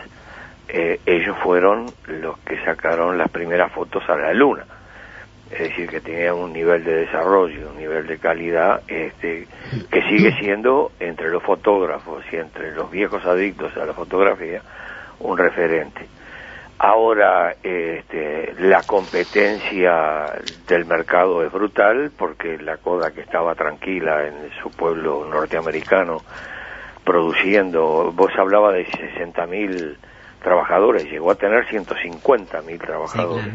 eh, 0.67 0.99
ellos 1.05 1.37
fueron 1.43 1.85
los 2.07 2.37
que 2.39 2.63
sacaron 2.63 3.17
las 3.17 3.29
primeras 3.29 3.71
fotos 3.71 4.03
a 4.09 4.15
la 4.15 4.33
luna. 4.33 4.65
Es 5.51 5.59
decir, 5.59 5.87
que 5.87 6.01
tenían 6.01 6.35
un 6.35 6.51
nivel 6.51 6.83
de 6.83 7.05
desarrollo, 7.05 7.69
un 7.69 7.77
nivel 7.77 8.07
de 8.07 8.17
calidad 8.17 8.81
este, 8.87 9.47
que 9.91 10.01
sigue 10.09 10.35
siendo 10.39 10.91
entre 10.99 11.29
los 11.29 11.43
fotógrafos 11.43 12.25
y 12.31 12.37
entre 12.37 12.71
los 12.71 12.89
viejos 12.89 13.23
adictos 13.25 13.75
a 13.77 13.85
la 13.85 13.93
fotografía 13.93 14.61
un 15.19 15.37
referente. 15.37 16.07
Ahora 16.77 17.55
este, 17.63 18.53
la 18.59 18.83
competencia 18.83 20.33
del 20.67 20.85
mercado 20.85 21.43
es 21.43 21.51
brutal 21.51 22.11
porque 22.17 22.57
la 22.57 22.77
Coda 22.77 23.11
que 23.11 23.21
estaba 23.21 23.55
tranquila 23.55 24.27
en 24.27 24.51
su 24.61 24.71
pueblo 24.71 25.25
norteamericano 25.25 26.23
produciendo, 27.05 28.11
vos 28.13 28.31
hablaba 28.37 28.73
de 28.73 28.85
60.000 28.87 29.95
trabajadores, 30.43 31.09
llegó 31.09 31.31
a 31.31 31.35
tener 31.35 31.65
150.000 31.67 32.79
trabajadores. 32.79 33.53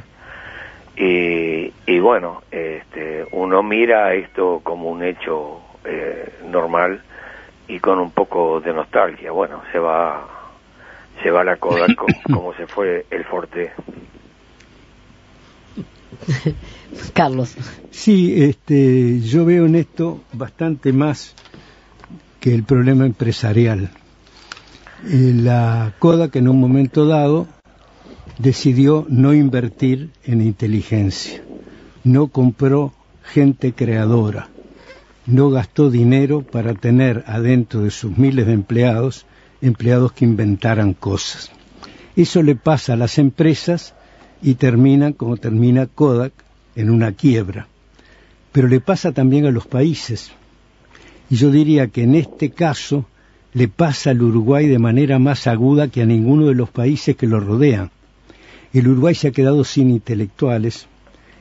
y, 0.96 1.72
y, 1.86 2.00
bueno, 2.00 2.42
este, 2.50 3.26
uno 3.32 3.62
mira 3.62 4.14
esto 4.14 4.60
como 4.62 4.88
un 4.88 5.02
hecho 5.02 5.60
eh, 5.84 6.38
normal 6.44 7.02
y 7.68 7.78
con 7.80 7.98
un 7.98 8.12
poco 8.12 8.60
de 8.60 8.72
nostalgia. 8.72 9.30
Bueno, 9.30 9.62
se 9.72 9.78
va 9.78 10.39
se 11.22 11.30
va 11.30 11.44
la 11.44 11.56
coda 11.56 11.86
como 12.24 12.54
se 12.54 12.66
fue 12.66 13.06
el 13.10 13.24
Forte. 13.24 13.72
Carlos. 17.14 17.56
Sí, 17.90 18.42
este, 18.42 19.20
yo 19.20 19.44
veo 19.44 19.66
en 19.66 19.76
esto 19.76 20.20
bastante 20.32 20.92
más 20.92 21.34
que 22.40 22.54
el 22.54 22.64
problema 22.64 23.06
empresarial. 23.06 23.90
Eh, 25.06 25.32
la 25.34 25.94
CODA 25.98 26.30
que 26.30 26.40
en 26.40 26.48
un 26.48 26.60
momento 26.60 27.06
dado 27.06 27.46
decidió 28.38 29.06
no 29.08 29.34
invertir 29.34 30.10
en 30.24 30.40
inteligencia, 30.40 31.42
no 32.04 32.28
compró 32.28 32.92
gente 33.22 33.72
creadora, 33.72 34.48
no 35.26 35.50
gastó 35.50 35.90
dinero 35.90 36.42
para 36.42 36.74
tener 36.74 37.24
adentro 37.26 37.82
de 37.82 37.90
sus 37.90 38.16
miles 38.16 38.46
de 38.46 38.52
empleados 38.52 39.26
empleados 39.62 40.12
que 40.12 40.24
inventaran 40.24 40.94
cosas. 40.94 41.50
Eso 42.16 42.42
le 42.42 42.56
pasa 42.56 42.94
a 42.94 42.96
las 42.96 43.18
empresas 43.18 43.94
y 44.42 44.54
termina 44.54 45.12
como 45.12 45.36
termina 45.36 45.86
Kodak 45.86 46.32
en 46.76 46.90
una 46.90 47.12
quiebra. 47.12 47.68
Pero 48.52 48.68
le 48.68 48.80
pasa 48.80 49.12
también 49.12 49.46
a 49.46 49.50
los 49.50 49.66
países. 49.66 50.32
Y 51.28 51.36
yo 51.36 51.50
diría 51.50 51.88
que 51.88 52.02
en 52.02 52.14
este 52.14 52.50
caso 52.50 53.06
le 53.52 53.68
pasa 53.68 54.11
al 54.11 54.22
Uruguay 54.22 54.66
de 54.66 54.78
manera 54.78 55.18
más 55.18 55.46
aguda 55.46 55.88
que 55.88 56.02
a 56.02 56.06
ninguno 56.06 56.46
de 56.46 56.54
los 56.54 56.70
países 56.70 57.16
que 57.16 57.26
lo 57.26 57.40
rodean. 57.40 57.90
El 58.72 58.88
Uruguay 58.88 59.14
se 59.14 59.28
ha 59.28 59.32
quedado 59.32 59.64
sin 59.64 59.90
intelectuales, 59.90 60.86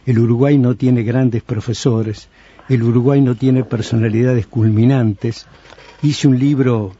el 0.05 0.17
Uruguay 0.17 0.57
no 0.57 0.75
tiene 0.75 1.03
grandes 1.03 1.43
profesores, 1.43 2.29
el 2.67 2.81
Uruguay 2.81 3.21
no 3.21 3.35
tiene 3.35 3.63
personalidades 3.63 4.47
culminantes. 4.47 5.45
Hice 6.01 6.27
un 6.27 6.39
libro 6.39 6.93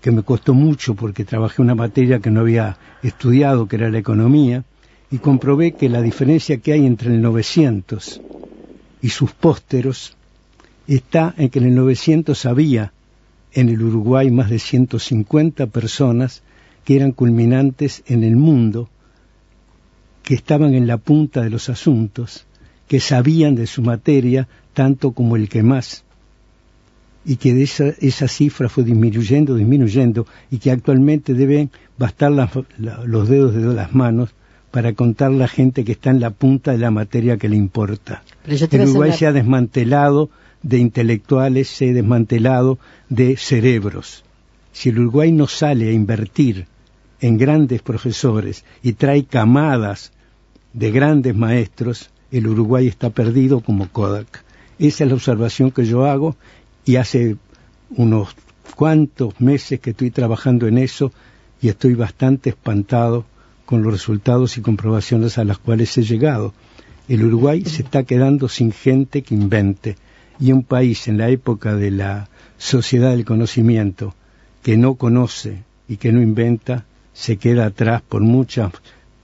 que 0.00 0.10
me 0.10 0.22
costó 0.22 0.54
mucho 0.54 0.94
porque 0.94 1.24
trabajé 1.24 1.62
una 1.62 1.74
materia 1.74 2.20
que 2.20 2.30
no 2.30 2.40
había 2.40 2.76
estudiado, 3.02 3.66
que 3.66 3.76
era 3.76 3.90
la 3.90 3.98
economía, 3.98 4.64
y 5.10 5.18
comprobé 5.18 5.72
que 5.72 5.88
la 5.88 6.02
diferencia 6.02 6.58
que 6.58 6.72
hay 6.72 6.86
entre 6.86 7.12
el 7.12 7.20
900 7.20 8.20
y 9.02 9.08
sus 9.08 9.32
pósteros 9.32 10.16
está 10.86 11.34
en 11.36 11.48
que 11.48 11.58
en 11.58 11.66
el 11.66 11.74
900 11.74 12.46
había 12.46 12.92
en 13.52 13.68
el 13.68 13.82
Uruguay 13.82 14.30
más 14.30 14.50
de 14.50 14.58
150 14.58 15.66
personas 15.66 16.42
que 16.84 16.96
eran 16.96 17.12
culminantes 17.12 18.02
en 18.06 18.22
el 18.22 18.36
mundo, 18.36 18.88
que 20.22 20.34
estaban 20.34 20.74
en 20.74 20.86
la 20.86 20.98
punta 20.98 21.42
de 21.42 21.50
los 21.50 21.68
asuntos, 21.68 22.46
que 22.86 23.00
sabían 23.00 23.54
de 23.54 23.66
su 23.66 23.82
materia 23.82 24.48
tanto 24.74 25.12
como 25.12 25.36
el 25.36 25.48
que 25.48 25.62
más, 25.62 26.04
y 27.24 27.36
que 27.36 27.54
de 27.54 27.64
esa, 27.64 27.88
esa 28.00 28.28
cifra 28.28 28.68
fue 28.68 28.84
disminuyendo, 28.84 29.54
disminuyendo, 29.54 30.26
y 30.50 30.58
que 30.58 30.70
actualmente 30.70 31.34
deben 31.34 31.70
bastar 31.98 32.32
los 32.78 33.28
dedos 33.28 33.54
de 33.54 33.60
las 33.60 33.94
manos 33.94 34.30
para 34.70 34.92
contar 34.94 35.32
la 35.32 35.48
gente 35.48 35.84
que 35.84 35.92
está 35.92 36.10
en 36.10 36.20
la 36.20 36.30
punta 36.30 36.72
de 36.72 36.78
la 36.78 36.90
materia 36.90 37.36
que 37.36 37.48
le 37.48 37.56
importa. 37.56 38.22
El 38.46 38.88
Uruguay 38.88 39.12
se 39.12 39.26
ha 39.26 39.32
desmantelado 39.32 40.30
de 40.62 40.78
intelectuales, 40.78 41.68
se 41.68 41.90
ha 41.90 41.92
desmantelado 41.92 42.78
de 43.08 43.36
cerebros. 43.36 44.24
Si 44.72 44.90
el 44.90 45.00
Uruguay 45.00 45.32
no 45.32 45.46
sale 45.46 45.88
a 45.88 45.92
invertir 45.92 46.66
en 47.20 47.36
grandes 47.36 47.82
profesores 47.82 48.64
y 48.82 48.92
trae 48.94 49.24
camadas 49.24 50.12
de 50.72 50.90
grandes 50.90 51.34
maestros, 51.34 52.10
el 52.30 52.46
Uruguay 52.46 52.86
está 52.86 53.10
perdido 53.10 53.60
como 53.60 53.88
Kodak. 53.88 54.44
Esa 54.78 55.04
es 55.04 55.10
la 55.10 55.16
observación 55.16 55.72
que 55.72 55.84
yo 55.84 56.06
hago 56.06 56.36
y 56.84 56.96
hace 56.96 57.36
unos 57.90 58.34
cuantos 58.76 59.40
meses 59.40 59.80
que 59.80 59.90
estoy 59.90 60.10
trabajando 60.10 60.66
en 60.66 60.78
eso 60.78 61.12
y 61.60 61.68
estoy 61.68 61.94
bastante 61.94 62.50
espantado 62.50 63.24
con 63.66 63.82
los 63.82 63.92
resultados 63.92 64.56
y 64.56 64.62
comprobaciones 64.62 65.38
a 65.38 65.44
las 65.44 65.58
cuales 65.58 65.96
he 65.98 66.02
llegado. 66.02 66.54
El 67.08 67.24
Uruguay 67.24 67.64
se 67.64 67.82
está 67.82 68.04
quedando 68.04 68.48
sin 68.48 68.72
gente 68.72 69.22
que 69.22 69.34
invente 69.34 69.96
y 70.38 70.52
un 70.52 70.62
país 70.62 71.06
en 71.08 71.18
la 71.18 71.28
época 71.28 71.76
de 71.76 71.90
la 71.90 72.28
sociedad 72.58 73.10
del 73.10 73.24
conocimiento 73.24 74.14
que 74.62 74.76
no 74.76 74.94
conoce 74.94 75.62
y 75.88 75.96
que 75.96 76.12
no 76.12 76.22
inventa 76.22 76.86
se 77.12 77.36
queda 77.36 77.66
atrás 77.66 78.02
por 78.02 78.22
muchas 78.22 78.72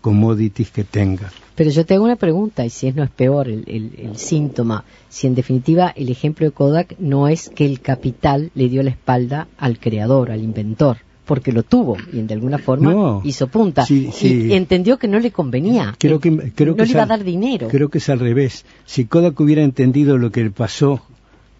commodities 0.07 0.71
que 0.71 0.85
tenga. 0.85 1.33
Pero 1.57 1.71
yo 1.71 1.85
te 1.85 1.95
hago 1.95 2.05
una 2.05 2.15
pregunta, 2.15 2.65
y 2.65 2.71
si 2.71 2.87
es 2.87 2.95
no 2.95 3.03
es 3.03 3.11
peor 3.11 3.49
el, 3.49 3.65
el, 3.67 4.17
síntoma, 4.17 4.85
si 5.09 5.27
en 5.27 5.35
definitiva 5.35 5.93
el 5.97 6.11
ejemplo 6.11 6.47
de 6.47 6.53
Kodak 6.53 6.95
no 7.01 7.27
es 7.27 7.49
que 7.49 7.67
el 7.67 7.81
capital 7.81 8.53
le 8.55 8.69
dio 8.69 8.85
la 8.85 8.91
espalda 8.91 9.49
al 9.59 9.81
creador, 9.81 10.31
al 10.31 10.45
inventor, 10.45 10.99
porque 11.25 11.51
lo 11.51 11.65
tuvo 11.65 11.97
y 12.13 12.23
de 12.23 12.35
alguna 12.35 12.59
forma 12.59 13.21
hizo 13.25 13.49
punta. 13.49 13.85
Y 13.89 14.53
entendió 14.53 14.97
que 14.97 15.09
no 15.09 15.19
le 15.19 15.33
convenía. 15.33 15.97
Creo 15.99 16.21
que, 16.21 16.53
creo 16.55 16.75
no 16.75 16.77
que 16.77 16.85
le 16.85 16.91
iba 16.93 17.03
a 17.03 17.07
dar 17.07 17.25
dinero. 17.25 17.67
creo 17.67 17.89
que 17.89 17.99
es 17.99 18.09
al 18.09 18.21
revés. 18.21 18.65
Si 18.85 19.07
Kodak 19.07 19.41
hubiera 19.41 19.65
entendido 19.65 20.19
lo 20.19 20.31
que 20.31 20.45
le 20.45 20.51
pasó 20.53 21.03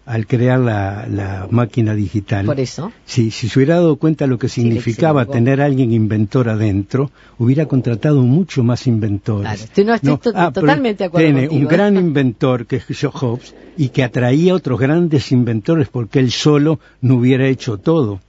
al 0.07 0.25
crear 0.25 0.57
la, 0.59 1.47
máquina 1.51 1.93
digital. 1.93 2.45
Por 2.45 2.59
eso. 2.61 2.93
Si, 3.05 3.29
si 3.29 3.49
se 3.49 3.59
hubiera 3.59 3.75
dado 3.75 3.97
cuenta 3.97 4.25
lo 4.25 4.39
que 4.39 4.47
significaba 4.47 5.25
tener 5.25 5.61
a 5.61 5.65
alguien 5.65 5.91
inventor 5.91 6.47
adentro, 6.47 7.11
hubiera 7.37 7.65
contratado 7.65 8.21
mucho 8.21 8.63
más 8.63 8.87
inventores. 8.87 9.67
Claro, 9.73 9.99
no, 10.01 10.15
estoy 10.15 10.33
ah, 10.33 10.51
totalmente 10.53 11.03
de 11.03 11.07
acuerdo 11.07 11.27
Tiene 11.27 11.49
un 11.49 11.67
gran 11.67 11.97
inventor 11.97 12.65
que 12.65 12.77
es 12.77 12.85
Joe 12.87 13.11
Hobbes 13.13 13.53
y 13.75 13.89
que 13.89 14.03
atraía 14.03 14.53
a 14.53 14.55
otros 14.55 14.79
grandes 14.79 15.33
inventores 15.33 15.89
porque 15.89 16.19
él 16.19 16.31
solo 16.31 16.79
no 17.01 17.15
hubiera 17.15 17.45
hecho 17.45 17.77
todo. 17.77 18.21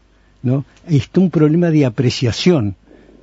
¿no? 0.42 0.64
Está 0.88 1.20
un 1.20 1.30
problema 1.30 1.70
de 1.70 1.86
apreciación. 1.86 2.74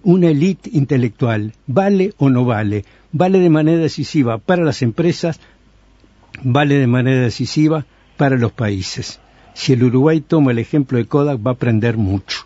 Una 0.04 0.30
élite 0.30 0.70
intelectual, 0.72 1.54
¿vale 1.68 2.14
o 2.18 2.30
no 2.30 2.46
vale? 2.46 2.86
¿Vale 3.12 3.40
de 3.40 3.50
manera 3.50 3.80
decisiva 3.80 4.38
para 4.38 4.64
las 4.64 4.82
empresas? 4.82 5.42
¿Vale 6.44 6.76
de 6.76 6.88
manera 6.88 7.22
decisiva 7.22 7.86
para 8.18 8.38
los 8.38 8.52
países. 8.52 9.20
Si 9.54 9.74
el 9.74 9.84
Uruguay 9.84 10.22
toma 10.22 10.52
el 10.52 10.60
ejemplo 10.60 10.98
de 10.98 11.06
Kodak 11.06 11.40
va 11.46 11.52
a 11.52 11.54
aprender 11.54 11.98
mucho. 11.98 12.46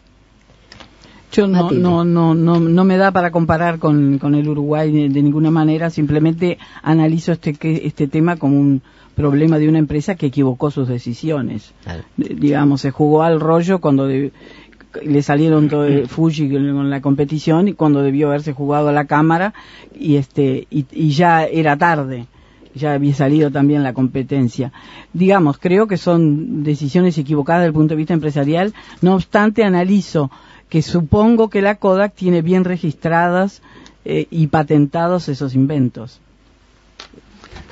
Yo 1.31 1.47
no, 1.47 1.69
no, 1.69 2.03
no, 2.03 2.33
no, 2.33 2.59
no 2.59 2.83
me 2.83 2.97
da 2.97 3.11
para 3.11 3.31
comparar 3.31 3.77
con, 3.77 4.17
con 4.17 4.33
el 4.33 4.47
Uruguay 4.47 4.91
de, 4.91 5.21
ninguna 5.21 5.51
manera, 5.51 5.91
simplemente 5.91 6.57
analizo 6.81 7.31
este, 7.31 7.55
este 7.85 8.07
tema 8.07 8.37
como 8.37 8.59
un 8.59 8.81
problema 9.15 9.59
de 9.59 9.69
una 9.69 9.77
empresa 9.77 10.15
que 10.15 10.27
equivocó 10.27 10.71
sus 10.71 10.87
decisiones. 10.87 11.73
Digamos, 12.17 12.81
se 12.81 12.89
jugó 12.89 13.21
al 13.21 13.39
rollo 13.39 13.79
cuando 13.79 14.07
le 14.07 15.21
salieron 15.21 15.69
todo 15.69 15.87
Fuji 16.07 16.49
con 16.49 16.89
la 16.89 17.01
competición 17.01 17.67
y 17.67 17.73
cuando 17.73 18.01
debió 18.01 18.29
haberse 18.29 18.53
jugado 18.53 18.89
a 18.89 18.91
la 18.91 19.05
cámara 19.05 19.53
y, 19.93 20.15
este, 20.15 20.67
y 20.71 21.09
ya 21.11 21.43
era 21.43 21.77
tarde 21.77 22.27
ya 22.73 22.93
había 22.93 23.13
salido 23.13 23.51
también 23.51 23.83
la 23.83 23.93
competencia. 23.93 24.71
Digamos, 25.13 25.57
creo 25.57 25.87
que 25.87 25.97
son 25.97 26.63
decisiones 26.63 27.17
equivocadas 27.17 27.61
desde 27.61 27.67
el 27.67 27.73
punto 27.73 27.93
de 27.93 27.97
vista 27.97 28.13
empresarial, 28.13 28.73
no 29.01 29.15
obstante 29.15 29.63
analizo 29.63 30.31
que 30.69 30.81
supongo 30.81 31.49
que 31.49 31.61
la 31.61 31.75
Kodak 31.75 32.13
tiene 32.13 32.41
bien 32.41 32.63
registradas 32.63 33.61
eh, 34.05 34.27
y 34.29 34.47
patentados 34.47 35.27
esos 35.29 35.55
inventos. 35.55 36.21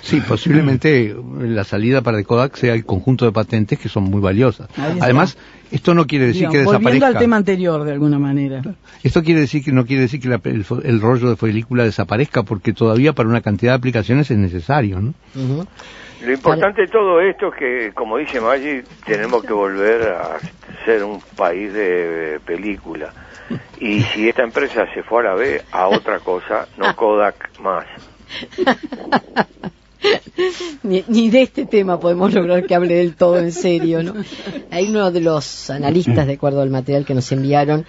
Sí, 0.02 0.22
posiblemente 0.28 1.16
la 1.39 1.64
salida 1.64 2.02
para 2.02 2.24
Kodak 2.24 2.56
sea 2.56 2.74
el 2.74 2.86
conjunto 2.86 3.26
de 3.26 3.32
patentes 3.32 3.80
que 3.80 3.89
son 3.89 4.06
muy 4.06 4.22
valiosas. 4.22 4.68
Además, 5.00 5.38
esto 5.72 5.93
no 5.93 6.06
quiere 6.08 6.28
decir 6.28 6.48
que 6.50 6.60
desaparezca. 6.60 6.84
Volviendo 6.84 7.06
al 7.06 7.18
tema 7.18 7.36
anterior, 7.38 7.84
de 7.84 7.91
alguna 7.91 8.20
manera. 8.20 8.62
Esto 9.04 9.24
quiere 9.24 9.41
decir 9.41 9.64
que 9.64 9.72
no 9.72 9.86
quiere 9.86 10.04
decir 10.04 10.20
que 10.20 10.28
el, 10.28 11.02
rollo 11.02 11.30
de 11.30 11.36
película 11.36 11.84
desaparezca, 11.84 12.43
porque 12.43 12.74
todavía 12.74 13.14
para 13.14 13.30
una 13.30 13.41
cantidad 13.41 13.74
de 13.74 13.78
aplicaciones 13.78 14.32
es 14.32 14.38
necesario, 14.38 15.00
¿no? 15.02 15.14
Lo 16.24 16.34
importante 16.34 16.82
de 16.82 16.88
todo 16.88 17.22
esto 17.22 17.50
es 17.50 17.56
que, 17.60 17.91
como 17.93 18.18
dice 18.18 18.41
Maggi, 18.41 18.82
tenemos 19.06 19.43
que 19.43 19.54
volver 19.54 20.02
a 20.10 20.38
ser 20.84 21.04
un 21.04 21.22
país 21.36 21.72
de 21.74 22.39
película. 22.43 23.14
Y 23.80 24.02
si 24.02 24.28
esta 24.28 24.43
empresa 24.43 24.86
se 24.93 25.04
fuera 25.04 25.34
a 25.34 25.36
B, 25.36 25.62
a 25.72 25.88
otra 25.88 26.20
cosa, 26.20 26.68
no 26.78 26.95
Kodak 26.95 27.60
más. 27.60 27.86
ni, 30.84 31.30
de 31.30 31.41
este 31.41 31.66
tema 31.66 32.00
podemos 32.00 32.34
lograr 32.34 32.66
que 32.66 32.76
hable 32.76 32.95
del 32.95 33.16
todo 33.16 33.38
en 33.38 33.52
serio, 33.52 34.04
¿no? 34.04 34.14
Hay 34.72 34.89
uno 34.89 35.12
de 35.12 35.22
los 35.22 35.70
analistas, 35.70 36.28
de 36.28 36.34
acuerdo 36.34 36.62
al 36.62 36.70
material 36.70 37.06
que 37.06 37.14
nos 37.14 37.32
enviaron, 37.32 37.86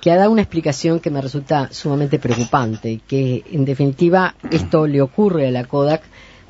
que 0.00 0.10
ha 0.10 0.16
dado 0.16 0.32
una 0.32 0.42
explicación 0.42 1.00
que 1.00 1.10
me 1.10 1.20
resulta 1.20 1.68
sumamente 1.70 2.18
preocupante, 2.18 3.00
que 3.06 3.44
en 3.52 3.64
definitiva 3.64 4.34
esto 4.50 4.86
le 4.86 5.00
ocurre 5.00 5.46
a 5.46 5.50
la 5.50 5.64
Kodak 5.64 6.02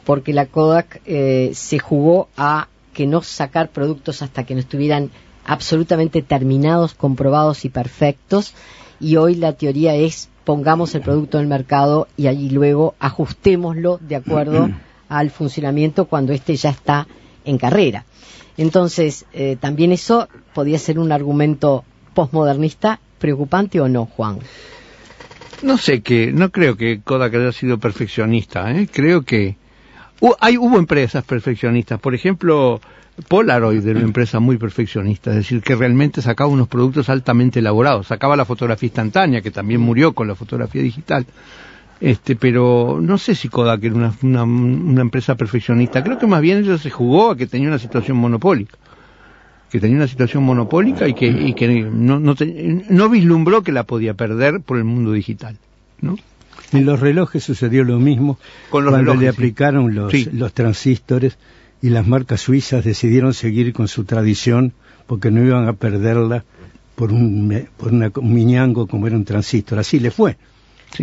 porque 0.04 0.32
la 0.32 0.46
Kodak 0.46 1.00
eh, 1.04 1.50
se 1.54 1.78
jugó 1.78 2.28
a 2.36 2.68
que 2.92 3.06
no 3.06 3.22
sacar 3.22 3.70
productos 3.70 4.22
hasta 4.22 4.44
que 4.44 4.54
no 4.54 4.60
estuvieran 4.60 5.10
absolutamente 5.44 6.22
terminados, 6.22 6.94
comprobados 6.94 7.64
y 7.64 7.68
perfectos, 7.68 8.54
y 9.00 9.16
hoy 9.16 9.34
la 9.34 9.52
teoría 9.52 9.94
es 9.94 10.28
pongamos 10.44 10.94
el 10.94 11.02
producto 11.02 11.38
en 11.38 11.42
el 11.42 11.48
mercado 11.48 12.08
y 12.16 12.26
allí 12.26 12.50
luego 12.50 12.94
ajustémoslo 12.98 13.98
de 14.00 14.16
acuerdo 14.16 14.70
al 15.18 15.30
funcionamiento 15.30 16.06
cuando 16.06 16.32
éste 16.32 16.56
ya 16.56 16.70
está 16.70 17.06
en 17.44 17.58
carrera. 17.58 18.04
Entonces, 18.56 19.24
eh, 19.32 19.56
también 19.58 19.92
eso 19.92 20.28
podría 20.54 20.78
ser 20.78 20.98
un 20.98 21.12
argumento 21.12 21.84
postmodernista 22.14 23.00
preocupante 23.18 23.80
o 23.80 23.88
no, 23.88 24.06
Juan. 24.06 24.38
No 25.62 25.78
sé 25.78 26.02
que, 26.02 26.32
no 26.32 26.50
creo 26.50 26.76
que 26.76 27.00
Kodak 27.00 27.34
haya 27.34 27.52
sido 27.52 27.78
perfeccionista, 27.78 28.70
¿eh? 28.72 28.88
creo 28.90 29.22
que 29.22 29.56
hay, 30.40 30.56
hubo 30.56 30.78
empresas 30.78 31.24
perfeccionistas, 31.24 32.00
por 32.00 32.14
ejemplo, 32.14 32.80
Polaroid 33.28 33.86
era 33.86 33.98
una 33.98 34.08
empresa 34.08 34.40
muy 34.40 34.56
perfeccionista, 34.56 35.30
es 35.30 35.36
decir, 35.36 35.62
que 35.62 35.76
realmente 35.76 36.22
sacaba 36.22 36.50
unos 36.50 36.68
productos 36.68 37.08
altamente 37.08 37.60
elaborados, 37.60 38.08
sacaba 38.08 38.36
la 38.36 38.44
fotografía 38.44 38.88
instantánea, 38.88 39.40
que 39.40 39.50
también 39.50 39.80
murió 39.80 40.12
con 40.12 40.26
la 40.28 40.34
fotografía 40.34 40.82
digital, 40.82 41.26
este, 42.02 42.34
pero 42.34 42.98
no 43.00 43.16
sé 43.16 43.36
si 43.36 43.48
Kodak 43.48 43.84
era 43.84 43.94
una, 43.94 44.12
una, 44.42 45.00
empresa 45.00 45.36
perfeccionista, 45.36 46.02
creo 46.02 46.18
que 46.18 46.26
más 46.26 46.40
bien 46.40 46.58
ellos 46.58 46.82
se 46.82 46.90
jugó 46.90 47.30
a 47.30 47.36
que 47.36 47.46
tenía 47.46 47.68
una 47.68 47.78
situación 47.78 48.16
monopólica 48.16 48.76
que 49.70 49.80
tenía 49.80 49.96
una 49.96 50.08
situación 50.08 50.42
monopólica 50.42 51.08
y 51.08 51.14
que, 51.14 51.28
y 51.28 51.54
que 51.54 51.66
no, 51.68 52.18
no, 52.20 52.34
no 52.90 53.08
vislumbró 53.08 53.62
que 53.62 53.72
la 53.72 53.84
podía 53.84 54.12
perder 54.14 54.60
por 54.60 54.76
el 54.76 54.84
mundo 54.84 55.12
digital, 55.12 55.56
¿no? 56.00 56.18
En 56.72 56.84
los 56.84 57.00
relojes 57.00 57.44
sucedió 57.44 57.84
lo 57.84 57.98
mismo 57.98 58.38
Con 58.68 58.84
los 58.84 58.92
cuando 58.92 59.14
le 59.14 59.28
aplicaron 59.28 59.94
los, 59.94 60.12
los 60.32 60.52
transistores 60.52 61.38
y 61.80 61.88
las 61.88 62.06
marcas 62.06 62.40
suizas 62.42 62.84
decidieron 62.84 63.32
seguir 63.32 63.72
con 63.72 63.88
su 63.88 64.04
tradición 64.04 64.72
porque 65.06 65.30
no 65.30 65.42
iban 65.42 65.66
a 65.68 65.72
perderla 65.72 66.44
por 66.94 67.12
un, 67.12 67.66
por 67.78 67.92
una, 67.92 68.10
un 68.14 68.34
miñango 68.34 68.86
como 68.86 69.06
era 69.06 69.16
un 69.16 69.24
transistor. 69.24 69.78
Así 69.78 70.00
le 70.00 70.10
fue, 70.10 70.36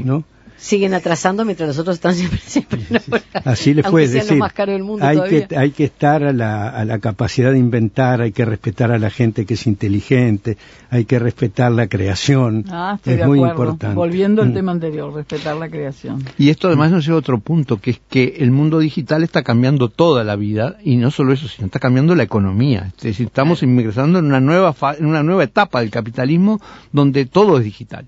¿no? 0.04 0.26
Siguen 0.60 0.94
atrasando 0.94 1.46
mientras 1.46 1.68
nosotros 1.68 1.96
estamos 1.96 2.18
siempre, 2.18 2.40
siempre 2.86 3.22
Así 3.46 3.74
le 3.74 3.84
fue 3.84 4.08
decir, 4.08 4.38
más 4.38 4.54
caro 4.54 4.74
del 4.74 4.84
mundo 4.84 5.06
hay 5.06 5.20
que 5.22 5.56
hay 5.56 5.72
que 5.72 5.86
estar 5.86 6.24
a 6.24 6.34
la, 6.34 6.70
a 6.70 6.86
la 6.86 7.00
capacidad 7.00 7.52
de 7.52 7.58
inventar, 7.58 8.22
hay 8.22 8.32
que 8.32 8.46
respetar 8.46 8.92
a 8.92 9.00
la 9.00 9.10
gente 9.10 9.46
que 9.46 9.54
es 9.54 9.68
inteligente, 9.68 10.58
hay 10.90 11.06
que 11.06 11.20
respetar 11.20 11.72
la 11.72 11.88
creación, 11.88 12.66
ah, 12.70 13.00
es 13.06 13.26
muy 13.26 13.40
importante. 13.40 13.96
Volviendo 13.96 14.42
al 14.42 14.50
mm. 14.50 14.54
tema 14.54 14.72
anterior, 14.72 15.14
respetar 15.14 15.56
la 15.56 15.70
creación. 15.70 16.24
Y 16.38 16.50
esto 16.50 16.68
además 16.68 16.92
nos 16.92 17.06
lleva 17.06 17.18
a 17.18 17.20
otro 17.20 17.40
punto, 17.40 17.80
que 17.80 17.92
es 17.92 18.02
que 18.10 18.36
el 18.40 18.52
mundo 18.52 18.80
digital 18.80 19.24
está 19.24 19.44
cambiando 19.44 19.90
toda 19.90 20.24
la 20.24 20.36
vida 20.36 20.78
y 20.84 20.98
no 20.98 21.12
solo 21.12 21.34
eso, 21.34 21.48
sino 21.48 21.68
está 21.68 21.80
cambiando 21.80 22.16
la 22.16 22.24
economía. 22.24 22.92
Es 22.98 23.04
decir, 23.04 23.28
estamos 23.28 23.64
ingresando 23.64 24.20
en 24.20 24.26
una 24.26 24.40
nueva 24.40 24.76
en 24.98 25.06
una 25.06 25.24
nueva 25.24 25.44
etapa 25.44 25.80
del 25.80 25.90
capitalismo 25.90 26.60
donde 26.92 27.26
todo 27.26 27.58
es 27.58 27.64
digital 27.64 28.06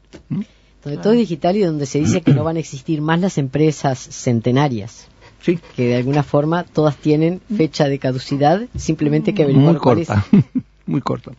donde 0.84 1.02
todo 1.02 1.14
es 1.14 1.20
digital 1.20 1.56
y 1.58 1.62
donde 1.62 1.86
se 1.86 2.00
dice 2.00 2.22
que 2.22 2.34
no 2.34 2.44
van 2.44 2.58
a 2.58 2.60
existir 2.60 3.02
más 3.02 3.20
las 3.20 3.38
empresas 3.38 4.00
centenarias. 4.00 5.08
Sí. 5.42 5.60
Que 5.76 5.88
de 5.88 5.96
alguna 5.96 6.24
forma 6.24 6.64
todas 6.64 6.98
tienen 6.98 7.42
fecha 7.56 7.88
de 7.88 8.00
caducidad, 8.00 8.62
simplemente 8.78 9.34
que 9.34 9.48
Muy 9.48 9.76
corta, 9.76 10.26
muy 10.86 11.02
corta. 11.02 11.32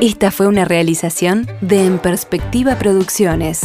Esta 0.00 0.30
fue 0.30 0.46
una 0.46 0.64
realización 0.64 1.46
de 1.60 1.84
En 1.84 1.98
Perspectiva 1.98 2.78
Producciones. 2.78 3.62